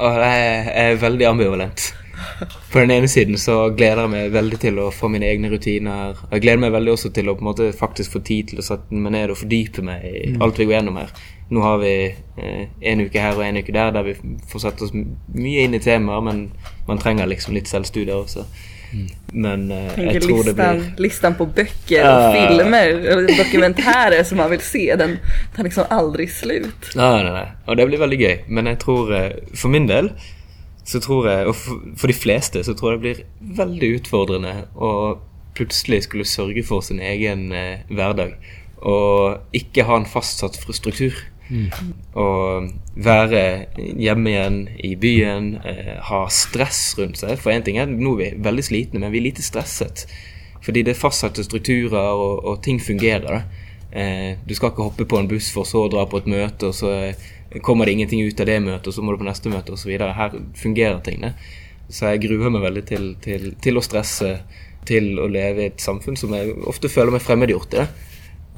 Og 0.00 0.16
jeg 0.16 0.70
er 0.80 0.94
veldig 0.96 1.26
ambivalent. 1.28 1.82
På 2.72 2.80
den 2.80 2.92
ene 2.94 3.08
siden 3.08 3.36
så 3.40 3.56
gleder 3.76 4.06
jeg 4.06 4.12
meg 4.12 4.32
veldig 4.32 4.58
til 4.62 4.78
å 4.80 4.86
få 4.94 5.10
mine 5.12 5.28
egne 5.28 5.50
rutiner. 5.52 6.14
Og 6.16 6.36
jeg 6.36 6.44
gleder 6.46 6.62
meg 6.62 6.72
veldig 6.72 6.94
også 6.94 7.10
til 7.16 7.28
å 7.28 7.34
på 7.36 7.44
en 7.44 7.50
måte 7.50 7.68
faktisk 7.76 8.16
få 8.16 8.22
tid 8.24 8.48
til 8.52 8.62
å 8.62 8.64
sette 8.64 8.96
meg 8.96 9.12
ned 9.12 9.34
og 9.34 9.40
fordype 9.42 9.84
meg 9.84 10.06
i 10.08 10.22
alt 10.40 10.60
vi 10.60 10.68
går 10.68 10.78
gjennom 10.78 11.00
her. 11.02 11.12
Nå 11.50 11.62
har 11.64 11.78
vi 11.82 11.92
eh, 12.38 12.66
en 12.92 13.00
uke 13.02 13.18
her 13.20 13.34
og 13.34 13.42
en 13.44 13.56
uke 13.58 13.72
der 13.74 13.90
der 13.94 14.04
vi 14.06 14.12
får 14.52 14.62
sette 14.68 14.84
oss 14.86 14.92
mye 14.94 15.64
inn 15.66 15.74
i 15.74 15.80
temaer, 15.82 16.20
men 16.22 16.44
man 16.86 16.98
trenger 17.02 17.26
liksom 17.26 17.54
litt 17.56 17.66
selvstudier 17.70 18.14
også. 18.20 18.44
Men 19.32 19.70
eh, 19.70 19.92
jeg 20.02 20.22
tror 20.24 20.42
det 20.44 20.52
listan, 20.54 20.78
blir 20.80 21.04
listan 21.06 21.34
på 21.38 21.46
böcker 21.46 22.02
och 22.10 22.34
filmer 22.34 23.16
och 23.16 23.36
dokumentärer 23.36 24.24
som 24.24 24.38
man 24.38 24.50
vill 24.50 24.60
se, 24.60 24.96
den 24.96 25.18
tar 25.56 25.62
liksom 25.64 25.84
aldrig 25.90 26.30
slut. 26.30 26.90
Nei, 26.96 27.22
nei, 27.22 27.32
nei. 27.32 27.46
Og 27.66 27.76
det 27.78 27.86
blir 27.86 28.02
veldig 28.02 28.18
gøy. 28.20 28.36
Men 28.48 28.66
jeg 28.66 28.78
tror 28.82 29.12
eh, 29.14 29.30
For 29.54 29.68
min 29.70 29.86
del 29.90 30.10
så 30.90 30.98
tror 30.98 31.28
og 31.46 31.54
for, 31.54 31.82
for 31.96 32.10
de 32.10 32.14
fleste, 32.16 32.64
så 32.66 32.74
tror 32.74 32.92
jeg 32.92 32.98
det 32.98 33.02
blir 33.04 33.58
veldig 33.62 33.90
utfordrende 34.00 34.54
å 34.74 35.18
plutselig 35.54 36.00
skulle 36.08 36.24
sørge 36.26 36.64
for 36.66 36.82
sin 36.82 36.98
egen 37.04 37.52
eh, 37.54 37.84
hverdag. 37.90 38.32
Og 38.82 39.38
ikke 39.54 39.84
ha 39.86 40.00
en 40.00 40.08
fastsatt 40.08 40.56
fr- 40.58 40.74
Mm. 41.50 41.94
Og 42.22 42.68
være 42.94 43.42
hjemme 43.76 44.30
igjen 44.30 44.58
i 44.86 44.94
byen, 45.00 45.48
eh, 45.66 45.96
ha 46.06 46.20
stress 46.30 46.94
rundt 46.98 47.18
seg. 47.18 47.36
For 47.38 47.52
én 47.52 47.64
ting 47.66 47.78
er 47.78 47.90
nå 47.90 48.14
er 48.14 48.36
vi 48.36 48.44
veldig 48.44 48.66
slitne, 48.66 49.00
men 49.02 49.12
vi 49.12 49.18
er 49.18 49.28
lite 49.28 49.42
stresset. 49.42 50.06
Fordi 50.62 50.84
det 50.86 50.94
er 50.94 51.00
fastsatte 51.00 51.44
strukturer, 51.44 52.14
og, 52.14 52.44
og 52.44 52.62
ting 52.62 52.80
fungerer. 52.80 53.44
Eh, 53.92 54.38
du 54.46 54.54
skal 54.54 54.70
ikke 54.70 54.86
hoppe 54.86 55.06
på 55.08 55.18
en 55.18 55.28
buss 55.28 55.50
for 55.54 55.66
så 55.66 55.86
å 55.86 55.90
dra 55.90 56.06
på 56.06 56.20
et 56.20 56.30
møte, 56.30 56.70
og 56.70 56.76
så 56.76 56.92
eh, 57.08 57.30
kommer 57.66 57.86
det 57.86 57.96
ingenting 57.96 58.22
ut 58.22 58.40
av 58.40 58.46
det 58.46 58.60
møtet, 58.62 58.86
og 58.86 58.94
så 58.94 59.02
må 59.02 59.14
du 59.14 59.22
på 59.22 59.26
neste 59.26 59.50
møte 59.50 59.74
osv. 59.74 59.90
Her 59.98 60.36
fungerer 60.58 61.00
tingene. 61.04 61.34
Så 61.90 62.12
jeg 62.12 62.22
gruer 62.22 62.52
meg 62.54 62.62
veldig 62.62 62.84
til, 62.86 63.08
til, 63.22 63.48
til 63.58 63.80
å 63.80 63.82
stresse, 63.82 64.36
til 64.86 65.18
å 65.20 65.26
leve 65.28 65.64
i 65.64 65.72
et 65.72 65.82
samfunn 65.82 66.16
som 66.16 66.32
jeg 66.36 66.54
ofte 66.70 66.88
føler 66.88 67.16
meg 67.16 67.24
fremmedgjort 67.24 67.74
i. 67.74 67.82
det. 67.82 68.06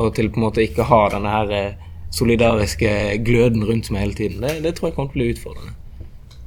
Og 0.03 0.13
til 0.17 0.29
på 0.33 0.41
en 0.41 0.47
måte 0.47 0.65
ikke 0.65 0.87
ha 0.89 1.01
denne 1.13 1.33
her 1.33 1.55
eh, 1.57 1.89
solidariske 2.13 3.19
gløden 3.25 3.65
rundt 3.65 3.91
meg 3.91 4.01
hele 4.07 4.15
tiden. 4.15 4.43
Det, 4.45 4.59
det 4.65 4.75
tror 4.77 4.91
jeg 4.91 4.97
kommer 4.97 5.11
å 5.11 5.17
bli 5.17 5.31
utfordrende. 5.33 5.73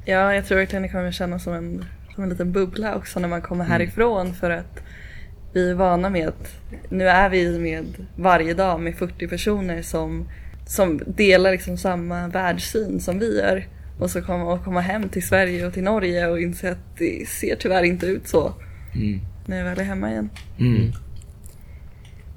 Ja, 0.06 0.34
jag 0.34 0.46
tror 0.46 0.58
verkligen 0.58 0.82
det 0.82 0.88
kommer 0.88 1.12
kännas 1.12 1.44
som 1.44 1.52
en, 1.54 1.84
som 2.14 2.24
en 2.24 2.30
liten 2.30 2.52
bubbla 2.52 2.94
också 2.96 3.20
när 3.20 3.28
man 3.28 3.42
kommer 3.42 3.64
härifrån 3.64 4.34
för 4.34 4.50
att 4.50 4.82
vi 5.52 5.70
är 5.70 5.74
vana 5.74 6.10
med 6.10 6.28
att 6.28 6.60
nu 6.88 7.08
är 7.08 7.30
vi 7.30 7.58
med 7.58 8.06
varje 8.16 8.54
dag 8.54 8.80
med 8.80 8.94
40 8.94 9.28
personer 9.28 9.82
som, 9.82 10.28
som 10.66 11.00
delar 11.06 11.52
liksom 11.52 11.76
samma 11.78 12.28
världssyn 12.28 13.00
som 13.00 13.18
vi 13.18 13.38
gör. 13.38 13.66
Och 13.98 14.10
så 14.10 14.22
komma, 14.22 14.52
och 14.52 14.64
komma 14.64 14.80
hem 14.80 15.08
till 15.08 15.26
Sverige 15.26 15.66
och 15.66 15.72
till 15.74 15.82
Norge 15.82 16.26
och 16.28 16.40
inse 16.40 16.70
att 16.72 16.98
det 16.98 17.28
ser 17.28 17.56
tyvärr 17.56 17.82
inte 17.82 18.06
ut 18.06 18.28
så 18.28 18.52
Mm. 18.94 19.20
när 19.46 19.56
jag 19.58 19.64
väl 19.64 19.78
är 19.78 19.84
hemma 19.84 20.10
igen. 20.10 20.30
Mm. 20.58 20.92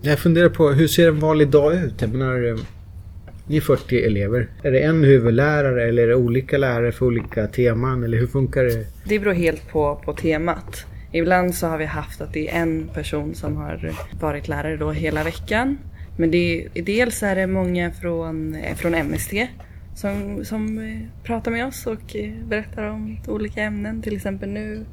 Jag 0.02 0.20
funderar 0.20 0.50
på 0.50 0.70
hur 0.70 0.88
ser 0.88 1.08
en 1.08 1.20
vanlig 1.20 1.48
dag 1.48 1.74
ut? 1.74 2.02
Jag 2.02 2.14
menar, 2.14 2.60
ni 3.50 3.58
är 3.58 3.62
40 3.62 4.06
elever. 4.06 4.48
Är 4.64 4.72
det 4.72 4.80
en 4.80 5.04
huvudlärare 5.04 5.88
eller 5.88 6.04
är 6.04 6.08
det 6.08 6.16
olika 6.16 6.58
lärare 6.58 6.92
för 6.92 7.06
olika 7.06 7.48
teman? 7.48 8.04
Eller 8.04 8.18
hur 8.18 8.28
funkar 8.28 8.64
det? 8.64 8.86
Det 9.06 9.20
beror 9.20 9.34
helt 9.34 9.70
på, 9.70 10.02
på 10.06 10.14
temat. 10.14 10.86
Ibland 11.12 11.56
så 11.56 11.68
har 11.68 11.78
vi 11.78 11.86
haft 11.86 12.22
att 12.22 12.34
det 12.34 12.50
är 12.50 12.62
en 12.62 12.88
person 12.94 13.36
som 13.36 13.56
har 13.56 13.94
varit 14.20 14.48
lärare 14.48 14.78
då 14.78 14.92
hela 14.92 15.24
veckan. 15.24 15.78
Men 16.18 16.32
det, 16.32 16.68
dels 16.74 17.24
är 17.24 17.36
det 17.36 17.48
många 17.48 17.92
från, 17.92 18.58
från 18.76 18.92
MST 18.92 19.34
som, 19.96 20.46
som 20.46 20.80
eh, 20.80 21.24
pratar 21.24 21.52
med 21.52 21.66
oss 21.66 21.88
och 21.88 22.16
eh, 22.16 22.34
berättar 22.48 22.84
om 22.84 23.20
olika 23.28 23.62
ämnen. 23.62 24.02
Till 24.02 24.16
exempel 24.16 24.50
nu 24.50 24.86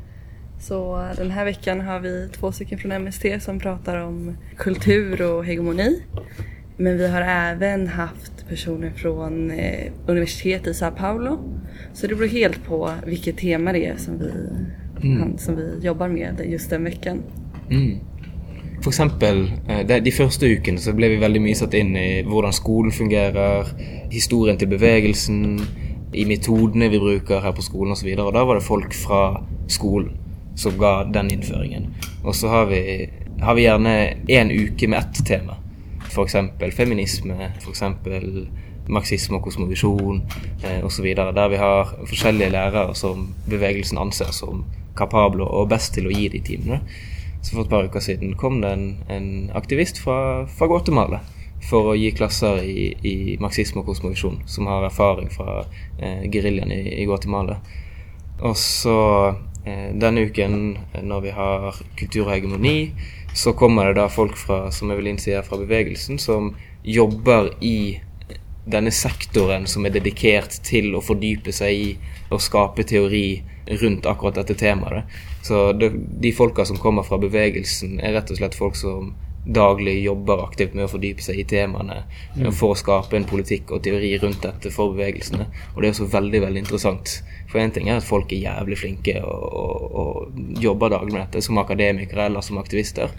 så 0.61 1.09
den 1.17 1.31
här 1.31 1.45
veckan 1.45 1.81
har 1.81 2.01
vi 2.01 2.29
två 2.33 2.53
stycken 2.53 2.79
från 2.79 3.03
MST 3.05 3.25
som 3.41 3.61
pratar 3.61 3.97
om 3.97 4.37
kultur 4.57 5.23
och 5.23 5.45
hegemoni. 5.45 6.03
Men 6.77 6.99
vi 6.99 7.09
har 7.09 7.21
även 7.21 7.87
haft 7.89 8.49
personer 8.49 8.91
från 8.91 9.51
eh, 9.51 9.93
universitetet 10.07 10.67
i 10.67 10.75
Sao 10.75 10.91
Paulo. 10.91 11.39
Så 11.93 12.07
det 12.07 12.15
beror 12.15 12.29
helt 12.29 12.65
på 12.65 12.91
vilket 13.07 13.39
tema 13.39 13.73
det 13.73 13.87
är 13.87 13.97
som 13.97 14.19
vi, 14.19 14.33
han, 15.03 15.39
som 15.39 15.57
vi 15.57 15.79
jobbar 15.83 16.09
med 16.09 16.43
just 16.47 16.71
den 16.71 16.85
veckan. 16.85 17.23
Mm. 17.71 17.99
For 18.83 18.91
eksempel, 18.91 19.53
eh, 19.69 19.87
de, 19.87 20.01
de 20.01 20.13
første 20.13 20.47
ukene 20.47 20.79
så 20.79 20.93
ble 20.93 21.09
vi 21.15 21.21
veldig 21.21 21.41
mye 21.43 21.57
satt 21.57 21.75
inn 21.75 21.97
i 21.97 22.23
hvordan 22.29 22.53
skolen 22.53 22.93
fungerer, 22.93 23.73
historien 24.13 24.59
til 24.61 24.69
bevegelsen, 24.69 25.61
i 26.13 26.25
metodene 26.29 26.89
vi 26.93 27.01
bruker 27.01 27.41
her 27.43 27.57
på 27.57 27.65
skolen 27.65 27.97
osv. 27.97 28.13
Og, 28.13 28.21
så 28.21 28.29
og 28.29 28.35
da 28.37 28.45
var 28.45 28.61
det 28.61 28.67
folk 28.69 28.95
fra 28.95 29.23
skolen 29.69 30.13
som 30.57 30.77
ga 30.79 31.05
den 31.13 31.33
innføringen. 31.33 31.91
Og 32.25 32.37
så 32.37 32.53
har 32.53 32.69
vi, 32.71 32.83
har 33.41 33.57
vi 33.57 33.67
gjerne 33.67 33.97
én 34.29 34.53
uke 34.53 34.89
med 34.89 34.99
ett 34.99 35.27
tema. 35.27 35.57
F.eks. 36.09 36.37
feminisme, 36.77 37.53
f.eks. 37.59 37.83
och 39.29 39.35
og 39.35 39.43
kosmovisjon 39.43 40.23
eh, 40.65 40.81
så 40.81 40.87
osv. 40.87 41.15
Der 41.15 41.49
vi 41.49 41.57
har 41.57 41.97
forskjellige 42.09 42.51
lærere 42.51 42.95
som 42.95 43.35
bevegelsen 43.51 43.99
anser 43.99 44.33
som 44.33 44.65
kapable 44.97 45.45
og 45.45 45.69
best 45.69 45.95
til 45.95 46.07
å 46.07 46.11
gi 46.11 46.29
de 46.29 46.41
timene. 46.41 46.81
Så 47.43 47.55
for 47.55 47.63
et 47.63 47.71
par 47.71 47.85
uker 47.87 48.01
siden 48.01 48.35
kom 48.35 48.61
det 48.63 48.73
en, 48.73 48.87
en 49.09 49.51
aktivist 49.55 50.01
fra, 50.03 50.47
fra 50.47 50.67
Guatemala 50.67 51.21
for 51.67 51.93
å 51.93 51.97
gi 51.99 52.13
klasser 52.15 52.63
i, 52.63 52.87
i 53.07 53.15
marxisme 53.43 53.83
og 53.83 53.91
kosmovisjon, 53.91 54.41
som 54.47 54.69
har 54.71 54.87
erfaring 54.87 55.31
fra 55.33 55.65
eh, 55.99 56.27
geriljaen 56.31 56.73
i, 56.75 56.81
i 57.03 57.07
Guatemala. 57.09 57.59
Og 58.45 58.57
så 58.61 58.99
eh, 59.65 59.93
denne 59.97 60.27
uken, 60.29 60.77
når 61.07 61.25
vi 61.25 61.35
har 61.35 61.81
kultur 61.99 62.27
og 62.27 62.35
hegemoni, 62.35 62.77
så 63.37 63.53
kommer 63.53 63.87
det 63.87 63.99
da 64.01 64.09
folk 64.09 64.37
fra, 64.41 64.71
som 64.73 64.91
Evelyn 64.91 65.19
sier, 65.21 65.43
fra 65.45 65.59
bevegelsen, 65.61 66.17
som 66.19 66.55
jobber 66.83 67.51
i 67.61 68.01
denne 68.65 68.91
sektoren 68.91 69.67
som 69.71 69.85
er 69.87 69.93
dedikert 69.95 70.57
til 70.67 70.95
å 70.97 71.03
fordype 71.05 71.53
seg 71.55 71.83
i 71.83 71.91
og 72.33 72.41
skape 72.43 72.87
teori 72.89 73.43
rundt 73.83 74.09
akkurat 74.09 74.41
dette 74.41 74.57
temaet. 74.59 75.05
Så 75.45 75.69
det, 75.77 75.93
de 76.25 76.33
folka 76.33 76.65
som 76.67 76.81
kommer 76.81 77.05
fra 77.07 77.21
bevegelsen, 77.23 78.01
er 78.01 78.17
rett 78.17 78.33
og 78.33 78.41
slett 78.41 78.59
folk 78.59 78.79
som 78.81 79.13
daglig 79.47 80.01
jobber 80.03 80.43
aktivt 80.43 80.75
med 80.75 80.89
å 80.89 80.91
fordype 80.91 81.23
seg 81.23 81.39
i 81.39 81.47
temaene 81.47 82.01
for 82.51 82.73
å 82.73 82.79
skape 82.79 83.15
en 83.15 83.29
politikk 83.29 83.77
og 83.77 83.85
teori 83.85 84.17
rundt 84.23 84.43
dette 84.43 84.73
for 84.75 84.97
bevegelsene. 84.97 85.47
Og 85.75 85.83
det 85.83 85.91
er 85.91 85.95
også 85.95 86.09
veldig 86.17 86.41
veldig 86.49 86.65
interessant. 86.65 87.21
For 87.51 87.63
én 87.63 87.73
ting 87.75 87.89
er 87.89 88.01
at 88.01 88.07
folk 88.07 88.33
er 88.33 88.43
jævlig 88.43 88.79
flinke 88.81 89.19
og, 89.23 89.43
og, 89.63 89.99
og 90.03 90.63
jobber 90.63 90.95
daglig 90.97 91.15
med 91.15 91.27
dette 91.27 91.45
som 91.47 91.59
akademikere 91.63 92.27
eller 92.31 92.45
som 92.45 92.59
aktivister. 92.59 93.13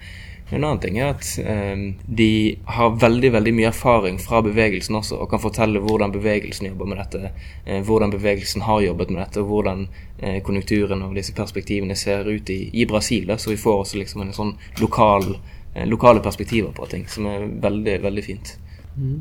En 0.49 0.63
annen 0.63 0.79
ting 0.79 0.95
er 0.99 1.09
at 1.11 1.27
eh, 1.43 1.79
de 2.07 2.29
har 2.71 2.93
veldig 3.01 3.33
veldig 3.35 3.51
mye 3.57 3.67
erfaring 3.67 4.19
fra 4.23 4.39
bevegelsen 4.45 4.95
også, 4.95 5.17
og 5.19 5.31
kan 5.33 5.41
fortelle 5.43 5.81
hvordan 5.83 6.13
bevegelsen 6.13 6.69
jobber 6.69 6.87
med 6.87 7.01
dette, 7.01 7.33
eh, 7.65 7.81
hvordan 7.83 8.13
bevegelsen 8.15 8.63
har 8.63 8.85
jobbet 8.85 9.11
med 9.11 9.21
dette, 9.25 9.43
og 9.43 9.51
hvordan 9.51 9.87
eh, 10.21 10.39
konjunkturen 10.47 11.03
og 11.03 11.17
disse 11.19 11.35
perspektivene 11.35 11.99
ser 11.99 12.29
ut 12.29 12.49
i, 12.53 12.61
i 12.71 12.87
Brasil. 12.87 13.33
Så 13.35 13.51
vi 13.51 13.59
får 13.59 13.81
også 13.81 13.99
liksom 13.99 14.23
en 14.23 14.35
sånn 14.37 14.53
lokal, 14.79 15.33
eh, 15.73 15.83
lokale 15.87 16.23
perspektiver 16.23 16.71
på 16.71 16.87
ting, 16.95 17.03
som 17.11 17.27
er 17.27 17.43
veldig, 17.67 17.99
veldig 18.07 18.23
fint. 18.23 18.55
Mm. 18.95 19.19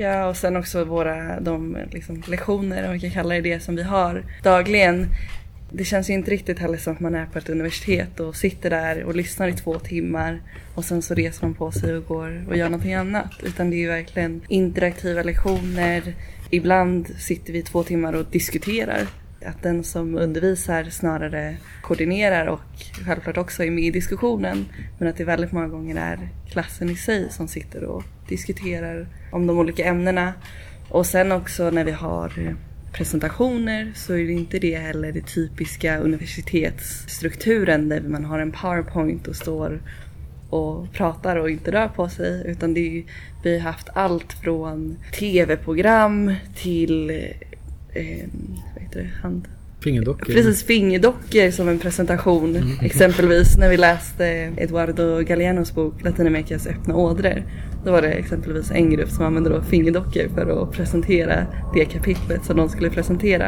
Ja, 0.00 0.26
och 0.26 0.36
sen 0.36 0.56
också 0.56 0.84
våra 0.84 1.40
de, 1.40 1.76
liksom, 1.90 2.22
lektioner, 2.26 2.86
om 2.86 2.92
vi 2.92 3.00
kan 3.00 3.10
kalla 3.10 3.34
det 3.34 3.40
det, 3.40 3.60
som 3.60 3.76
vi 3.76 3.82
har 3.82 4.24
dagligen. 4.42 5.06
Det 5.72 5.84
känns 5.84 6.10
ju 6.10 6.14
inte 6.14 6.30
riktigt 6.30 6.58
heller 6.58 6.78
som 6.78 6.92
att 6.92 7.00
man 7.00 7.14
är 7.14 7.26
på 7.26 7.38
ett 7.38 7.48
universitet 7.48 8.20
och 8.20 8.36
sitter 8.36 8.70
där 8.70 9.04
och 9.04 9.16
lyssnar 9.16 9.48
i 9.48 9.52
två 9.52 9.78
timmar 9.78 10.40
och 10.74 10.84
sen 10.84 11.02
så 11.02 11.14
reser 11.14 11.46
man 11.46 11.54
på 11.54 11.72
sig 11.72 11.96
och 11.96 12.06
går 12.06 12.44
och 12.48 12.56
gör 12.56 12.68
någonting 12.68 12.94
annat. 12.94 13.32
Utan 13.42 13.70
det 13.70 13.76
är 13.76 13.78
ju 13.78 13.88
verkligen 13.88 14.40
interaktiva 14.48 15.22
lektioner. 15.22 16.14
Ibland 16.50 17.08
sitter 17.08 17.52
vi 17.52 17.58
i 17.58 17.62
två 17.62 17.82
timmar 17.82 18.12
och 18.12 18.26
diskuterar 18.30 19.06
att 19.46 19.62
den 19.62 19.84
som 19.84 20.18
undervisar 20.18 20.84
snarare 20.84 21.56
koordinerar 21.82 22.46
och 22.46 22.60
självklart 23.06 23.36
också 23.36 23.64
är 23.64 23.70
med 23.70 23.84
i 23.84 23.90
diskussionen. 23.90 24.66
Men 24.98 25.08
att 25.08 25.16
det 25.16 25.24
väldigt 25.24 25.52
många 25.52 25.68
gånger 25.68 25.96
är 25.96 26.28
klassen 26.50 26.90
i 26.90 26.96
sig 26.96 27.30
som 27.30 27.48
sitter 27.48 27.84
och 27.84 28.04
diskuterar 28.28 29.06
om 29.30 29.46
de 29.46 29.58
olika 29.58 29.84
ämnena. 29.84 30.32
Och 30.88 31.06
sen 31.06 31.32
också 31.32 31.70
när 31.70 31.84
vi 31.84 31.92
har 31.92 32.56
presentationer 32.92 33.92
så 33.94 34.12
är 34.12 34.24
det 34.24 34.32
inte 34.32 34.58
det 34.58 34.78
heller 34.78 35.12
det 35.12 35.26
typiska 35.26 35.98
universitetsstrukturen 35.98 37.88
där 37.88 38.00
man 38.00 38.24
har 38.24 38.38
en 38.38 38.52
powerpoint 38.52 39.28
och 39.28 39.36
står 39.36 39.80
och 40.50 40.92
pratar 40.92 41.36
och 41.36 41.50
inte 41.50 41.72
rör 41.72 41.88
på 41.88 42.08
sig. 42.08 42.42
Utan 42.46 42.74
det 42.74 42.98
är 42.98 43.04
vi 43.42 43.58
har 43.58 43.72
haft 43.72 43.88
allt 43.92 44.32
från 44.32 44.96
tv-program 45.18 46.34
till 46.54 47.10
eh, 47.10 48.26
vad 48.74 48.82
heter 48.82 49.00
det, 49.00 49.10
hand, 49.22 49.48
Fingerdockor. 49.80 50.32
Precis, 50.32 50.64
fingerdockor 50.64 51.50
som 51.50 51.68
en 51.68 51.78
presentation. 51.78 52.78
Exempelvis 52.82 53.56
när 53.56 53.68
vi 53.68 53.76
läste 53.76 54.24
Eduardo 54.56 55.22
Galeanos 55.22 55.74
bok 55.74 55.94
Latinamerikas 56.02 56.66
öppna 56.66 56.96
ådror. 56.96 57.42
Då 57.84 57.92
var 57.92 58.02
det 58.02 58.08
exempelvis 58.08 58.70
en 58.70 58.90
grupp 58.90 59.08
som 59.08 59.24
använde 59.24 59.50
då 59.50 59.60
fingerdockor 59.60 60.28
för 60.34 60.62
att 60.62 60.72
presentera 60.72 61.34
det 61.74 61.84
kapitlet 61.84 62.44
som 62.44 62.56
de 62.56 62.68
skulle 62.68 62.90
presentera. 62.90 63.46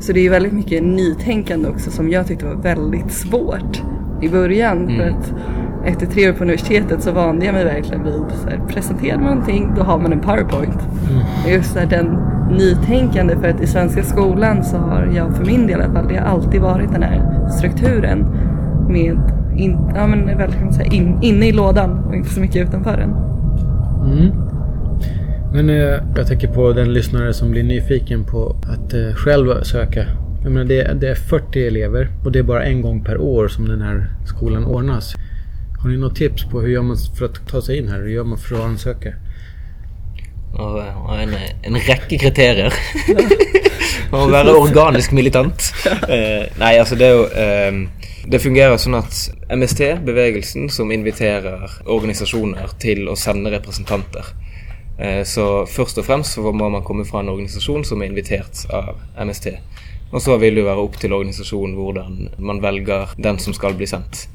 Så 0.00 0.12
det 0.12 0.20
är 0.20 0.22
ju 0.22 0.28
väldigt 0.28 0.52
mycket 0.52 0.82
nytänkande 0.82 1.68
också 1.68 1.90
som 1.90 2.10
jag 2.10 2.26
tyckte 2.26 2.46
var 2.46 2.62
väldigt 2.62 3.12
svårt 3.12 3.82
i 4.22 4.28
början. 4.28 4.86
För 4.96 5.08
att 5.08 5.34
efter 5.84 6.06
tre 6.06 6.28
år 6.28 6.32
på 6.32 6.44
universitetet 6.44 7.02
så 7.02 7.12
vande 7.12 7.46
jag 7.46 7.54
mig 7.54 7.64
verkligen 7.64 8.04
vid 8.04 8.12
så 8.12 8.48
här, 8.48 8.60
presenterar 8.68 9.18
man 9.18 9.24
någonting 9.24 9.72
då 9.76 9.82
har 9.82 9.98
man 9.98 10.12
en 10.12 10.20
powerpoint. 10.20 10.78
Och 11.44 11.50
Just 11.50 11.72
så 11.72 11.78
här, 11.78 11.86
den 11.86 12.18
nytänkande 12.50 13.36
för 13.36 13.48
att 13.48 13.60
i 13.60 13.66
svenska 13.66 14.02
skolan 14.02 14.64
så 14.64 14.76
har 14.76 15.12
jag 15.16 15.36
för 15.36 15.44
min 15.44 15.66
del 15.66 15.80
i 15.80 15.82
alla 15.82 15.92
fall, 15.92 16.08
det 16.08 16.16
har 16.16 16.26
alltid 16.26 16.60
varit 16.60 16.92
den 16.92 17.02
här 17.02 17.48
strukturen 17.48 18.26
med 18.88 19.18
in, 19.56 19.92
ja, 19.94 20.06
men 20.06 20.38
verkligen 20.38 20.72
så 20.72 20.82
här, 20.82 20.94
in, 20.94 21.18
inne 21.22 21.46
i 21.46 21.52
lådan 21.52 22.04
och 22.08 22.14
inte 22.14 22.28
så 22.28 22.40
mycket 22.40 22.68
utanför 22.68 22.96
den. 22.96 23.37
Mm. 24.04 24.32
Men 25.52 25.70
eh, 25.70 26.00
jag 26.16 26.26
tänker 26.26 26.48
på 26.48 26.72
den 26.72 26.92
lyssnare 26.92 27.34
som 27.34 27.50
blir 27.50 27.62
nyfiken 27.62 28.24
på 28.24 28.56
att 28.62 28.94
eh, 28.94 29.14
själv 29.14 29.62
söka. 29.62 30.06
Jag 30.42 30.52
menar, 30.52 30.64
det, 30.64 30.92
det 31.00 31.08
är 31.08 31.14
40 31.14 31.66
elever 31.66 32.08
och 32.24 32.32
det 32.32 32.38
är 32.38 32.42
bara 32.42 32.64
en 32.64 32.82
gång 32.82 33.04
per 33.04 33.18
år 33.18 33.48
som 33.48 33.68
den 33.68 33.80
här 33.80 34.10
skolan 34.26 34.64
ordnas. 34.64 35.14
Har 35.82 35.90
ni 35.90 35.96
något 35.96 36.16
tips 36.16 36.44
på 36.44 36.60
hur 36.60 36.68
gör 36.68 36.82
man 36.82 36.96
för 37.18 37.24
att 37.24 37.48
ta 37.48 37.62
sig 37.62 37.78
in 37.78 37.88
här? 37.88 37.98
Hur 37.98 38.08
gör 38.08 38.24
man 38.24 38.38
för 38.38 38.54
att 38.54 38.64
ansöka? 38.64 39.14
En, 41.22 41.34
en 41.62 41.80
rekke 41.80 42.18
kriterier. 42.18 42.74
Man 44.10 44.20
må 44.20 44.28
være 44.32 44.54
organisk 44.56 45.12
militant. 45.12 45.74
Eh, 46.08 46.46
nei, 46.58 46.78
altså 46.80 46.96
det 46.96 47.06
er 47.06 47.12
jo 47.12 47.24
eh, 47.28 47.74
Det 48.28 48.42
fungerer 48.44 48.76
sånn 48.76 48.98
at 48.98 49.22
MST, 49.48 50.02
bevegelsen, 50.04 50.66
som 50.68 50.90
inviterer 50.92 51.78
organisasjoner 51.88 52.74
til 52.82 53.06
å 53.08 53.14
sende 53.16 53.48
representanter. 53.54 54.26
Eh, 54.98 55.22
så 55.24 55.64
først 55.64 56.00
og 56.02 56.04
fremst 56.04 56.36
så 56.36 56.52
må 56.52 56.68
man 56.68 56.84
komme 56.84 57.06
fra 57.08 57.22
en 57.22 57.30
organisasjon 57.32 57.86
som 57.88 58.02
er 58.02 58.10
invitert 58.10 58.66
av 58.68 58.98
MST. 59.16 59.54
Og 60.12 60.20
så 60.20 60.36
vil 60.42 60.58
det 60.58 60.60
jo 60.60 60.68
være 60.68 60.84
opp 60.84 60.98
til 61.00 61.14
organisasjonen 61.16 61.76
hvordan 61.78 62.18
man 62.50 62.60
velger 62.60 63.14
den 63.16 63.40
som 63.40 63.56
skal 63.56 63.78
bli 63.78 63.88
sendt. 63.88 64.26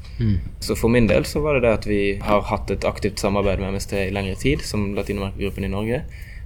Så 0.62 0.74
for 0.78 0.90
min 0.90 1.06
del 1.10 1.26
så 1.26 1.42
var 1.44 1.54
det 1.58 1.64
det 1.66 1.74
at 1.78 1.86
vi 1.86 2.00
har 2.22 2.42
hatt 2.50 2.70
et 2.74 2.86
aktivt 2.86 3.22
samarbeid 3.22 3.62
med 3.62 3.76
MST 3.76 3.94
i 3.98 4.14
lengre 4.14 4.34
tid, 4.40 4.62
som 4.66 4.92
Latinamerikagruppen 4.98 5.66
i 5.66 5.70
Norge. 5.70 6.00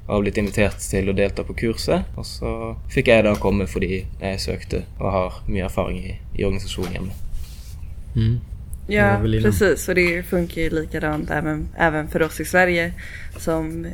Og 0.07 0.19
har 0.19 0.25
blitt 0.25 0.41
invitert 0.41 0.85
til 0.85 1.09
å 1.09 1.17
delta 1.17 1.45
på 1.49 1.57
kurset. 1.65 2.13
Og 2.17 2.29
så 2.29 2.53
fikk 2.93 3.09
jeg 3.13 3.25
da 3.25 3.37
komme 3.41 3.69
fordi 3.69 4.03
jeg 4.05 4.45
søkte 4.45 4.85
og 4.99 5.09
har 5.13 5.41
mye 5.49 5.65
erfaring 5.69 6.01
i, 6.01 6.19
i 6.37 6.45
organisasjonen 6.49 6.97
hjemme. 6.99 7.17
Mm. 8.19 8.41
Ja, 8.91 9.21
precis. 9.23 9.89
Och 9.89 9.95
det 9.95 10.23
funkar 10.23 10.63
ju 10.63 10.71
likadant 10.71 11.31
även, 11.31 11.69
även 11.77 12.09
för 12.09 12.23
oss 12.23 12.41
i 12.41 12.45
Sverige. 12.45 12.93
Som 13.37 13.85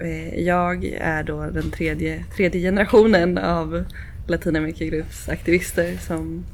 eh, 0.00 0.40
jag 0.40 0.84
är 1.00 1.22
då 1.22 1.50
den 1.50 1.70
tredje, 1.70 2.24
tredje 2.36 2.60
generationen 2.60 3.38
av 3.38 3.84
Latinamerikagrupps 4.26 5.28
aktivister 5.28 5.96
som, 6.00 6.44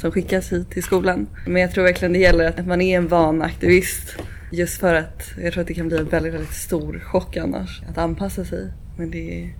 som 0.00 0.12
skickas 0.12 0.52
hit 0.52 0.70
till 0.70 0.82
skolan. 0.82 1.26
Men 1.46 1.62
jag 1.62 1.72
tror 1.72 1.84
verkligen 1.84 2.12
det 2.12 2.18
gäller 2.18 2.48
att 2.48 2.66
man 2.66 2.80
är 2.80 2.96
en 2.96 3.08
van 3.08 3.42
aktivist. 3.42 4.16
Just 4.52 4.80
för 4.80 4.94
att 4.94 5.30
jag 5.42 5.52
tror 5.52 5.60
att 5.60 5.68
det 5.68 5.74
kan 5.74 5.88
bli 5.88 5.98
en 5.98 6.08
väldigt, 6.08 6.34
väldigt 6.34 6.54
stor 6.54 7.00
chock 7.04 7.36
annars 7.36 7.82
att 7.88 7.98
anpassa 7.98 8.44
sig. 8.44 8.72
Men 8.96 9.10
det 9.10 9.42
är, 9.42 9.54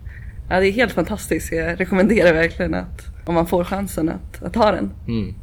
ja, 0.51 0.61
det 0.61 0.66
är 0.66 0.73
helt 0.73 0.93
fantastiskt. 0.93 1.53
Jag 1.53 1.81
rekommenderar 1.81 2.33
verkligen 2.33 2.75
att 2.75 3.07
om 3.27 3.35
man 3.35 3.47
får 3.47 3.64
chansen 3.64 4.09
att, 4.09 4.43
att 4.43 4.53
ta 4.55 4.73
den. 4.73 4.91
Mm. 5.09 5.35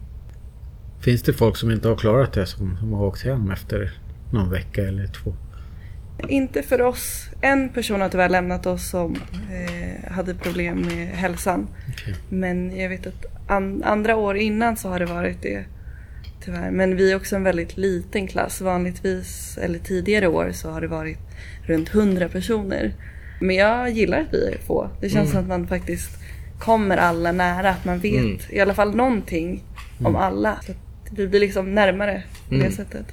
Finns 1.05 1.21
det 1.21 1.33
folk 1.33 1.57
som 1.57 1.71
inte 1.71 1.87
har 1.87 1.95
klarat 1.95 2.33
det 2.33 2.45
som, 2.45 2.77
som 2.79 2.93
har 2.93 3.05
åkt 3.05 3.23
hem 3.23 3.51
efter 3.51 3.91
någon 4.33 4.51
vecka 4.51 4.81
eller 4.87 5.07
två? 5.07 5.33
Inte 6.27 6.63
för 6.63 6.81
oss. 6.81 7.29
En 7.41 7.69
person 7.69 8.01
har 8.01 8.09
tyvärr 8.09 8.29
lämnat 8.29 8.65
oss 8.65 8.89
som 8.89 9.15
eh, 9.51 10.11
hade 10.11 10.35
problem 10.35 10.81
med 10.81 11.07
hälsan. 11.07 11.67
Okej. 11.89 12.15
Men 12.29 12.77
jag 12.77 12.89
vet 12.89 13.07
att 13.07 13.25
an- 13.47 13.83
andra 13.83 14.15
år 14.15 14.37
innan 14.37 14.77
så 14.77 14.89
har 14.89 14.99
det 14.99 15.05
varit 15.05 15.41
det. 15.41 15.63
Tyvärr. 16.45 16.71
Men 16.71 16.95
vi 16.95 17.11
är 17.11 17.15
också 17.15 17.35
en 17.35 17.43
väldigt 17.43 17.77
liten 17.77 18.27
klass. 18.27 18.61
Vanligtvis, 18.61 19.57
eller 19.61 19.79
tidigare 19.79 20.27
år, 20.27 20.51
så 20.53 20.69
har 20.69 20.81
det 20.81 20.87
varit 20.87 21.17
runt 21.63 21.89
100 21.95 22.29
personer. 22.29 22.93
Men 23.41 23.55
jag 23.55 23.89
gillar 23.89 24.19
att 24.21 24.33
vi 24.33 24.47
är 24.47 24.57
få. 24.57 24.89
Det 25.01 25.09
känns 25.09 25.31
som 25.31 25.39
att 25.39 25.47
man 25.47 25.67
faktiskt 25.67 26.09
kommer 26.59 26.97
alla 26.97 27.31
nära. 27.31 27.69
Att 27.69 27.85
man 27.85 27.99
vet 27.99 28.19
Mm. 28.23 28.37
i 28.49 28.59
alla 28.59 28.73
fall 28.73 28.95
någonting 28.95 29.63
om 30.03 30.15
alla. 30.15 30.59
Så 30.65 30.73
vi 31.11 31.27
blir 31.27 31.39
liksom 31.39 31.73
närmare 31.75 32.23
på 32.49 32.55
det 32.55 32.61
Mm. 32.61 32.71
sättet. 32.71 33.05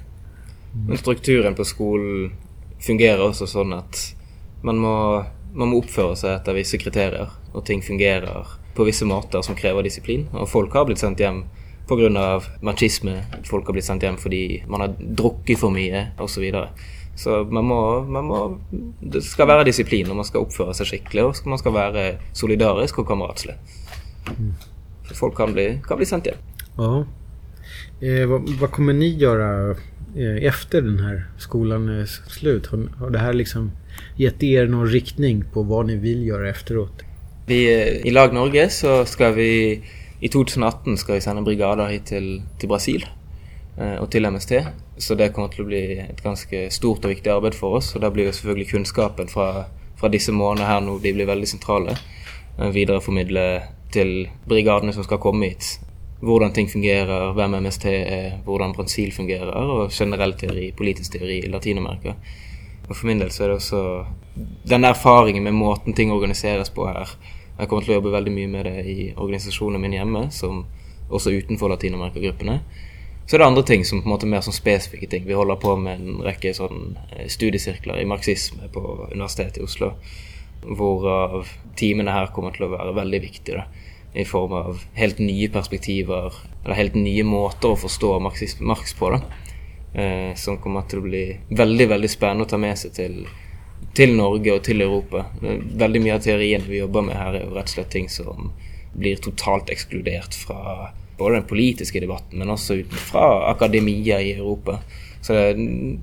Men 0.87 0.97
strukturen 0.97 1.55
på 1.55 1.63
skolen 1.65 2.31
fungerer 2.79 3.21
også 3.21 3.45
sånn 3.47 3.73
at 3.73 4.15
man 4.63 4.77
må, 4.77 5.25
man 5.53 5.69
må 5.69 5.77
oppføre 5.77 6.15
seg 6.15 6.35
etter 6.39 6.53
visse 6.53 6.77
kriterier, 6.77 7.29
og 7.53 7.65
ting 7.65 7.81
fungerer 7.81 8.47
på 8.75 8.83
visse 8.85 9.05
måter 9.05 9.41
som 9.41 9.55
krever 9.55 9.83
disiplin. 9.83 10.27
Og 10.33 10.49
folk 10.49 10.73
har 10.73 10.85
blitt 10.85 10.97
sendt 10.99 11.19
hjem 11.19 11.43
pga. 11.87 12.41
machisme. 12.61 13.23
Folk 13.45 13.65
har 13.67 13.73
blitt 13.73 13.85
sendt 13.85 14.03
hjem 14.03 14.17
fordi 14.17 14.63
man 14.67 14.81
har 14.81 14.87
drukket 14.99 15.59
for 15.59 15.69
mye, 15.69 16.07
osv. 16.17 16.27
Så, 16.33 16.41
videre. 16.41 16.69
så 17.15 17.43
man 17.51 17.65
må, 17.65 18.01
man 18.07 18.23
må 18.25 18.59
Det 19.01 19.23
skal 19.23 19.47
være 19.47 19.65
disiplin, 19.65 20.09
og 20.09 20.15
man 20.15 20.25
skal 20.25 20.41
oppføre 20.41 20.73
seg 20.73 20.87
skikkelig, 20.87 21.23
og 21.23 21.35
man 21.45 21.57
skal 21.57 21.73
være 21.73 22.17
solidarisk 22.33 22.99
og 22.99 23.07
kameratslig. 23.07 23.53
Så 25.07 25.15
folk 25.15 25.35
kan 25.35 25.53
bli, 25.53 25.79
kan 25.87 25.97
bli 25.97 26.05
sendt 26.05 26.25
hjem. 26.25 26.39
Ja. 26.79 27.03
Eh, 28.03 28.27
vad, 28.27 28.49
vad 28.49 28.71
kommer 28.71 28.93
ni 28.93 29.09
göra 29.09 29.75
eh, 30.15 30.45
efter 30.45 30.81
den 30.81 30.99
här 30.99 31.25
skolan 31.37 31.89
är 31.89 32.05
slut? 32.05 32.67
Har, 32.67 32.89
har 32.99 33.09
det 33.09 33.19
här 33.19 33.33
liksom 33.33 33.71
gett 34.17 34.43
er 34.43 34.67
någon 34.67 34.87
riktning 34.87 35.43
på 35.53 35.63
vad 35.63 35.85
ni 35.85 35.95
vill 35.95 36.27
göra 36.27 36.49
efteråt? 36.49 37.03
Vi, 37.45 37.81
eh, 37.81 38.07
I 38.07 38.11
Lag 38.11 38.33
Norge 38.33 38.69
så 38.69 39.05
ska 39.05 39.31
vi 39.31 39.81
I 40.19 40.29
2018 40.29 40.97
ska 40.97 41.13
vi 41.13 41.21
sända 41.21 41.41
brigader 41.41 41.87
hit 41.87 42.05
till, 42.05 42.41
till 42.59 42.69
Brasil 42.69 43.05
eh, 43.77 44.03
og 44.03 44.15
MST. 44.15 44.51
Så 44.97 45.15
det 45.15 45.29
kommer 45.29 45.47
att 45.47 45.65
bli 45.65 45.99
ett 45.99 46.23
ganska 46.23 46.69
stort 46.69 47.05
och 47.05 47.11
viktigt 47.11 47.27
arbete 47.27 47.57
för 47.57 47.67
oss. 47.67 47.95
Och 47.95 48.01
där 48.01 48.09
blir 48.09 48.25
jo 48.25 48.31
selvfølgelig 48.31 48.71
kunskapen 48.71 49.27
från 49.27 49.63
fra 49.99 50.09
disse 50.09 50.31
månedene 50.31 50.67
her 50.67 50.81
de 50.81 51.13
blir 51.13 51.25
väldigt 51.25 51.49
centrala. 51.49 51.97
Eh, 52.59 52.69
videreformidle 52.69 53.63
till 53.91 54.29
brigaderna 54.45 54.93
som 54.93 55.03
ska 55.03 55.17
komma 55.17 55.45
hit. 55.45 55.79
Hvordan 56.23 56.53
ting 56.55 56.69
fungerer, 56.71 57.33
hvem 57.35 57.57
MST 57.65 57.85
er, 57.91 58.37
hvordan 58.45 58.71
Brasil 58.75 59.11
fungerer, 59.11 59.51
og 59.51 59.91
generell 59.91 60.37
teori, 60.39 60.69
politisk 60.71 61.17
teori 61.17 61.41
i 61.43 61.49
Latin-Amerika. 61.51 62.13
Og 62.87 62.95
for 62.95 63.07
min 63.07 63.19
del 63.19 63.31
så 63.31 63.43
er 63.43 63.51
det 63.51 63.57
også 63.59 63.81
den 64.71 64.87
erfaringen 64.87 65.43
med 65.43 65.55
måten 65.57 65.95
ting 65.95 66.11
organiseres 66.15 66.71
på 66.71 66.87
her. 66.87 67.11
Jeg 67.59 67.67
kommer 67.67 67.83
til 67.83 67.93
å 67.93 67.99
jobbe 67.99 68.15
veldig 68.15 68.33
mye 68.33 68.51
med 68.55 68.65
det 68.69 68.85
i 68.87 68.97
organisasjonen 69.11 69.83
min 69.83 69.97
hjemme, 69.97 70.23
som 70.31 70.63
også 71.09 71.35
utenfor 71.35 71.71
Latinamerika-gruppene. 71.73 72.59
Så 73.27 73.35
er 73.35 73.43
det 73.43 73.47
andre 73.47 73.63
ting 73.67 73.85
som 73.87 74.01
på 74.01 74.07
en 74.07 74.15
måte 74.15 74.27
mer 74.27 74.43
sånn 74.43 74.55
spesifikke 74.55 75.07
ting. 75.11 75.27
Vi 75.27 75.35
holder 75.37 75.59
på 75.59 75.75
med 75.79 75.99
en 75.99 76.23
rekke 76.25 76.51
sånn 76.55 76.97
eh, 77.13 77.27
studiesirkler 77.31 78.01
i 78.01 78.07
marxisme 78.07 78.67
på 78.71 78.83
Universitetet 79.11 79.61
i 79.61 79.67
Oslo. 79.67 79.93
Hvorav 80.63 81.51
timene 81.79 82.15
her 82.15 82.31
kommer 82.35 82.55
til 82.55 82.67
å 82.67 82.73
være 82.73 82.95
veldig 82.95 83.21
viktige. 83.27 83.63
da 83.63 83.82
i 84.13 84.25
form 84.25 84.53
av 84.53 84.81
helt 84.93 85.19
nye 85.19 85.49
perspektiver, 85.49 86.33
eller 86.63 86.77
helt 86.77 86.95
nye 86.95 87.23
måter 87.25 87.73
å 87.73 87.79
forstå 87.79 88.19
Marx, 88.21 88.93
på. 88.93 89.09
da. 89.09 89.21
Eh, 89.93 90.33
som 90.35 90.57
kommer 90.57 90.87
til 90.89 90.99
å 90.99 91.05
bli 91.05 91.23
veldig 91.53 91.87
veldig 91.89 92.09
spennende 92.09 92.47
å 92.47 92.49
ta 92.49 92.57
med 92.57 92.77
seg 92.81 92.93
til, 92.97 93.17
til 93.93 94.15
Norge 94.17 94.55
og 94.55 94.63
til 94.65 94.81
Europa. 94.81 95.27
Veldig 95.41 96.01
mye 96.01 96.17
av 96.17 96.25
teorien 96.25 96.65
vi 96.65 96.81
jobber 96.81 97.05
med 97.09 97.17
her, 97.17 97.37
er 97.37 97.45
jo 97.45 97.53
rett 97.53 97.69
og 97.69 97.75
slett 97.75 97.93
ting 97.93 98.09
som 98.09 98.51
blir 98.93 99.21
totalt 99.21 99.69
ekskludert 99.73 100.33
fra 100.37 100.91
både 101.17 101.39
den 101.39 101.49
politiske 101.49 102.01
debatten, 102.01 102.39
men 102.39 102.53
også 102.53 102.79
ut- 102.81 102.93
fra 102.93 103.49
akademia 103.51 104.19
i 104.21 104.33
Europa. 104.33 104.79
Så 105.21 105.33
det 105.33 105.43
er 105.53 105.59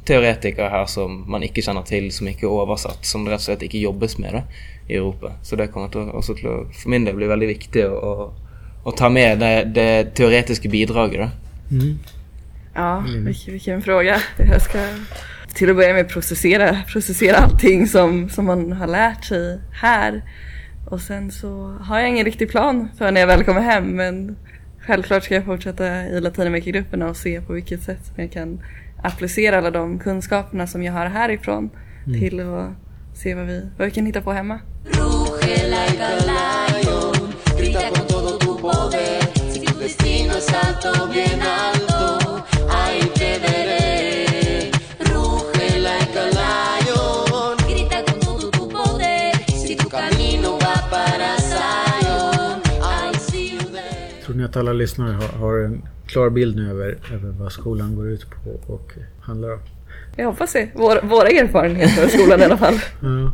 teoretikere 0.09 0.71
her 0.73 0.87
som 0.89 1.25
man 1.29 1.43
ikke 1.45 1.63
kjenner 1.63 1.85
til, 1.85 2.09
som 2.15 2.29
ikke 2.31 2.47
er 2.47 2.55
oversatt, 2.63 3.05
som 3.05 3.25
det 3.25 3.35
rett 3.35 3.43
og 3.43 3.49
slett 3.51 3.67
ikke 3.67 3.83
jobbes 3.83 4.17
med 4.19 4.39
det 4.39 4.45
i 4.91 4.97
Europa. 4.97 5.33
Så 5.43 5.57
det 5.57 5.71
kommer 5.73 5.89
til 5.89 6.01
å, 6.01 6.19
også 6.21 6.37
til 6.39 6.51
å 6.51 6.57
for 6.75 6.93
min 6.93 7.07
del 7.07 7.19
bli 7.19 7.29
veldig 7.31 7.49
viktig 7.55 7.87
å, 7.87 8.15
å, 8.83 8.95
ta 8.99 9.09
med 9.09 9.39
det, 9.43 9.55
det 9.75 9.91
teoretiska 10.19 10.69
bidraget. 10.69 11.31
Då. 11.71 11.79
Ja, 12.75 13.05
vilken, 13.07 13.53
vilken 13.53 13.83
fråga. 13.83 14.21
Jag 14.39 14.63
ska 14.63 14.79
till 15.55 15.71
att 15.71 15.77
börja 15.77 15.95
med 15.95 16.09
processera, 16.09 16.77
processera 16.93 17.37
allting 17.37 17.87
som, 17.87 18.29
som 18.29 18.47
man 18.47 18.73
har 18.73 18.87
lärt 18.87 19.25
sig 19.25 19.61
här. 19.73 20.23
Och 20.87 21.01
sen 21.01 21.31
så 21.31 21.77
har 21.81 21.99
jag 21.99 22.09
ingen 22.09 22.25
riktig 22.25 22.51
plan 22.51 22.89
för 22.99 23.11
när 23.11 23.21
jag 23.21 23.29
väl 23.29 23.45
kommer 23.45 23.61
hem 23.61 23.85
men 23.85 24.37
självklart 24.81 25.25
ska 25.25 25.35
jag 25.35 25.45
fortsätta 25.45 26.07
i 26.07 26.21
Latinamerikagrupperna 26.21 27.09
och 27.09 27.17
se 27.17 27.41
på 27.41 27.53
vilket 27.53 27.83
sätt 27.83 28.07
som 28.07 28.15
jag 28.17 28.33
kan 28.33 28.61
applicera 29.03 29.59
alla 29.59 29.71
de 29.71 29.99
kunskaperna 29.99 30.67
som 30.67 30.83
jag 30.83 30.93
har 30.93 31.07
härifrån 31.07 31.71
till 32.05 32.41
att 32.41 32.71
se 33.23 33.35
vad 33.35 33.47
vi, 33.47 33.63
vad 33.77 33.87
vi 33.87 33.91
kan 33.91 34.07
hitta 34.07 34.21
på 34.23 34.33
hemma. 34.33 34.61
Tror 54.25 54.35
ni 54.35 54.45
att 54.45 54.57
alla 54.57 54.73
lyssnare 54.73 55.13
har, 55.13 55.39
har 55.39 55.59
en 55.59 55.83
klar 56.07 56.31
bild 56.31 56.57
nu 56.57 56.71
över, 56.71 56.99
över 57.13 57.31
vad 57.31 57.53
skolan 57.53 57.97
går 57.97 58.11
ut 58.11 58.27
på 58.31 58.73
och 58.73 58.93
handlar 59.21 59.53
om? 59.53 59.61
Jag 60.17 60.27
hoppas 60.27 60.53
det. 60.53 60.69
Våra, 60.75 61.01
våra 61.01 61.29
erfarenheter 61.29 62.05
av 62.05 62.09
skolan 62.09 62.41
i 62.41 62.45
alla 62.45 62.59
fall. 62.59 62.75
Ja. 63.03 63.33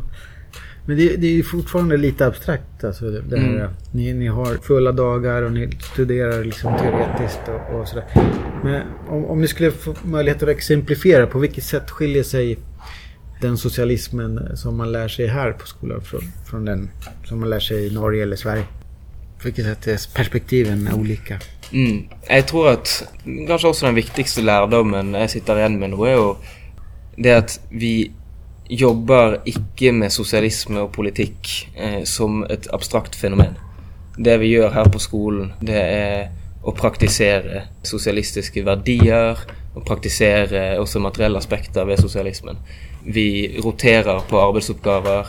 Men 0.89 0.97
det, 0.97 1.16
det 1.16 1.27
är 1.27 1.33
ju 1.33 1.43
fortfarande 1.43 1.97
lite 1.97 2.27
abstrakt. 2.27 2.85
Alltså 2.85 3.11
det, 3.11 3.20
det 3.20 3.39
här, 3.41 3.70
ni, 3.93 4.12
ni 4.12 4.27
har 4.27 4.55
fulla 4.55 4.93
dagar 4.93 5.43
och 5.43 5.53
ni 5.53 5.68
studerar 5.81 6.45
liksom 6.45 6.79
teoretiskt 6.79 7.41
och, 7.49 7.81
och 7.81 7.89
sådär. 7.89 8.05
Men 8.64 8.83
om, 9.09 9.24
om 9.24 9.41
ni 9.41 9.49
skulle 9.49 9.70
få 9.70 9.95
möjlighet 10.03 10.43
att 10.43 10.49
exemplifiera, 10.49 11.27
på 11.27 11.39
vilket 11.39 11.64
sätt 11.64 11.91
skiljer 11.91 12.22
sig 12.22 12.59
den 13.41 13.59
socialismen 13.59 14.57
som 14.57 14.77
man 14.77 14.93
lär 14.93 15.09
sig 15.09 15.27
här 15.27 15.53
på 15.53 15.66
skolan 15.66 16.01
från, 16.01 16.20
från 16.51 16.64
den 16.64 16.91
som 17.24 17.41
man 17.41 17.51
lär 17.51 17.61
sig 17.61 17.87
i 17.87 17.95
Norge 17.95 18.22
eller 18.22 18.37
Sverige? 18.37 18.64
På 19.39 19.45
vilket 19.45 19.64
sätt 19.64 19.87
är 19.87 20.14
perspektiven 20.14 20.89
olika? 20.95 21.39
Mm. 21.72 22.09
Jeg 22.29 22.47
tror 22.47 22.68
at 22.68 22.89
kanskje 23.49 23.68
også 23.68 23.87
den 23.87 23.97
viktigste 23.97 24.43
lærdommen 24.43 25.14
jeg 25.14 25.31
sitter 25.31 25.59
igjen 25.59 25.79
med 25.81 25.91
nå, 25.91 26.05
er 26.07 26.14
jo 26.14 26.29
det 27.16 27.30
är 27.30 27.38
att 27.38 27.60
vi 27.68 28.10
jobbar 28.68 29.40
icke 29.44 29.92
med 29.92 30.12
socialism 30.12 30.76
och 30.76 30.92
politik 30.92 31.68
eh, 31.76 32.02
som 32.02 32.44
ett 32.44 32.74
abstrakt 32.74 33.16
fenomen. 33.16 33.54
Det 34.18 34.36
vi 34.36 34.46
gör 34.46 34.70
här 34.70 34.84
på 34.84 34.98
skolan 34.98 35.52
det 35.60 35.80
är 35.80 36.30
att 36.66 36.74
praktisera 36.74 37.62
socialistiska 37.82 38.62
värderingar 38.62 39.38
och 39.74 39.86
praktisera 39.86 40.80
också 40.80 41.00
materiella 41.00 41.38
aspekter 41.38 41.80
av 41.80 41.96
socialismen. 41.96 42.56
Vi 43.04 43.60
roterar 43.64 44.20
på 44.20 44.40
arbetsuppgifter. 44.40 45.26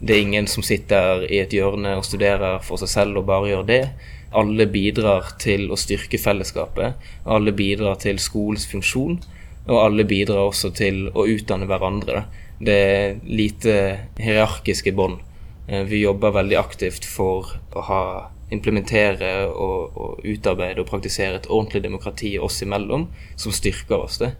Det 0.00 0.14
är 0.14 0.22
ingen 0.22 0.46
som 0.46 0.62
sitter 0.62 1.32
i 1.32 1.38
ett 1.38 1.52
hörn 1.52 1.86
och 1.86 2.04
studerar 2.04 2.58
för 2.58 2.76
sig 2.76 2.88
själv 2.88 3.16
och 3.16 3.24
bara 3.24 3.48
gör 3.48 3.62
det. 3.62 3.88
Alla 4.32 4.66
bidrar 4.66 5.24
till 5.38 5.72
att 5.72 5.78
styrka 5.78 6.18
fällskapet. 6.18 6.94
Alla 7.24 7.50
bidrar 7.50 7.94
till 7.94 8.18
skolans 8.18 8.66
funktion. 8.66 9.20
Og 9.68 9.78
alle 9.82 10.06
bidrar 10.08 10.48
også 10.48 10.72
til 10.76 11.06
å 11.12 11.26
utdanne 11.28 11.68
hverandre. 11.68 12.24
Det 12.58 12.74
er 12.74 13.18
lite 13.28 13.74
hierarkiske 14.18 14.94
bånd. 14.96 15.20
Eh, 15.68 15.84
vi 15.88 16.02
jobber 16.02 16.34
veldig 16.38 16.58
aktivt 16.58 17.06
for 17.06 17.52
å 17.76 17.84
ha, 17.90 18.02
implementere 18.48 19.44
og, 19.52 19.96
og 20.00 20.24
utarbeide 20.24 20.80
og 20.80 20.88
praktisere 20.88 21.36
et 21.36 21.50
ordentlig 21.52 21.82
demokrati 21.84 22.30
oss 22.40 22.62
imellom, 22.64 23.04
som 23.36 23.52
styrker 23.52 24.06
oss. 24.06 24.16
det. 24.22 24.32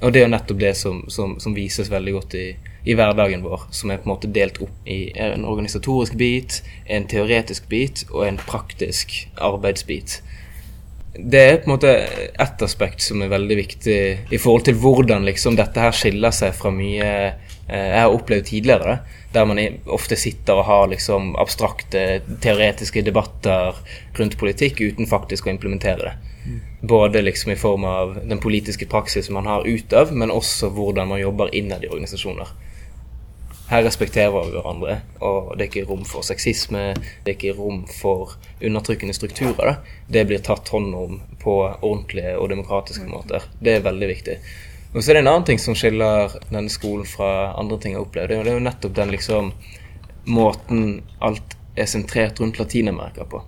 Og 0.00 0.12
det 0.12 0.22
er 0.22 0.28
jo 0.28 0.32
nettopp 0.32 0.60
det 0.62 0.72
som, 0.78 1.02
som, 1.12 1.34
som 1.42 1.54
vises 1.56 1.90
veldig 1.92 2.12
godt 2.14 2.36
i, 2.38 2.46
i 2.88 2.94
hverdagen 2.96 3.42
vår, 3.44 3.66
som 3.74 3.90
er 3.90 3.98
på 4.00 4.08
en 4.08 4.14
måte 4.14 4.30
delt 4.32 4.60
opp 4.64 4.88
i 4.88 5.10
en 5.20 5.44
organisatorisk 5.44 6.14
bit, 6.20 6.60
en 6.86 7.04
teoretisk 7.10 7.66
bit 7.68 8.06
og 8.08 8.24
en 8.28 8.40
praktisk 8.40 9.12
arbeidsbit. 9.36 10.20
Det 11.14 11.40
er 11.42 11.56
på 11.58 11.70
en 11.70 11.74
måte 11.74 11.92
ett 12.38 12.62
aspekt 12.62 13.02
som 13.02 13.22
er 13.22 13.32
veldig 13.32 13.56
viktig 13.58 13.96
i 14.30 14.38
forhold 14.38 14.68
til 14.68 14.76
hvordan 14.78 15.26
liksom 15.26 15.56
dette 15.58 15.82
her 15.82 15.94
skiller 15.96 16.34
seg 16.34 16.54
fra 16.54 16.70
mye 16.70 17.08
eh, 17.10 17.48
jeg 17.66 17.98
har 17.98 18.14
opplevd 18.14 18.46
tidligere. 18.46 18.94
da, 18.94 19.18
Der 19.32 19.44
man 19.44 19.58
ofte 19.86 20.16
sitter 20.16 20.62
og 20.62 20.64
har 20.64 20.88
liksom 20.90 21.34
abstrakte, 21.38 22.22
teoretiske 22.42 23.02
debatter 23.02 23.74
rundt 24.18 24.38
politikk 24.38 24.80
uten 24.80 25.06
faktisk 25.06 25.46
å 25.46 25.54
implementere 25.54 26.02
det. 26.08 26.14
Både 26.80 27.22
liksom 27.22 27.52
i 27.52 27.58
form 27.58 27.84
av 27.84 28.16
den 28.24 28.38
politiske 28.40 28.86
praksisen 28.86 29.34
man 29.34 29.46
har 29.46 29.66
utøv, 29.66 30.14
men 30.14 30.30
også 30.30 30.70
hvordan 30.74 31.08
man 31.08 31.20
jobber 31.20 31.54
innad 31.54 31.84
i 31.84 31.90
organisasjoner. 31.90 32.48
Her 33.70 33.84
respekterer 33.86 34.32
vi 34.34 34.56
hverandre, 34.56 34.96
og 35.22 35.52
det 35.54 35.62
er 35.62 35.68
ikke 35.68 35.86
rom 35.86 36.00
for 36.08 36.26
sexisme, 36.26 36.88
det 37.22 37.30
er 37.30 37.36
ikke 37.36 37.52
rom 37.54 37.84
for 37.86 38.32
undertrykkende 38.58 39.14
strukturer. 39.14 39.68
Da. 39.68 39.74
Det 40.10 40.24
blir 40.26 40.42
tatt 40.42 40.72
hånd 40.74 40.94
om 40.98 41.20
på 41.38 41.54
ordentlige 41.68 42.32
og 42.34 42.48
demokratiske 42.50 43.06
måter. 43.06 43.46
Det 43.62 43.76
er 43.76 43.86
veldig 43.86 44.08
viktig. 44.10 44.36
Og 44.90 44.98
så 44.98 45.12
er 45.12 45.20
det 45.20 45.22
en 45.22 45.30
annen 45.30 45.46
ting 45.46 45.62
som 45.62 45.76
skiller 45.78 46.34
denne 46.48 46.72
skolen 46.72 47.06
fra 47.06 47.52
andre 47.60 47.78
ting 47.78 47.94
jeg 47.94 48.00
har 48.00 48.08
opplevd. 48.08 48.28
Det 48.34 48.40
er 48.40 48.58
jo- 48.58 48.66
nettopp 48.66 48.94
den 48.94 49.14
liksom 49.14 49.52
måten 50.26 51.02
alt 51.22 51.56
er 51.76 51.86
sentrert 51.86 52.40
rundt 52.40 52.58
Latin-Amerika 52.58 53.24
på. 53.24 53.42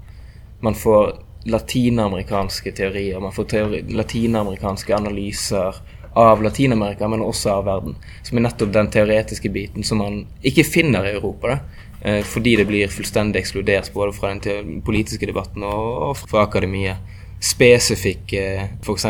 Man 0.61 0.75
får 0.75 1.18
latinamerikanske 1.45 2.73
teorier, 2.73 3.20
man 3.20 3.33
får 3.33 3.45
teori 3.45 3.83
latinamerikanske 3.91 4.95
analyser 4.95 5.75
av 6.19 6.43
Latinamerika, 6.43 7.09
men 7.09 7.25
også 7.25 7.51
av 7.57 7.65
verden. 7.65 7.97
Som 8.23 8.39
er 8.39 8.47
nettopp 8.47 8.73
den 8.75 8.91
teoretiske 8.93 9.53
biten 9.53 9.87
som 9.87 10.03
man 10.03 10.23
ikke 10.43 10.67
finner 10.69 11.09
i 11.09 11.15
Europa. 11.17 11.57
Da. 11.57 12.19
Fordi 12.27 12.57
det 12.59 12.67
blir 12.67 12.91
fullstendig 12.91 13.39
ekskludert 13.39 13.93
både 13.95 14.13
fra 14.17 14.33
den 14.35 14.81
politiske 14.83 15.29
debatten 15.29 15.63
og, 15.63 16.17
fra 16.19 16.43
akademiet. 16.49 16.99
Spesifikke 17.43 18.43
eh, 18.55 18.67
f.eks. 18.83 19.07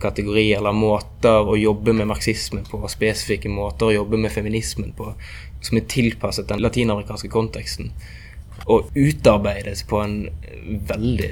kategorier 0.00 0.56
eller 0.56 0.72
måter 0.72 1.44
å 1.44 1.56
jobbe 1.56 1.92
med 1.92 2.08
marxismen 2.08 2.64
på, 2.64 2.80
spesifikke 2.88 3.50
måter 3.52 3.90
å 3.90 3.96
jobbe 3.98 4.20
med 4.20 4.32
feminismen 4.32 4.94
på, 4.96 5.10
som 5.60 5.76
er 5.76 5.84
tilpasset 5.92 6.48
den 6.48 6.62
latinamerikanske 6.64 7.28
konteksten 7.28 7.92
og 8.72 8.88
utarbeides 8.96 9.84
på 9.88 10.00
en 10.00 10.16
veldig, 10.88 11.30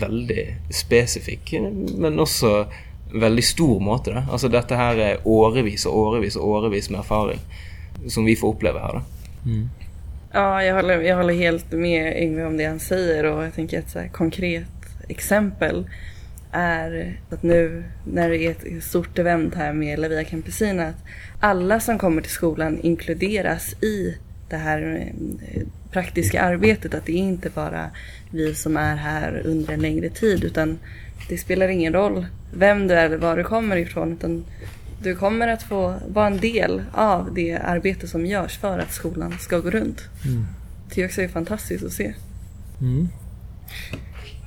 veldig 0.00 0.44
spesifikk, 0.76 1.54
eh, 1.56 1.72
men 2.04 2.20
også 2.20 2.52
veldig 3.12 3.44
stor 3.44 3.80
måte. 3.80 4.12
Da. 4.12 4.26
Altså 4.32 4.48
dette 4.52 4.76
her 4.76 5.00
er 5.00 5.26
årevis 5.28 5.86
og 5.86 5.96
årevis 5.96 6.36
og 6.36 6.48
årevis 6.48 6.90
med 6.90 7.00
erfaring 7.00 7.40
som 8.08 8.24
vi 8.24 8.36
får 8.36 8.54
oppleve 8.54 8.80
her. 8.80 9.00
da. 9.00 9.02
Ja, 10.32 10.64
jag 10.64 10.74
håller, 10.74 11.00
jag 11.00 11.16
håller 11.16 11.34
helt 11.34 11.72
med 11.72 12.22
Yngve 12.22 12.44
om 12.44 12.56
det 12.56 12.64
han 12.64 12.80
säger 12.80 13.24
och 13.24 13.44
jag 13.44 13.54
tänker 13.54 13.78
ett 13.78 13.90
så 13.90 14.02
konkret 14.12 14.66
exempel 15.08 15.86
är 16.52 17.20
att 17.30 17.42
nu 17.42 17.84
när 18.04 18.28
det 18.28 18.38
är 18.38 18.50
ett 18.50 18.84
stort 18.84 19.18
event 19.18 19.54
här 19.54 19.72
med 19.72 19.98
La 19.98 20.08
Via 20.08 20.24
Campesina 20.24 20.86
att 20.86 21.04
alla 21.40 21.80
som 21.80 21.98
kommer 21.98 22.22
till 22.22 22.30
skolan 22.30 22.80
inkluderas 22.82 23.82
i 23.82 24.16
det 24.48 24.56
här 24.56 25.12
eh, 25.40 25.62
praktiska 25.90 26.42
arbetet. 26.42 26.94
Att 26.94 27.06
det 27.06 27.12
är 27.12 27.16
inte 27.16 27.50
bara 27.50 27.90
vi 28.30 28.54
som 28.54 28.76
är 28.76 28.96
här 28.96 29.42
under 29.44 29.74
en 29.74 29.80
längre 29.80 30.08
tid 30.08 30.44
utan 30.44 30.78
det 31.28 31.38
spelar 31.38 31.68
ingen 31.68 31.92
roll 31.92 32.26
vem 32.54 32.86
du 32.88 32.94
är 32.94 33.06
eller 33.06 33.16
var 33.16 33.36
du 33.36 33.44
kommer 33.44 33.76
ifrån 33.76 34.12
utan 34.12 34.44
du 35.02 35.14
kommer 35.16 35.48
att 35.48 35.62
få 35.62 35.94
vara 36.08 36.26
en 36.26 36.38
del 36.38 36.82
av 36.92 37.34
det 37.34 37.52
arbete 37.56 38.08
som 38.08 38.26
görs 38.26 38.58
för 38.58 38.78
att 38.78 38.92
skolan 38.92 39.38
ska 39.38 39.58
gå 39.58 39.70
runt. 39.70 40.00
Det 40.94 41.02
är 41.02 41.06
också 41.06 41.28
fantastiskt 41.28 41.84
att 41.84 41.92
se. 41.92 42.14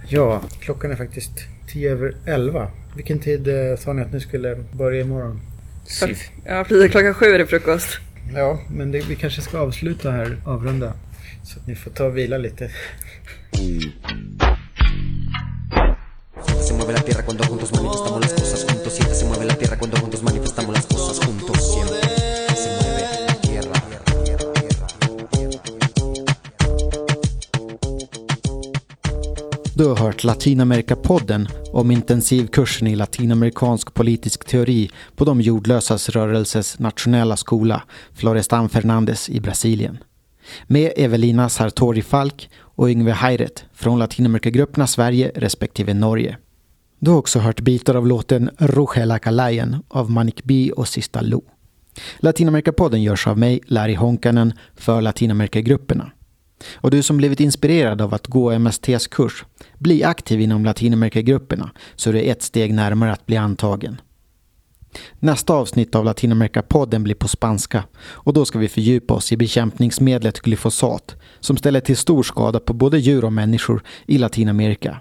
Ja, 0.08 0.42
klockan 0.60 0.92
är 0.92 0.96
faktiskt 0.96 1.32
tio 1.68 1.92
över 1.92 2.16
elva. 2.26 2.72
Vilken 2.96 3.20
tid 3.20 3.48
eh, 3.48 3.78
sa 3.78 3.94
ni 3.94 4.02
att 4.02 4.14
ni 4.14 4.20
skulle 4.20 4.56
börja 4.72 5.02
imorgon? 5.02 5.42
Ja, 6.46 6.64
precis. 6.68 6.92
Klockan 6.92 7.14
sju 7.14 7.26
är 7.26 7.40
det 7.40 7.46
frukost. 7.48 8.00
Ja, 8.34 8.60
men 8.70 8.92
det, 8.92 9.02
vi 9.10 9.16
kanske 9.16 9.42
ska 9.42 9.60
avsluta 9.60 10.12
här, 10.12 10.38
avrunda. 10.46 10.94
Så 11.44 11.60
att 11.60 11.68
ni 11.68 11.76
får 11.76 11.92
ta 11.92 12.06
och 12.06 12.18
vila 12.18 12.38
lite. 12.38 12.72
Mueve 16.92 17.04
la 17.04 17.06
tierra 17.06 17.26
cuando 17.26 17.44
juntos 17.44 17.72
manifestamos 17.72 18.22
las 18.22 18.34
cosas 18.34 18.66
juntos. 18.66 18.94
Siempre 18.94 19.16
se 19.16 19.26
mueve 19.26 19.46
la 19.46 19.56
tierra 19.56 19.78
cuando 19.78 19.98
juntos 19.98 20.24
manifestamos 20.24 20.74
las 20.76 20.86
cosas 20.86 21.26
juntos. 21.26 21.74
Siempre 21.74 22.00
se 22.56 22.70
mueve 22.82 23.02
la 23.28 23.36
tierra. 23.42 23.74
Du 29.76 29.90
har 29.90 29.96
hört 29.96 30.24
Latinamerika-podden 30.24 31.48
om 31.72 31.92
intensivkursen 31.92 32.88
i 32.88 32.96
latinamerikansk 32.96 33.94
politisk 33.94 34.46
teori 34.46 34.90
på 35.16 35.26
de 35.26 35.42
jordlösas 35.42 36.10
rörelses 36.10 36.80
nationella 36.80 37.38
skola, 37.38 37.84
Florestan 38.14 38.70
Fernandes 38.70 39.30
i 39.30 39.40
Brasilien. 39.40 39.98
Med 40.68 40.94
Evelina 40.96 41.50
Sartori 41.50 42.02
Falk 42.02 42.50
och 42.76 42.90
Yngve 42.90 43.12
Heiret 43.12 43.66
från 43.74 44.00
Latinamerikagrupperna 44.00 44.88
Sverige 44.88 45.32
respektive 45.36 45.94
Norge. 45.94 46.38
Du 47.04 47.12
har 47.12 47.18
också 47.18 47.40
hört 47.40 47.62
bitar 47.62 47.96
av 47.96 48.08
låten 48.08 48.50
Rugela 48.58 49.20
Kalajen 49.20 49.84
av 49.88 50.12
Manik 50.12 50.44
B 50.44 50.72
och 50.72 50.88
Sista 50.88 51.22
Lo. 51.22 51.44
Latinamerikapodden 52.18 53.04
görs 53.04 53.28
av 53.28 53.38
mig, 53.38 53.60
Larry 53.66 53.96
Honkanen, 53.96 54.54
för 54.76 55.02
Latinamerikagrupperna. 55.02 56.12
Och 56.76 56.92
du 56.92 57.04
som 57.04 57.18
blivit 57.18 57.40
inspirerad 57.40 58.02
av 58.02 58.14
att 58.14 58.28
gå 58.28 58.52
MSTs 58.52 59.08
kurs, 59.08 59.46
bli 59.78 60.04
aktiv 60.04 60.42
inom 60.42 60.66
Latinamerikagrupperna 60.66 61.72
så 61.96 62.10
är 62.10 62.14
du 62.14 62.22
ett 62.22 62.42
steg 62.42 62.74
närmare 62.74 63.12
att 63.12 63.26
bli 63.26 63.38
antagen. 63.38 64.02
Nästa 65.20 65.54
avsnitt 65.54 65.96
av 65.96 66.06
Latinamerikapodden 66.06 67.04
blir 67.04 67.16
på 67.16 67.28
spanska 67.28 67.84
och 68.04 68.34
då 68.34 68.46
ska 68.46 68.60
vi 68.60 68.68
fördjupa 68.68 69.14
oss 69.14 69.32
i 69.32 69.38
bekämpningsmedlet 69.38 70.40
glyfosat 70.40 71.16
som 71.40 71.58
ställer 71.58 71.80
till 71.80 71.98
stor 71.98 72.24
skada 72.24 72.60
på 72.60 72.74
både 72.74 73.00
djur 73.00 73.26
och 73.26 73.34
människor 73.34 73.84
i 74.06 74.18
Latinamerika. 74.18 75.00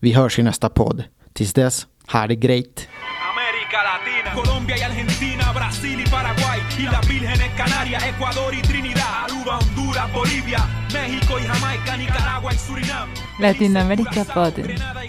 Vi 0.00 0.12
hörs 0.12 0.38
i 0.38 0.42
nästa 0.42 0.68
podd. 0.68 1.04
Tills 1.34 1.52
dess, 1.52 1.86
ha 2.06 2.26
det 2.26 2.36
great! 2.36 2.88
América 3.30 3.82
Latina, 3.82 4.32
Colombia 4.34 4.76
y 4.76 4.82
Argentina, 4.82 5.52
Brasil 5.52 6.00
y 6.00 6.10
Paraguay, 6.10 6.60
y 6.78 6.82
las 6.82 7.08
vírgenes 7.08 7.50
Canarias, 7.56 8.02
Ecuador 8.04 8.54
y 8.54 8.60
Trinidad, 8.62 9.24
Aruba, 9.24 9.58
Honduras, 9.58 10.12
Bolivia, 10.12 10.58
México 10.92 11.38
y 11.38 11.44
Jamaica, 11.44 11.96
Nicaragua 11.96 12.52
y 12.52 12.58
Surinam. 12.58 13.08
Latinamerikapodden. 13.38 14.64
Grenada 14.66 15.02